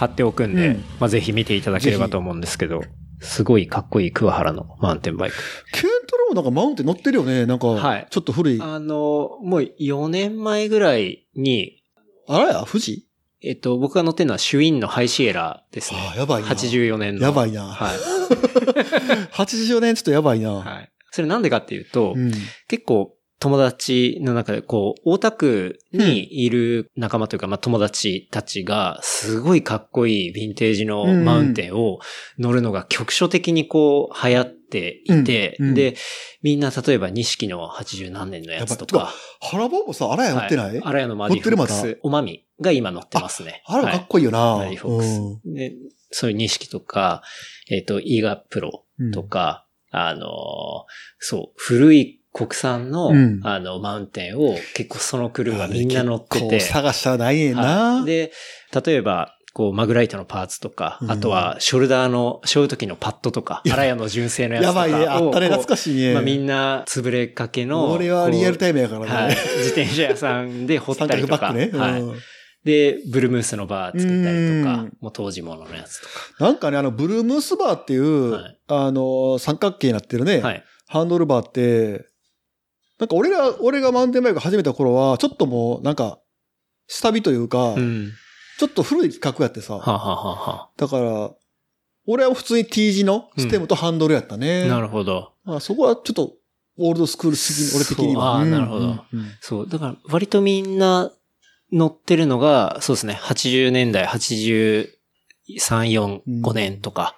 [0.00, 2.80] 貼っておくんで、うんまあ、ぜひ見ていただければと思うんですけど、
[3.20, 5.36] すごいかっこいい桑原のマウンテンバイク。
[5.72, 7.44] ケントローなんかマウンテン乗ってるよね。
[7.44, 8.62] なんか、はいちょっと古い。
[8.62, 11.82] ああの、もう4年前ぐらいに、
[12.26, 13.06] ラレー、富士？
[13.42, 16.00] えっと、僕が乗ってるのはシュインのハイシエラですね。
[16.00, 16.48] ああ、やばいな。
[16.48, 17.22] 84年の。
[17.22, 17.64] やばいな。
[17.64, 17.98] はい。
[19.32, 20.52] 84年ちょっとやばいな。
[20.52, 20.90] はい。
[21.10, 22.32] それなんでかっていうと、うん。
[22.68, 32.00] 結構友達の中で、こう、大田区にいる仲間というか、まあ友達たちが、すごいかっこいいヴィンテージのマウンテンを
[32.38, 35.68] 乗るのが局所的にこう、流行っていて、うん。
[35.68, 35.74] うん。
[35.74, 35.96] で、
[36.42, 39.10] みんな例えば錦の80何年のやつとか、
[39.40, 40.82] 原坊もさ、あらや乗ってない、はい。
[40.84, 43.62] アラヤのマディフックス、おまみが今乗ってますね。
[43.64, 44.58] あらかっこいいよな。
[44.58, 45.54] マディフォックス。
[45.54, 45.72] で、
[46.10, 47.22] そういう錦とか、
[47.70, 49.10] えっ、と、イーガプロうん。
[49.12, 50.20] とか、あのー
[51.18, 56.60] そう、古い国産の、うんあの、マウンテンを結構そのクルーあれがみんな乗ってて。
[56.60, 57.62] 探したらないな。
[57.96, 58.32] はいで、
[58.84, 64.86] 例えば、こう、マグライトのパーツとか、うんあとは、ショルダーの、背負う時のパッドとか、やアラヤの純正のやつとかを。
[64.86, 65.06] やばいね。
[65.06, 65.46] あったね。
[65.48, 66.14] 懐かしいね。
[66.14, 67.90] まあみんな、潰れかけの。
[67.90, 69.06] 俺はリアルタイイムやからね。
[69.06, 69.28] はい。
[69.58, 71.38] 自転車屋さんで掘った三りとか。
[71.38, 71.78] 角バッグね。
[71.78, 72.00] はい。
[72.00, 72.16] うん
[72.64, 76.02] で、ブルームースのバー作ったりとうかん、もう当時もののやつ
[76.38, 80.48] となんかね、あの、ブルームースバーっていう、はいあの、三角形になってるね、か。
[80.48, 80.64] はい。
[80.86, 82.09] ハンドルバーって、
[83.00, 86.20] なんか俺が、俺がマウンテンバイク始めた頃は、ちょっともう、なんか、
[86.86, 88.12] 下火というか、うん。
[88.58, 91.30] ちょっと古い企画やってさ、はあ、はあはだから、
[92.06, 94.64] 俺は普通に T 字のステムとハンドルやったね。
[94.64, 95.32] あ、なるほど。
[95.44, 96.34] まあ、そこはちょっと、
[96.78, 98.38] オールドスクールすぎ、俺的には。
[98.38, 98.98] あーうんなるほどうんうん
[99.40, 99.68] そう。
[99.68, 101.10] だから、割とみんな
[101.72, 104.88] 乗ってるのが、そうですね、80年代、83、
[105.48, 107.16] 4、うん5年とか、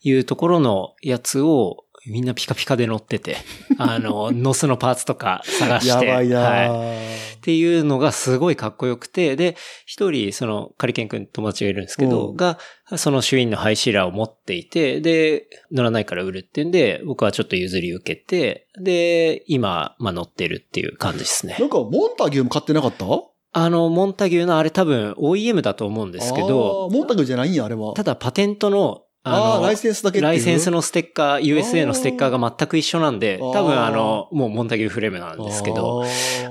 [0.00, 3.36] いうところのやつを、みんなピカピカで乗ってて、
[3.78, 6.06] あの、ノスのパーツとか探して。
[6.06, 6.68] やばいなはい。
[6.68, 9.56] ーっていうのがすごいかっこよくて、で、
[9.86, 12.58] 一人、その、カリケン君友達がいるんですけど、うんが、
[12.96, 21.66] その主員のハイシーラーを持っていて、で、乗らないから売るってんで、僕はちょっと譲り受けて、で、今、まあ乗ってるっていう感じですねな。
[21.66, 23.04] んか、モンタギューも買ってなかった？
[23.52, 27.94] あの、モンタギューのあれ多分 OEM だと思うんですけど、モンタギューじゃないんや、あれは。
[27.94, 36.04] ただパテントの、ああライセンスだけライセンスのステッカー、USA のステッカーが全く一緒なんで、多分あの、もうモンタギューフレームなんですけど、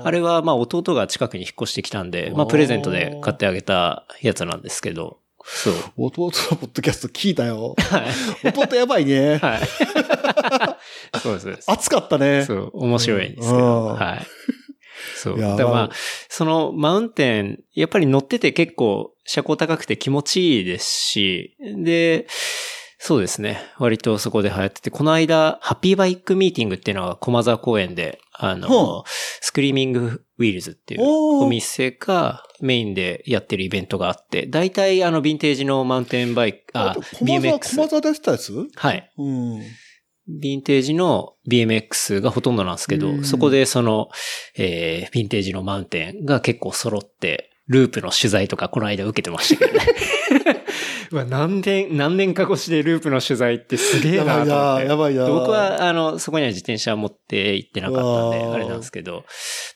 [0.04, 5.74] あれはまあ弟が近くに引っ越してきたんで、まあプレゼントで買ってあげたやつなんですけど、そう。
[5.96, 7.74] 弟のポッドキャスト聞いたよ。
[7.80, 7.98] は
[8.44, 8.48] い。
[8.48, 9.38] 弟やばいね。
[9.38, 9.60] はい。
[11.20, 11.70] そうです。
[11.70, 12.44] 熱かったね。
[12.44, 14.26] そう、面白いんですけうんど、はい。
[15.16, 15.40] そう。
[15.40, 15.90] だからまあまあ、
[16.28, 22.26] そのマウンテン、やっぱり乗ってて結構車高高くて気持ちいいですし、で、
[23.00, 23.60] そうですね。
[23.78, 29.04] 割とそこで流行ってて、この間、ハッピーバイクミーティングっていうのが駒沢公園で、あの、ほ
[29.40, 37.88] スクリーミングウィールズっていうお店がメインでやってるイベントがあって、大体あの、ヴィンテージのマウンテンバイク、あ、駒沢、BMX 駒。
[37.88, 38.68] 沢でやってたやつ？
[38.74, 39.12] はい。
[39.16, 39.62] うん。
[40.28, 44.08] ヴィンテージの BMX がほとんどなんですけど、うんそこでその、
[44.56, 49.86] えー、ヴィンテージのマウンテンが結構揃って、ループの取材とかこの間受けてましたけどね。
[51.10, 54.50] うわ何年、何年か越しでループの取材ってすげえなと思って。
[54.50, 55.26] やばいな、やばいな。
[55.26, 59.24] 僕は、あの、そこには自転車持って行ってなかったんで、あれなんですけど、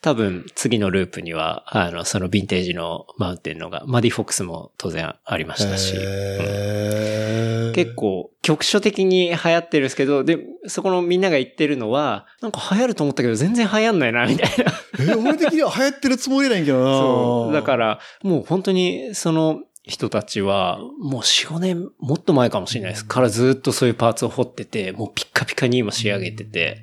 [0.02, 14.72] 多分、次のループには、あの、そのヴィンテージのマウンテンのが、マディフォックスも当然ありましたし、うん結構、局所的に流行ってるんですけど、で、そこのみんなが言ってるのは、なんか流行ると思ったけど全然流行んないな、みたいな。
[15.12, 16.84] え、俺的には流行ってるつもりないんけどな。
[16.98, 17.52] そう。
[17.52, 23.04] だから、もう本当に、その人たちは、もう4、5年、もっと前かもしれないです。
[23.04, 26.78] からずっとそういうパーツを掘ってて、もうピッカピカに今仕上げてて、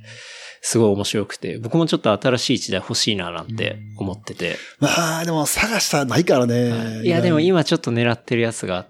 [0.61, 4.57] すごい面白くて、僕もちょっと新しい一台欲しいななんて思ってて。
[4.79, 7.01] まあ、でも探したらないからね。
[7.03, 7.09] い。
[7.09, 8.87] や、でも今ちょっと狙ってるやつが、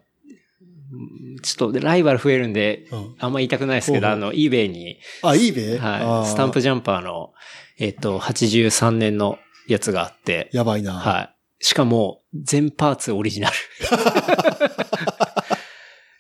[0.91, 3.15] うんちょっとライバル増えるんで、うん。
[3.19, 5.51] あんま言いたくないですけど、あの、eBay に、あ、いい。
[5.51, 7.31] べはい、スタンプじジャンパーの、
[7.77, 9.37] えっと、83年の
[9.67, 10.93] やつがあって、やばいな。
[10.93, 11.35] はい。
[11.61, 13.55] しかも、全パーツオリジナル。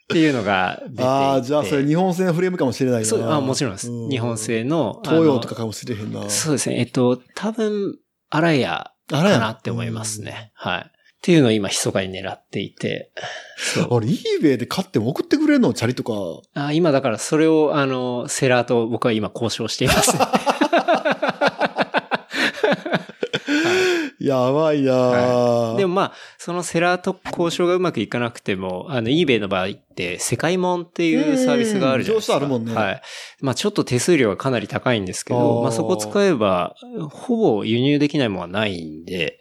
[0.05, 1.03] っていうのが出ていて。
[1.03, 3.07] ああ、じゃあそれ日本製のフレームかもしれないな。
[3.07, 3.91] そう、あ、もちろんです。
[3.91, 4.99] う日本製の。
[5.03, 6.21] 東洋とあかかもしれへんな。
[6.21, 6.79] のそうですね。
[6.79, 7.95] えっと、多分、
[8.31, 10.51] アライアかあらやなって思いますね。
[10.55, 10.81] はい。
[10.81, 13.11] っていうのを今、密かに狙っていて。
[13.75, 16.13] あれ、eBay で買っても送ってくれるのチャリとか。
[16.55, 20.17] あ今だからそれを、あの、セラーと僕は今交渉しています。
[24.25, 32.35] やばいな、はいでもまあ、そのセラーと交渉がうまくいかなくても、あの、eBay の場合って、世界門っていうサービスがあるじゃないですか。
[32.35, 33.01] うん上司あるもんねはい。
[33.41, 36.75] まあ、ちょっと手数料がかなり高いんですけあど、ーまあ、そこ使えば、
[37.11, 39.39] ほぼ輸入できないものはないんで、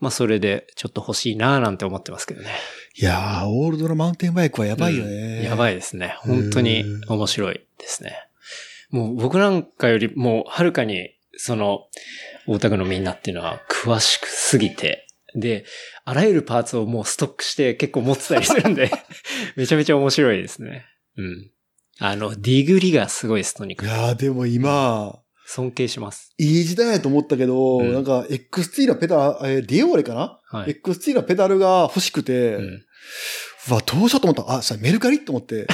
[0.00, 2.50] まあ、それでちょっと欲しいなーなんて思ってますけどね。
[2.96, 5.38] いやー、オールドのマウンテンバイクはやばいよね。
[5.38, 6.16] うんやばいですね。
[6.18, 8.16] 本当に面白いですね。
[8.90, 11.86] もう僕なんかよりもはるかに、その、
[12.46, 15.64] 大田区のみんなっていうのは詳しくすぎて、で、
[16.04, 18.90] あらゆるパーツをもうストックして結構持ってたりするんで、
[19.56, 20.84] めちゃめちゃ面白いですね。
[21.16, 21.50] うん。
[21.98, 23.88] あの、ディグリがすごいです、とにかく。
[23.88, 26.34] いやー、でも今、尊敬します。
[26.38, 30.72] いい時代やと思ったけど、うんなんか XT のペダル、えーディオーレかな、はい。
[30.72, 32.58] ?XT のペダルが欲しくて、う。
[32.58, 32.84] うん
[33.70, 35.66] わ、どうしようと思ったあ、さ、メルカリと思って。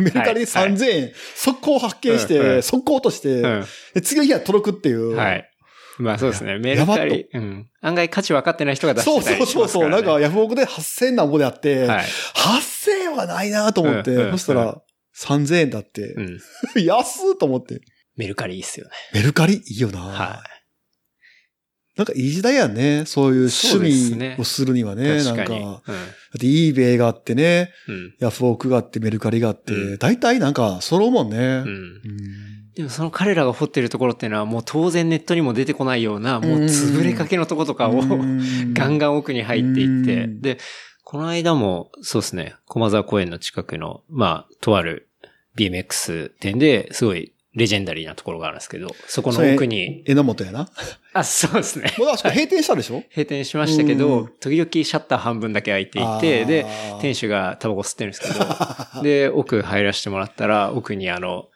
[0.00, 3.64] メルカリではい3000円、速攻発見して、うんうん速攻落として、うん。
[3.94, 5.14] で次の日は届くっていう。
[5.14, 5.50] はい。
[5.98, 6.58] まあそうですね。
[6.58, 7.26] メやルカリ。
[7.32, 7.68] うん。
[7.80, 9.90] 案外価値分かってない人が出そうしてたりしそうそうそう。
[9.90, 12.04] なんかヤフオクで8000なんぼであって、はい。
[12.04, 14.80] 8000円はないなと思って、うんうんそしたら
[15.18, 16.38] 3000円だって、うん。
[16.84, 17.80] 安っと思って。
[18.16, 18.92] メルカリいいっすよね。
[19.12, 20.42] メルカリいいよな、は
[21.98, 23.04] なんかいい時代やね。
[23.06, 25.18] そういう趣味をするにはね。
[25.22, 25.64] 確かに。
[25.64, 27.94] なんか、だって eBay があってね、うん。
[27.94, 28.14] うん。
[28.20, 31.36] ヤフオクがあってメルカリがあって、うん大体なんか揃うもんね。
[31.36, 31.42] うん。
[31.42, 31.98] うん
[32.76, 38.40] でもその彼らが掘ってるところっていうのはもう当然ネットにも出てこないような、もう潰れかけのとことかをうん
[38.72, 40.58] ガンガン奥に入っていって、うんで、
[41.02, 45.08] この間もそうですね、駒沢公園の近くの、まあ、とある
[45.56, 50.68] BMX 店ですごいレジェンダリーなところがあるんですけど、そこの奥に、榎本やな？
[51.12, 51.92] あ、そうですね。
[51.98, 53.02] もうあそこ閉店したでしょ？
[53.10, 56.64] 閉店しましたけうどん、時々シャッター半分だけ開いていて、で、
[57.02, 61.48] 店主がタバコ吸ってるんですけど、 で、奥入らせてもらったら、奥にあの、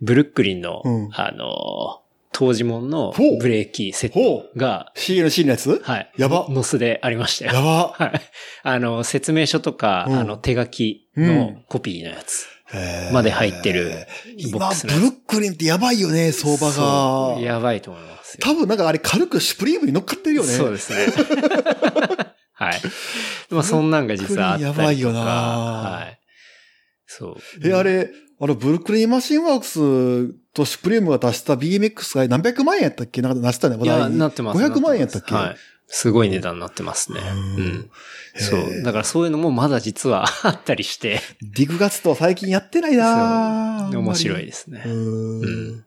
[0.00, 5.80] ブルックリンの、うんあの、当時門のブレーキセッほトが、CNC のやつ？
[5.82, 6.10] はい。
[6.18, 7.52] やばノスでありましたよ。
[7.54, 7.88] やば。
[7.98, 8.20] はい。
[8.62, 12.46] あの、説明書とか、うんあの、手書きのコピーのやつ。
[13.12, 13.90] まで入ってる
[14.52, 17.40] ボッ今、クスのやつブルックリンってやばいよね、相場が。
[17.40, 18.40] やばいと思いますよ。
[18.42, 20.48] 多分なんかあれ軽くシュプリームに乗っかってるよね。
[20.52, 21.06] そうですね。
[22.52, 22.80] はい。
[23.50, 24.80] まあ、そんなんが実はあったりとか。
[24.80, 26.18] やばいよなはい。
[27.06, 27.36] そう。
[27.66, 33.22] え、あれ、あの、ブルックリンマシンワークスとシュプリームが出した BMX が何百万円やったっけ？
[33.22, 34.18] なんか出したね、話いや、題に。
[34.18, 34.60] なってます。
[34.60, 35.34] 500万円やったっけ？
[35.34, 35.56] はい。
[35.88, 37.20] すごい値段になってますね。
[37.20, 37.90] ううんん。
[38.36, 38.82] そう。
[38.82, 44.82] だからそういうのもまだ実は あったりして、ディグガツと最近やってないな面白いでですね。
[44.84, 44.88] う。
[44.90, 45.84] うんん。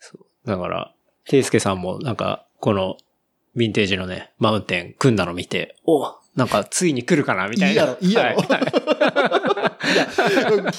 [0.00, 0.48] そう。
[0.48, 0.92] だから、
[1.26, 2.96] ていすけさんもなんか、この、
[3.56, 7.74] ヴィンテージのね、マウンテン組んだの見て、おなんかついに来るかなみたいな。
[7.74, 8.46] いいやろいいやろはい
[9.92, 10.06] いや、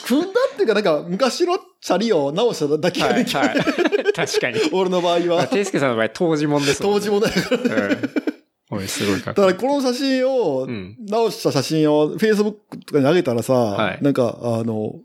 [0.05, 3.23] 組んだっていうかなんか昔のチャリを直しただけがはい。
[3.23, 3.39] できる。
[3.39, 4.13] はい。
[4.13, 4.59] 確かに。
[4.73, 5.47] 俺の場合は。
[5.47, 7.57] ていすけさんの場合、当時もんですもん当時もだから。
[7.57, 8.36] うん。
[8.69, 9.43] おい、すごいかっだ。
[9.43, 14.95] からこの写真をうん、直した写真を Facebook とかに上げたらさ、はいなんかあの、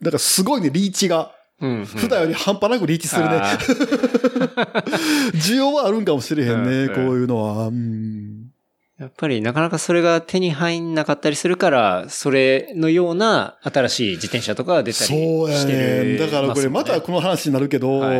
[0.00, 1.32] なんかすごいね、リーチが。
[1.60, 1.86] うんうん。
[1.86, 3.40] 普段より半端なくリーチするね。
[5.34, 7.66] 需要はあるんかもしれへんね、うんこういうのは。
[7.66, 8.44] うん
[8.98, 16.04] やっぱりなかなかそれが手に入んなかったりするから、それのような新しい自転車とかが出たりそうやしてね。
[16.14, 16.18] る。
[16.18, 18.18] だからこれまたこの話になるけど、はい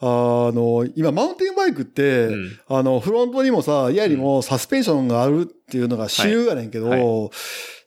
[0.00, 2.58] あの、今マウンテンバイクって、うん。
[2.68, 7.00] あの、フロントにもさ、イヤにもサスペンションがあるっていうのが主流やねんけど、はい。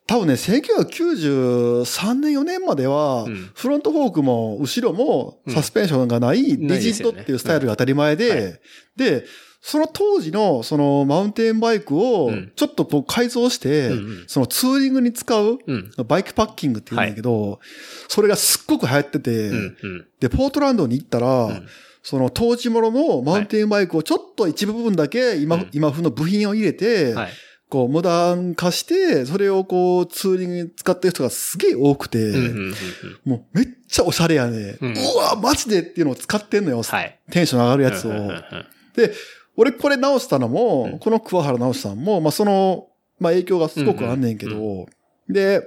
[0.07, 3.51] 多分ね、1993年4年までは、うん。
[3.53, 8.57] フロントフォークも後ろもサスペンションがないんリジットっていうスタイルが当たり前で、うんは
[8.95, 9.25] で、
[9.59, 12.53] その当時のそのマウンテンバイクをうん。
[12.55, 13.91] ちょっとこう改造して、
[14.27, 15.91] そのツーリングに使ううん。
[16.07, 17.59] バイクパッキングって言うんだけど、
[18.07, 19.51] それがすっごく流行ってて。
[20.21, 21.67] で、ポートランドに行ったら、ん
[22.09, 27.31] その当時もののマウンテンバイクをちょっと一部分だけ今、うん今風の部品を入れて、はい。
[27.67, 32.35] こう、モダン化して、それをこう、ツーリングに使ってる人がすげえ多くて、うん。
[32.35, 32.45] うん。
[32.45, 32.73] うん。
[33.25, 34.77] もうめっちゃおしゃれやね。
[34.79, 36.81] ううんわ、マジでっていうのを使ってんのよ。
[36.81, 37.19] はい。
[37.29, 38.11] テンション上がるやつを。
[38.11, 38.43] うんうんうん
[38.95, 39.11] で、
[39.57, 42.87] 俺これ直したのも、うんこの桑原直したのも、まあその、
[43.19, 44.85] まあ影響がすごくあんねんけど、
[45.27, 45.61] で、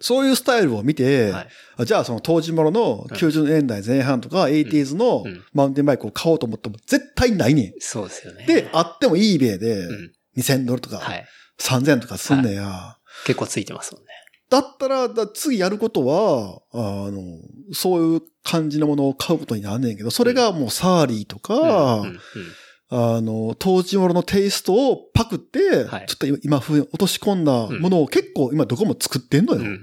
[0.00, 8.44] そういうスタイルを見て、はいあじゃあその当時ものの90年代前半とか 80s のうんマウンテンバイクを買おうと思っても絶対ないねそうですよね。
[8.44, 8.46] ん。
[8.46, 11.24] で、あっても eBay でうん2000ドルとかはい。
[11.60, 12.96] 3000とかすんねや。
[13.26, 14.08] 結構ついてますもんね。
[14.50, 17.20] だったら、だ次やることは、あの、
[17.72, 22.18] そういう感じのものを買うことになんねんけど、それがもうサーリーとか、うんうんうん
[22.96, 29.60] あの、当時もののテイストをパクって、はいちょっと今風に落とし込んだものを結構今どこも作ってんのよ。
[29.60, 29.80] うんうんうん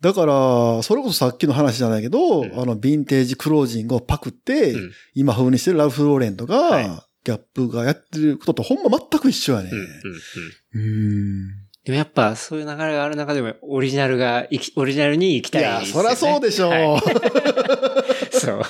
[0.00, 6.90] だから、それこそさっきの話じゃないけど、うんあの、ヴィンテージクロージングをパクって、うん今風にしてるラルフ・ローレンとか、はい
[7.22, 9.70] ギャップがやってることとほんま全く一緒やね。
[9.70, 9.86] うんうん
[10.74, 10.86] うんう
[11.44, 11.48] ん。
[11.84, 16.14] でもやっぱそういう流れがある中でもオリジナルがオリジナルに行きいや、たいですよね。
[16.16, 16.70] そりゃそうでしょう。
[16.70, 17.00] はい
[18.40, 18.62] そう。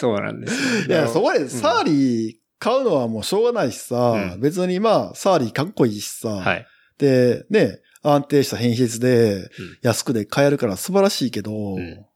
[0.00, 0.86] そうなんですよ。
[0.88, 3.96] いや、そこでサーリー買うのはもうしょうがないしさ、
[4.34, 4.40] うん。
[4.40, 6.66] 別にまあ、サーリーかっこいいしさ、はい。
[6.98, 9.50] で、ね、安定した品質で、
[9.82, 12.06] 安くで買えるから素晴らしいけど、ん。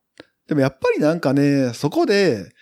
[0.48, 2.52] でもやっぱりなんかね、そこで、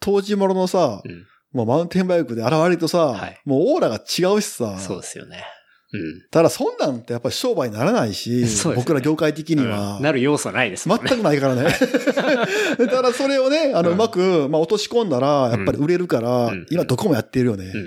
[0.00, 1.26] 当時もののさ、うん。
[1.52, 3.40] もうマウンテンバイクで現れるとさ、はい。
[3.44, 5.44] もうオーラが違うしさ、そうですよね。
[5.92, 6.22] うん。
[6.30, 11.08] ただそんなんってやっぱり商売にならないし、ね僕ら業界的には、うんなる要素ないですもんね。
[11.08, 11.72] 全くないからね。
[12.90, 17.72] ただそれをね、あの、ううんまく、まあ、落とし込んだら、やっぱり売れるから、うん今どこもやってるよね。
[17.74, 17.80] うん。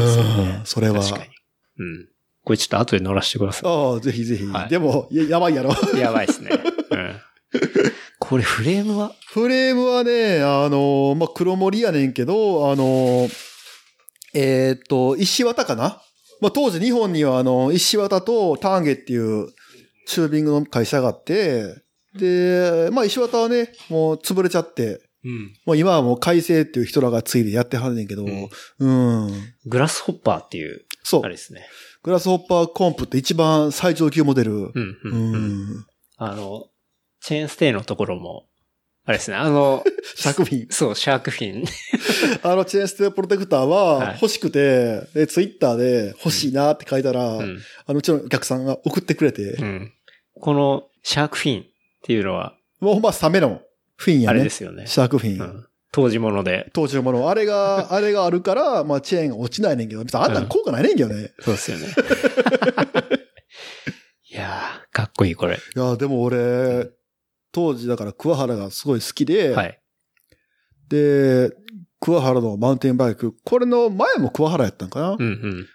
[0.00, 1.00] うんそれは。
[1.00, 1.24] 確かに。
[1.24, 2.08] うん。
[2.44, 4.44] これちょっと後で乗らせてくださああ、ぜひぜひ。
[4.46, 5.72] はいでもや、やばいやろ。
[5.94, 5.98] い。
[5.98, 6.50] やばいですね。
[6.90, 7.20] うん。
[8.18, 9.12] これフレームは？
[9.26, 13.28] フレームはね、あの、まあ、黒森やねんけど、あの、
[14.34, 16.02] えーっと、石綿かな
[16.40, 19.48] まあ、当時日本にはあの、石綿とターンゲっていう
[20.06, 21.82] チュービングの会社があって、
[22.14, 25.52] で、まあ、石綿はね、もう潰れちゃって、うん。
[25.66, 28.48] もう今はもう海星っていう人らがついでやってはんねんけど、うん
[28.78, 29.54] うん。
[29.66, 31.34] グラスホッパーっていう、そうあれ。
[31.34, 31.66] ですね。
[32.02, 34.52] グラスホッパーコンプって一番最上級モデル。
[34.52, 34.68] うん。
[34.68, 34.74] う。
[35.04, 35.78] うんうん。
[35.80, 35.86] ん。
[36.16, 36.66] あの、
[37.20, 38.47] チェーンステイのところも、
[39.08, 39.38] あれですね。
[39.38, 39.82] あの、
[40.16, 40.66] 作品。
[40.68, 41.64] そう、シャークフィン。
[42.42, 47.58] あのチェーンステープロテクターははい欲しくて、で、ツイッターで欲しいなって書いたら、うん。
[47.86, 49.92] あのうちのお客さんが送ってくれて、うん。
[50.38, 51.64] このシャークフィンっ
[52.02, 53.62] ていうのは、もうほんまサメの
[53.96, 54.28] フィンやね。
[54.28, 54.86] あれですよね。
[54.86, 55.40] シャークフィン。
[55.40, 55.66] うん。
[55.90, 56.68] 当時もので。
[56.74, 57.30] 当時のもの。
[57.30, 61.32] あれが、 あれがあるから、まあチェーンが落ちないねんけど、別にあんなん効果ないねんけどね。
[61.40, 61.86] そうですよね。
[64.30, 65.56] いやー、かっこいい、これ。
[65.56, 66.90] いや、でも俺、
[67.52, 69.80] 当時だから桑原がすごい好きで、はい。
[70.88, 71.50] で、
[72.00, 75.66] 桑原のマウンテンバイク、これの前も桑原やったんかな、うんうん。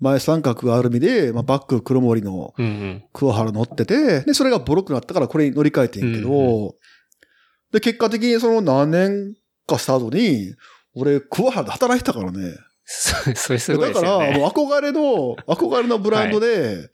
[0.00, 3.04] 前三角がアルミで、まあ、バック黒森のうんうん。
[3.12, 6.70] 桑原乗ってて、で、それがボロくなったからこれに乗り換えてんけど、うん
[7.72, 9.34] で、結果的にその何年
[9.66, 10.54] かした後に、
[10.94, 12.54] 俺、桑原で働いてたからね。
[12.84, 14.38] そそれすごいだから、ですよね。
[14.38, 16.88] もう憧れの、憧れのブランドで、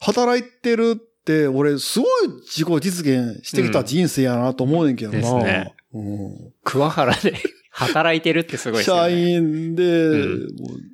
[0.00, 1.00] 働いてる
[1.48, 5.18] 俺、すごい自己実現してきた人生やなと思うねんけどな。
[5.18, 7.34] ですねうん桑原で
[7.70, 9.34] 働いてるってすごいですよ社ね。
[9.34, 10.48] 員で、うん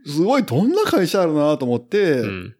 [0.07, 2.55] すごいどんな会社あるなと思って、うん。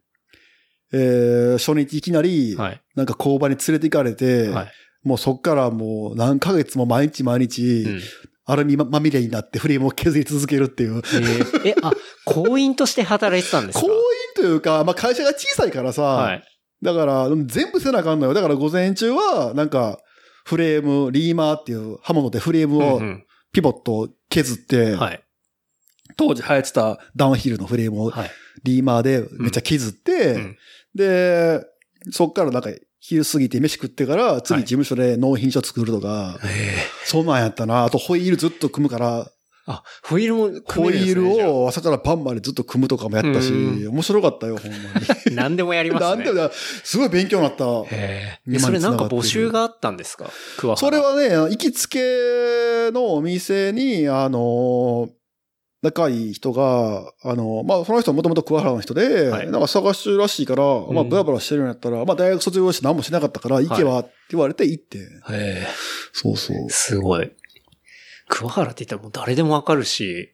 [0.93, 2.81] えー初日いきなり、はい。
[2.95, 4.71] なんか工場に連れて行かれて、はい。
[5.03, 8.01] もうそっからもう何ヶ月も毎日毎日、うん
[8.47, 10.97] アルミままみれになってフレームを削り続けるっていう。
[10.97, 11.91] えーえ、あ、
[12.25, 13.87] 行員として働いてたんですか？
[13.87, 13.97] 行員
[14.35, 16.43] というか、まあ会社が小さいからさ、はい。
[16.85, 18.33] だから全部せなあかんのよ。
[18.33, 19.99] だから午前中はなんか
[20.45, 25.23] フレーム、リーマーっていう刃物でフレームをうんうんピボットを削って、はい。
[26.17, 28.31] 当時流行ってたダウンヒルのフレームをはい。
[28.63, 30.57] リーマーでめっちゃ削って、うん
[30.93, 31.61] で、
[32.11, 36.75] そっからなんか昼過ぎて飯食ってから次事務所で納品書作るとか、え
[37.05, 37.85] そんなんやったな。
[37.85, 39.31] あとホイールずっと組むから、
[39.67, 45.95] あ、ホイールも組ホイーめるんですね、ルを朝から晩までずっと組むとかもやったし、う面白かったよ、ほんまじゃあ何でもやりに。
[45.95, 46.23] ますね。
[46.23, 47.65] なんでだ、すごい勉強になった。
[47.95, 48.59] へえ。
[48.59, 50.29] それなんか募集があったんですか？
[50.57, 50.77] 桑原。
[50.77, 55.09] それはね、行きつけのお店に、あの、
[55.81, 64.97] 仲いい人が、あの、まあ、その人はもともと桑原の人で、はいなんか探してるらしいから、まあ、うんブラブラしてるんやったら、まあ、大学卒業して何もしなかったから、行けばって言われて行って。
[64.97, 65.01] へ
[65.31, 65.67] え。
[66.11, 66.69] そうそう。
[66.69, 67.31] すごい。
[68.27, 70.33] 桑原って言ったらもう誰でもわかるし、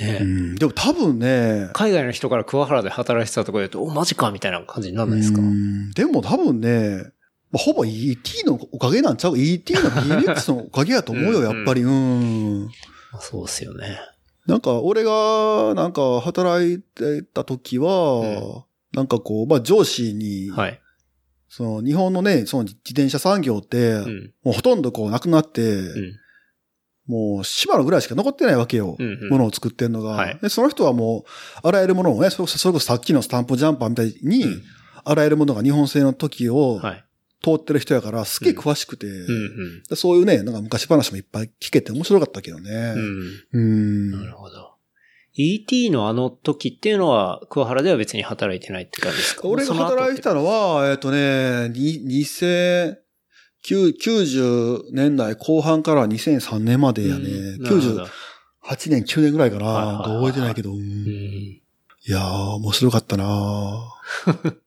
[0.00, 5.40] ね、うん、でも多分ね、海外の人から桑原で働いてたところで言うと、お、マジかみたいな感じにならないですか？
[5.40, 7.02] うんでも多分ね、
[7.50, 11.82] まあ、ほぼ ET のおかげなんちゃう ?ET の BMX のおかげやと思うよ、うんやっぱり。
[11.82, 12.64] うん。
[13.12, 13.98] まあそうっすよね。
[14.46, 18.62] なんか、俺が、なんか、働いてた時は、うん
[18.94, 20.78] なんかこう、まあ、上司に、はい。
[21.48, 24.32] その、日本のね、その自転車産業って、うん。
[24.44, 26.12] もうほとんどこう、なくなって、うん。
[27.06, 28.96] もう、島のぐらいしか残ってないわけよ。
[28.98, 30.48] うんうんものを作ってんのが、はいで。
[30.48, 31.30] その人はもう、
[31.66, 34.62] あらゆるものをね、それこそさっきのスタンプジャンパーみたいに、うん
[35.04, 37.04] あらゆるものが日本製の時をはい。
[37.44, 39.14] 通ってる人やから、すげえ詳しくて、うんう
[39.80, 39.82] ん。
[39.88, 42.94] でそういうね、なんか昔話もいっぱい聞けて面白かったけどね。
[42.94, 43.42] うん。
[43.52, 44.10] うん。
[44.12, 44.74] なるほど。
[45.34, 49.48] ET のあの時っていうのは、桑原では別に働いてないって感じですか？
[49.48, 52.96] 俺が働いてたのは、えっ、とね、に2000、
[53.64, 57.30] 90年代後半から2003年までやね。
[57.30, 58.06] うんなるほど
[58.64, 60.02] 98年、9年ぐらいかな。
[60.04, 60.72] 覚えてないけど。
[60.72, 61.60] い
[62.06, 62.22] やー、
[62.54, 63.92] 面白かったな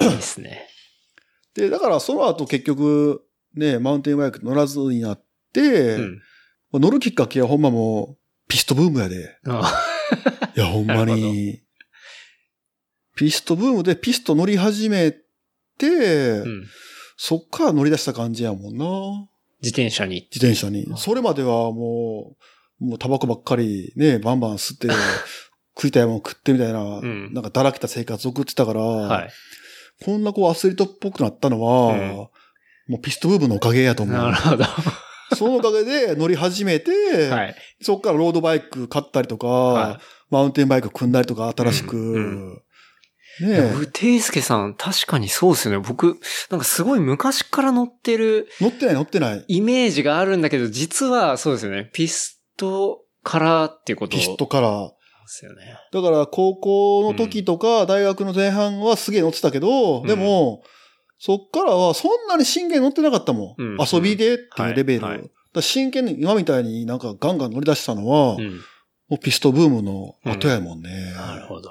[0.00, 0.68] いいですね。
[1.54, 3.22] で、だからその後結局、
[3.54, 6.22] ね、マウンテンバイク乗らずになって、うん。
[6.74, 9.38] 乗るきっかけはほんまもう、ピストブームやで。
[9.46, 9.72] あ
[10.56, 11.62] いや、ほんまに。
[13.16, 16.66] ピストブームでピスト乗り始めて、うん。
[17.18, 18.86] そっから乗り出した感じやもんな。
[19.60, 20.28] 自転車に。
[20.32, 20.86] 自転車に。
[20.96, 22.36] それまではも
[22.80, 24.88] う、もうタバコばっかりね、バンバン吸って、
[25.76, 29.30] 食いたいもん食ってみたいな、んなんかだらけた生活を送ってたから、はい。
[30.04, 32.28] こんなこうアスリートっぽくなったのは、うん
[32.88, 34.16] もうピストブームのおかげやと思う。
[34.16, 34.64] なるほど。
[35.36, 37.54] そのおかげで乗り始めて、はい。
[37.82, 40.00] そっからロードバイク買ったりとか、は
[40.30, 42.62] マウンテンバイク組んだりとか新しく、うん
[43.40, 45.84] ねえ僕、ていすけさん、確かにそうですよね。
[45.86, 46.18] 僕、
[46.50, 49.44] なんかすごい昔から乗ってる乗ってない乗ってない。
[49.48, 51.90] イメージがあるんだけど、実はそうですよね。
[51.92, 54.90] ピストからっていうことピストから。
[54.90, 54.94] で
[55.26, 55.76] すよね。
[55.92, 60.62] だから高校の時とか大学の前半はすげえ乗ってたけど、うんでも、
[61.18, 63.62] そっからはそんなに真剣に乗ってなかったもん。
[63.62, 65.04] うん遊びでっていうレベル。
[65.04, 68.60] はいはいだ真剣に今みたいになんかガンガン乗り出したのは、うん。
[69.08, 71.12] もうピストブームの後やもんね。
[71.16, 71.70] なるほど。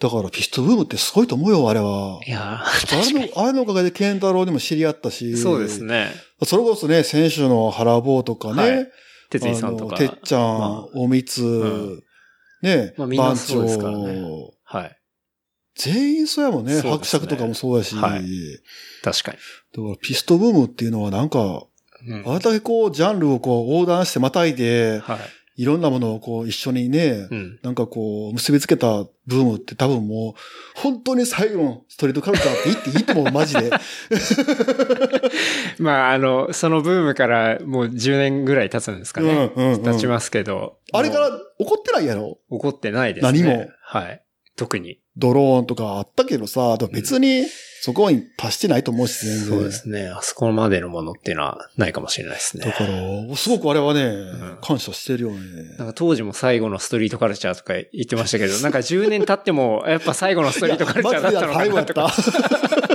[0.00, 2.20] だからピストブームってすごいと思うよ、あれは。
[2.26, 2.64] いやあ
[3.12, 5.36] れの、あれのおかげでケンタロウにも知り合ったし。
[5.36, 5.84] そうです。
[5.84, 6.10] ね。
[6.44, 8.62] それこそね、選手の原坊とかね。
[8.62, 8.88] はい
[9.30, 9.96] 哲井さんとか。
[9.96, 12.02] てっちゃん、まあおみつ、ん
[12.62, 14.54] ね、まあみんな番そうですからね長。
[14.64, 14.96] はい。
[15.76, 16.74] 全員そうやもんね。
[16.74, 17.94] ね伯爵とかもそうやし。
[17.94, 18.24] はい
[19.02, 19.38] 確かに。
[19.38, 21.64] だからピストブームっていうのはなんか、
[22.06, 25.18] うんあれだけこう、ジャンルをこう、横断してまたいで、はい。
[25.60, 27.58] いろんなものをこう、一緒にね、うん。
[27.62, 30.40] なんかこう、結びつけたブームって多分もう、
[30.74, 33.70] 本当に最後のストリートカルチャーって言っていいと思う、マジで。
[35.78, 39.52] まあ、あの、そのブームからもう10年ぐらい経つんですかね。
[39.54, 40.78] うんうんうん経ちますけど。
[40.94, 41.28] あれから
[41.58, 42.38] 怒ってないやろ？
[42.48, 43.42] 怒ってないですね。
[43.42, 43.68] 何も。
[43.82, 44.22] はい。
[44.60, 44.98] 特に。
[45.16, 47.46] ドローンとかあったけどさ、別に
[47.80, 49.46] そこに達してないと思うし、全然。
[49.46, 50.08] そうですね。
[50.08, 52.66] あそこまでのものっていうのはないかもしれないですね。
[52.66, 55.38] だから、すごくあれはね、ん感謝してるよね。
[55.78, 62.12] なんか当時も最後のストリートカルチャーとか言ってましたけど、なんか10年経っても、やっぱ最後のストリートカルチャーだったのかなとか。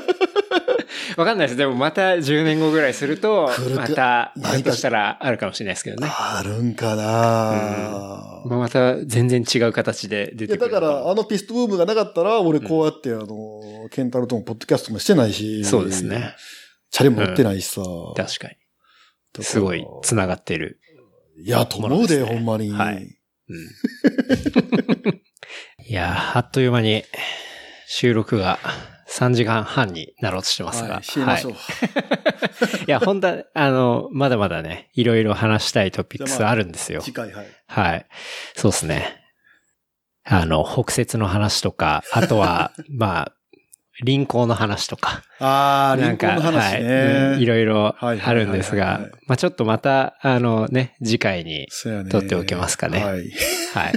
[1.18, 1.58] わかんないです。
[1.58, 6.10] でもまた10年後ぐらいするとまた、ひょっとしたらあるかもしれないですけどね。
[6.12, 10.88] あるんかな、まあ、また全然違う形で出いや、てくるのも。
[10.88, 15.64] だから、あのピストブームがなかったら、俺こうやって、あの、ケンタロウともポッドキャストもしてないし。
[15.64, 16.36] そうですね。。
[16.92, 17.82] チャリも乗ってないしさ。
[18.16, 18.50] 確かに。
[18.50, 18.58] だか
[19.40, 20.80] らすごい繋がってる。
[21.44, 22.72] いや、と思うで、ほんまに。
[22.72, 23.18] はい
[23.48, 23.58] うん。
[25.88, 27.04] いやー、あっという間に
[27.88, 28.60] 収録が
[29.16, 30.96] 3時間半になろうとしてますが。
[30.96, 31.54] はい、ましょう。
[31.54, 37.02] はい いや、本当は、あの、まだまだね、いろいろ話したいトピックスあるんですよ。
[37.02, 37.48] 次回、はい。
[37.68, 38.06] はい。
[38.56, 39.22] そうですね。
[40.26, 43.32] あの、北節の話とか、あとは、 まあ、
[44.04, 45.24] 輪行の話とか。
[45.40, 46.90] あー、なんか、リンコの話はい、ね。
[47.36, 51.68] うんいろいろはいはいあるんですがはいはいはい、まあちょっとまた、あのね、次回に。
[52.10, 53.32] 撮っておけますかねはい。
[53.74, 53.94] はい。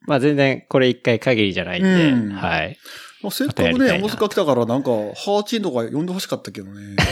[0.06, 2.78] まあ全然これ一回限りじゃないんで、うんはい。
[3.22, 6.96] もうせっかくね、またやりたいな大阪来たからなんか、ハーチンとか呼んでほしかったけどね。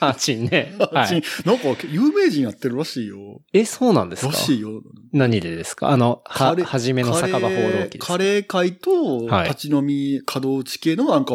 [0.00, 0.74] ハーチンね。
[0.78, 1.58] ハーチンはい。
[1.60, 3.42] なんか、有名人やってるらしいよ。
[3.52, 4.32] え、そうなんですか？
[4.32, 4.82] らしいよ。
[5.12, 5.90] 何でですか？
[5.90, 8.06] あの、は、はじめの酒場放浪記ですか？
[8.06, 11.34] カレー会と、はい立ち飲み稼働地系のなんか、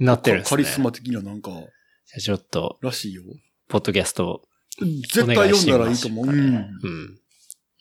[0.00, 0.56] なってるんですね。
[0.56, 3.22] カリスマ的ななんか、じゃあちょっと、らしいよ。
[3.68, 4.42] ポッドキャスト
[4.80, 6.26] 絶対読んだらいいと思う。
[6.26, 6.34] うん。
[6.82, 7.18] うん。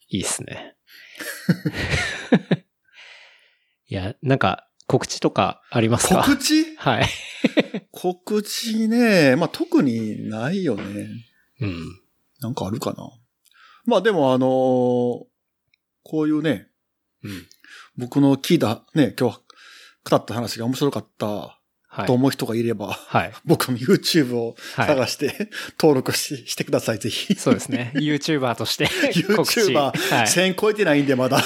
[0.10, 0.76] いいっすね。
[3.88, 6.24] いや、なんか、告知とかありますか？
[6.24, 6.76] 告知？
[6.78, 7.08] はい。
[7.94, 11.08] 告知ね、まあ、特にないよね。
[11.62, 12.00] うん。
[12.42, 13.08] なんかあるかな？
[13.86, 16.70] まあでもあのーこういうね、
[17.24, 17.46] うん。
[17.98, 19.40] 僕の聞いたね、今日
[20.10, 21.60] 語った話が面白かった
[21.92, 22.14] はいと。
[22.14, 23.34] 思う人がいれば、はい。
[23.46, 24.88] 僕の YouTube をはい。
[24.88, 25.50] 探して、
[25.80, 27.36] 登録ししてください、ぜひ。
[27.36, 27.92] そうですね。
[27.96, 28.88] YouTuber として
[29.36, 29.60] 告知。
[29.60, 30.26] YouTuber はい。
[30.26, 31.44] 1000超えてないんで、まだ。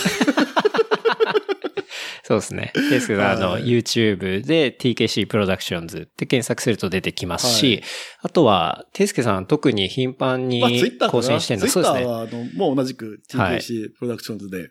[2.34, 2.72] そうですね。
[2.89, 7.84] ですけど、あの、はい YouTube で TKC プロダクションズって検索すると出てきますし、はい
[8.23, 10.61] あとは、ていすけさん特に頻繁に
[11.10, 12.05] 更新してるの、そうですね。
[12.05, 14.69] は、あの、もう同じくはい TKC プロダクションズで。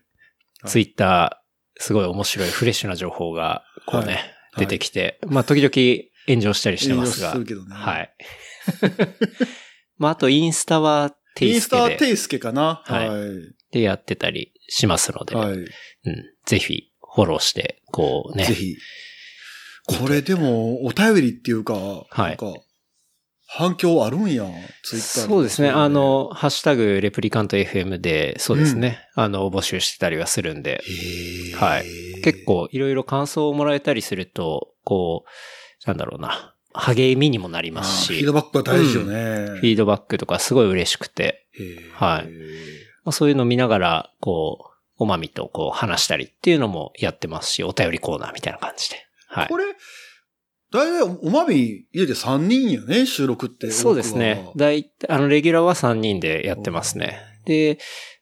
[0.66, 4.22] ツイッター、すごい面白いフレッシュな情報が、こうね、はい
[4.54, 5.72] 出てきて、まあ、時々
[6.28, 7.74] 炎上したりしてますが炎上する、けどね。
[7.74, 8.14] はい。
[9.96, 12.82] まあ、あと、インスタはテインスタイスケでテイスケかな。
[12.84, 13.28] はいはい。
[13.70, 15.54] でやってたりしますので、はい。
[15.54, 15.66] うん、
[16.44, 18.44] ぜひフォローして、こうね。
[18.44, 18.76] ぜ、ひ。
[19.86, 22.20] これでも、お便りっていうか、はい。
[22.20, 22.46] なんか、
[23.46, 24.44] 反響あるんや、
[24.82, 25.68] ツイッターそうですね。
[25.68, 29.06] あ、の、ハッシュタグレプリカント FM で、そうですね。
[29.14, 30.82] あの、募集してたりはするんで、
[31.56, 31.84] はい。
[32.22, 32.44] 結。
[32.46, 39.58] 構いろいろ感想をもらえたりすると、こう、なんだろうな、励みにもなりあますし、ーフィードバックは大事よね。
[39.58, 41.46] フィードバックとかすごい嬉しくて、
[41.92, 42.26] はい。
[43.04, 44.71] まあ、そういうのを見ながら、こう、
[45.02, 48.96] おまみとこう話したりっていうのもやってますし、お便りコーナーみたいな感じで。
[49.26, 49.56] はいこ。
[49.56, 49.64] れ、
[50.70, 53.70] だいたいおまみ入れて3人やね、収録って。
[53.70, 54.50] そうですね。
[54.56, 57.20] だいあの、レギュラーは3人でやってますね。
[57.44, 57.78] で、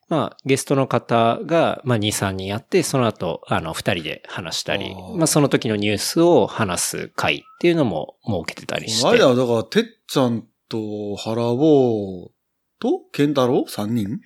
[0.09, 9.25] まあ、ゲストの方が、まあ、2、3人やって、その後、あの、2人で話したりあ、ーまあ、その時のニュースを話す会っていうのも設けてたりしこの間て。
[9.25, 12.33] はだから、てっちゃんと原坊
[12.81, 14.21] と健太郎 ?3 人？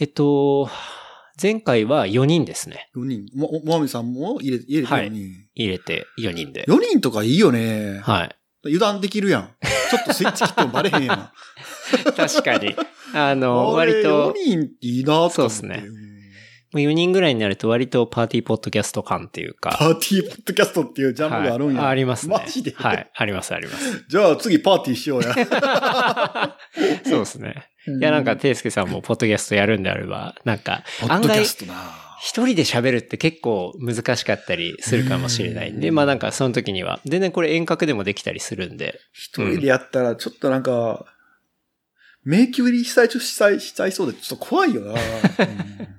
[0.00, 0.68] えっと、
[1.40, 2.90] 前回は4人ですね。
[2.96, 3.26] ?4 人。
[3.34, 5.32] も、おまみさんも入れ、入れて4人。
[5.54, 6.64] 入れて4人で。
[6.66, 8.00] 4人とかいいよね。
[8.02, 8.36] はい。
[8.64, 9.50] 油断できるやん。
[9.90, 11.30] ちょっとスイッチ切ってもバレへんやん。
[12.16, 12.74] 確かに。
[13.14, 15.34] あの、あれ割と4、人いいなと思って。
[15.36, 16.17] そうっすねん
[16.74, 19.74] 4人ぐらいになると割とパーティーポッドキャスト感っていうか。
[19.78, 21.80] パーティーポッドキャストっていうジャンルがあるんや。
[21.80, 22.36] はいありますね。
[22.36, 22.72] マジで？
[22.72, 23.10] はい。
[23.14, 24.04] あります、あります。
[24.08, 25.34] じゃあ次パーティーしようや。
[27.04, 27.68] そうですね。
[27.86, 31.42] いや、なんか、ていすけさんもポッドキャストやるんであれば、なんか、案外。
[32.20, 41.06] 一人で喋るって結構難しかったりするかもしれないんで、うんまあなんかその時には、全然これ遠隔でもできたりするんで、一人でやったらちょっとなんか、
[42.24, 44.92] 迷宮入りしたい、したい、しちゃいそうでちょっと怖いよな。
[44.92, 45.97] う ん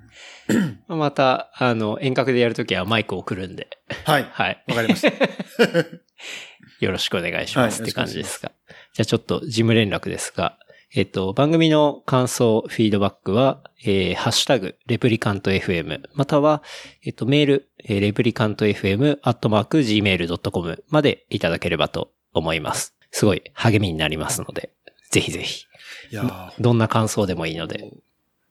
[0.88, 3.68] また、あの、遠隔でやるときはマイクを送るんで、
[4.04, 4.28] はい。
[4.32, 4.64] はい。
[4.68, 5.08] わかりました。
[6.80, 8.52] よろしくお願いしますはいって感じですが。
[8.94, 10.58] じゃあちょっと事務連絡ですが、
[10.92, 16.62] えっと、番組の感想、フィードバックは、えー、ハッシュタグ、レプリカント FM、または、
[17.04, 22.96] えっと、メール、えーレプリカント FM、アットマーク、gmail.com までいただければと思います。
[23.12, 24.72] すごい励みになりますので、
[25.10, 25.66] ぜひぜひ、
[26.10, 27.92] いやーどんな感想でもいいので、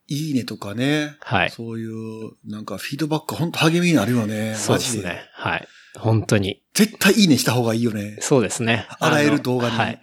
[0.10, 1.16] いいねとかね。
[1.22, 1.50] はい。
[1.52, 4.56] そういう、なんかフィードバック本当励みになるよね。
[4.56, 5.22] そうですね。
[5.34, 5.68] はい。
[5.98, 6.64] 本当に。
[6.74, 8.18] 絶対いいねした方がいいよね。
[8.22, 8.88] そうですね。
[9.00, 10.00] あらゆるの動画にはい。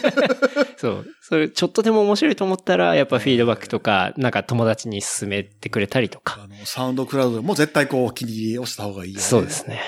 [0.78, 1.06] そう。
[1.20, 6.40] それ、ちょっとでも面白いと思ったら、やっぱフィードバックとか、なんか友達に勧めてくれたりとか。
[6.42, 9.22] あの、サウンドクラウドでも絶対こう、お気に入り押した方がいいよね。
[9.22, 9.82] そうですね。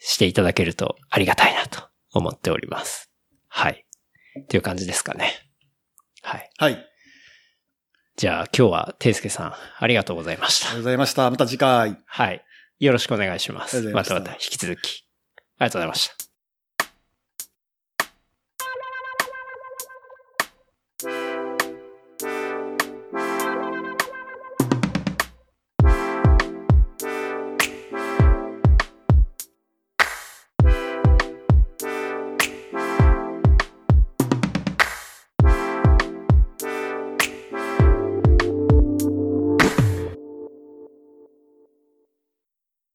[0.00, 3.10] していただけるとありがたいなと思っております。
[3.48, 3.84] はい。
[4.40, 5.32] っていう感じですかね。
[6.22, 6.50] はい。
[6.58, 6.93] はい。
[8.16, 10.68] じゃあ今日は、ていすけさん、ありがとうございました。
[10.68, 11.30] ありがとうございました。
[11.30, 11.98] また次回。
[12.06, 12.44] はい。
[12.78, 13.82] よろしくお願いします。
[13.82, 15.04] ままたまた引き続き。
[15.58, 16.23] ありがとうございました。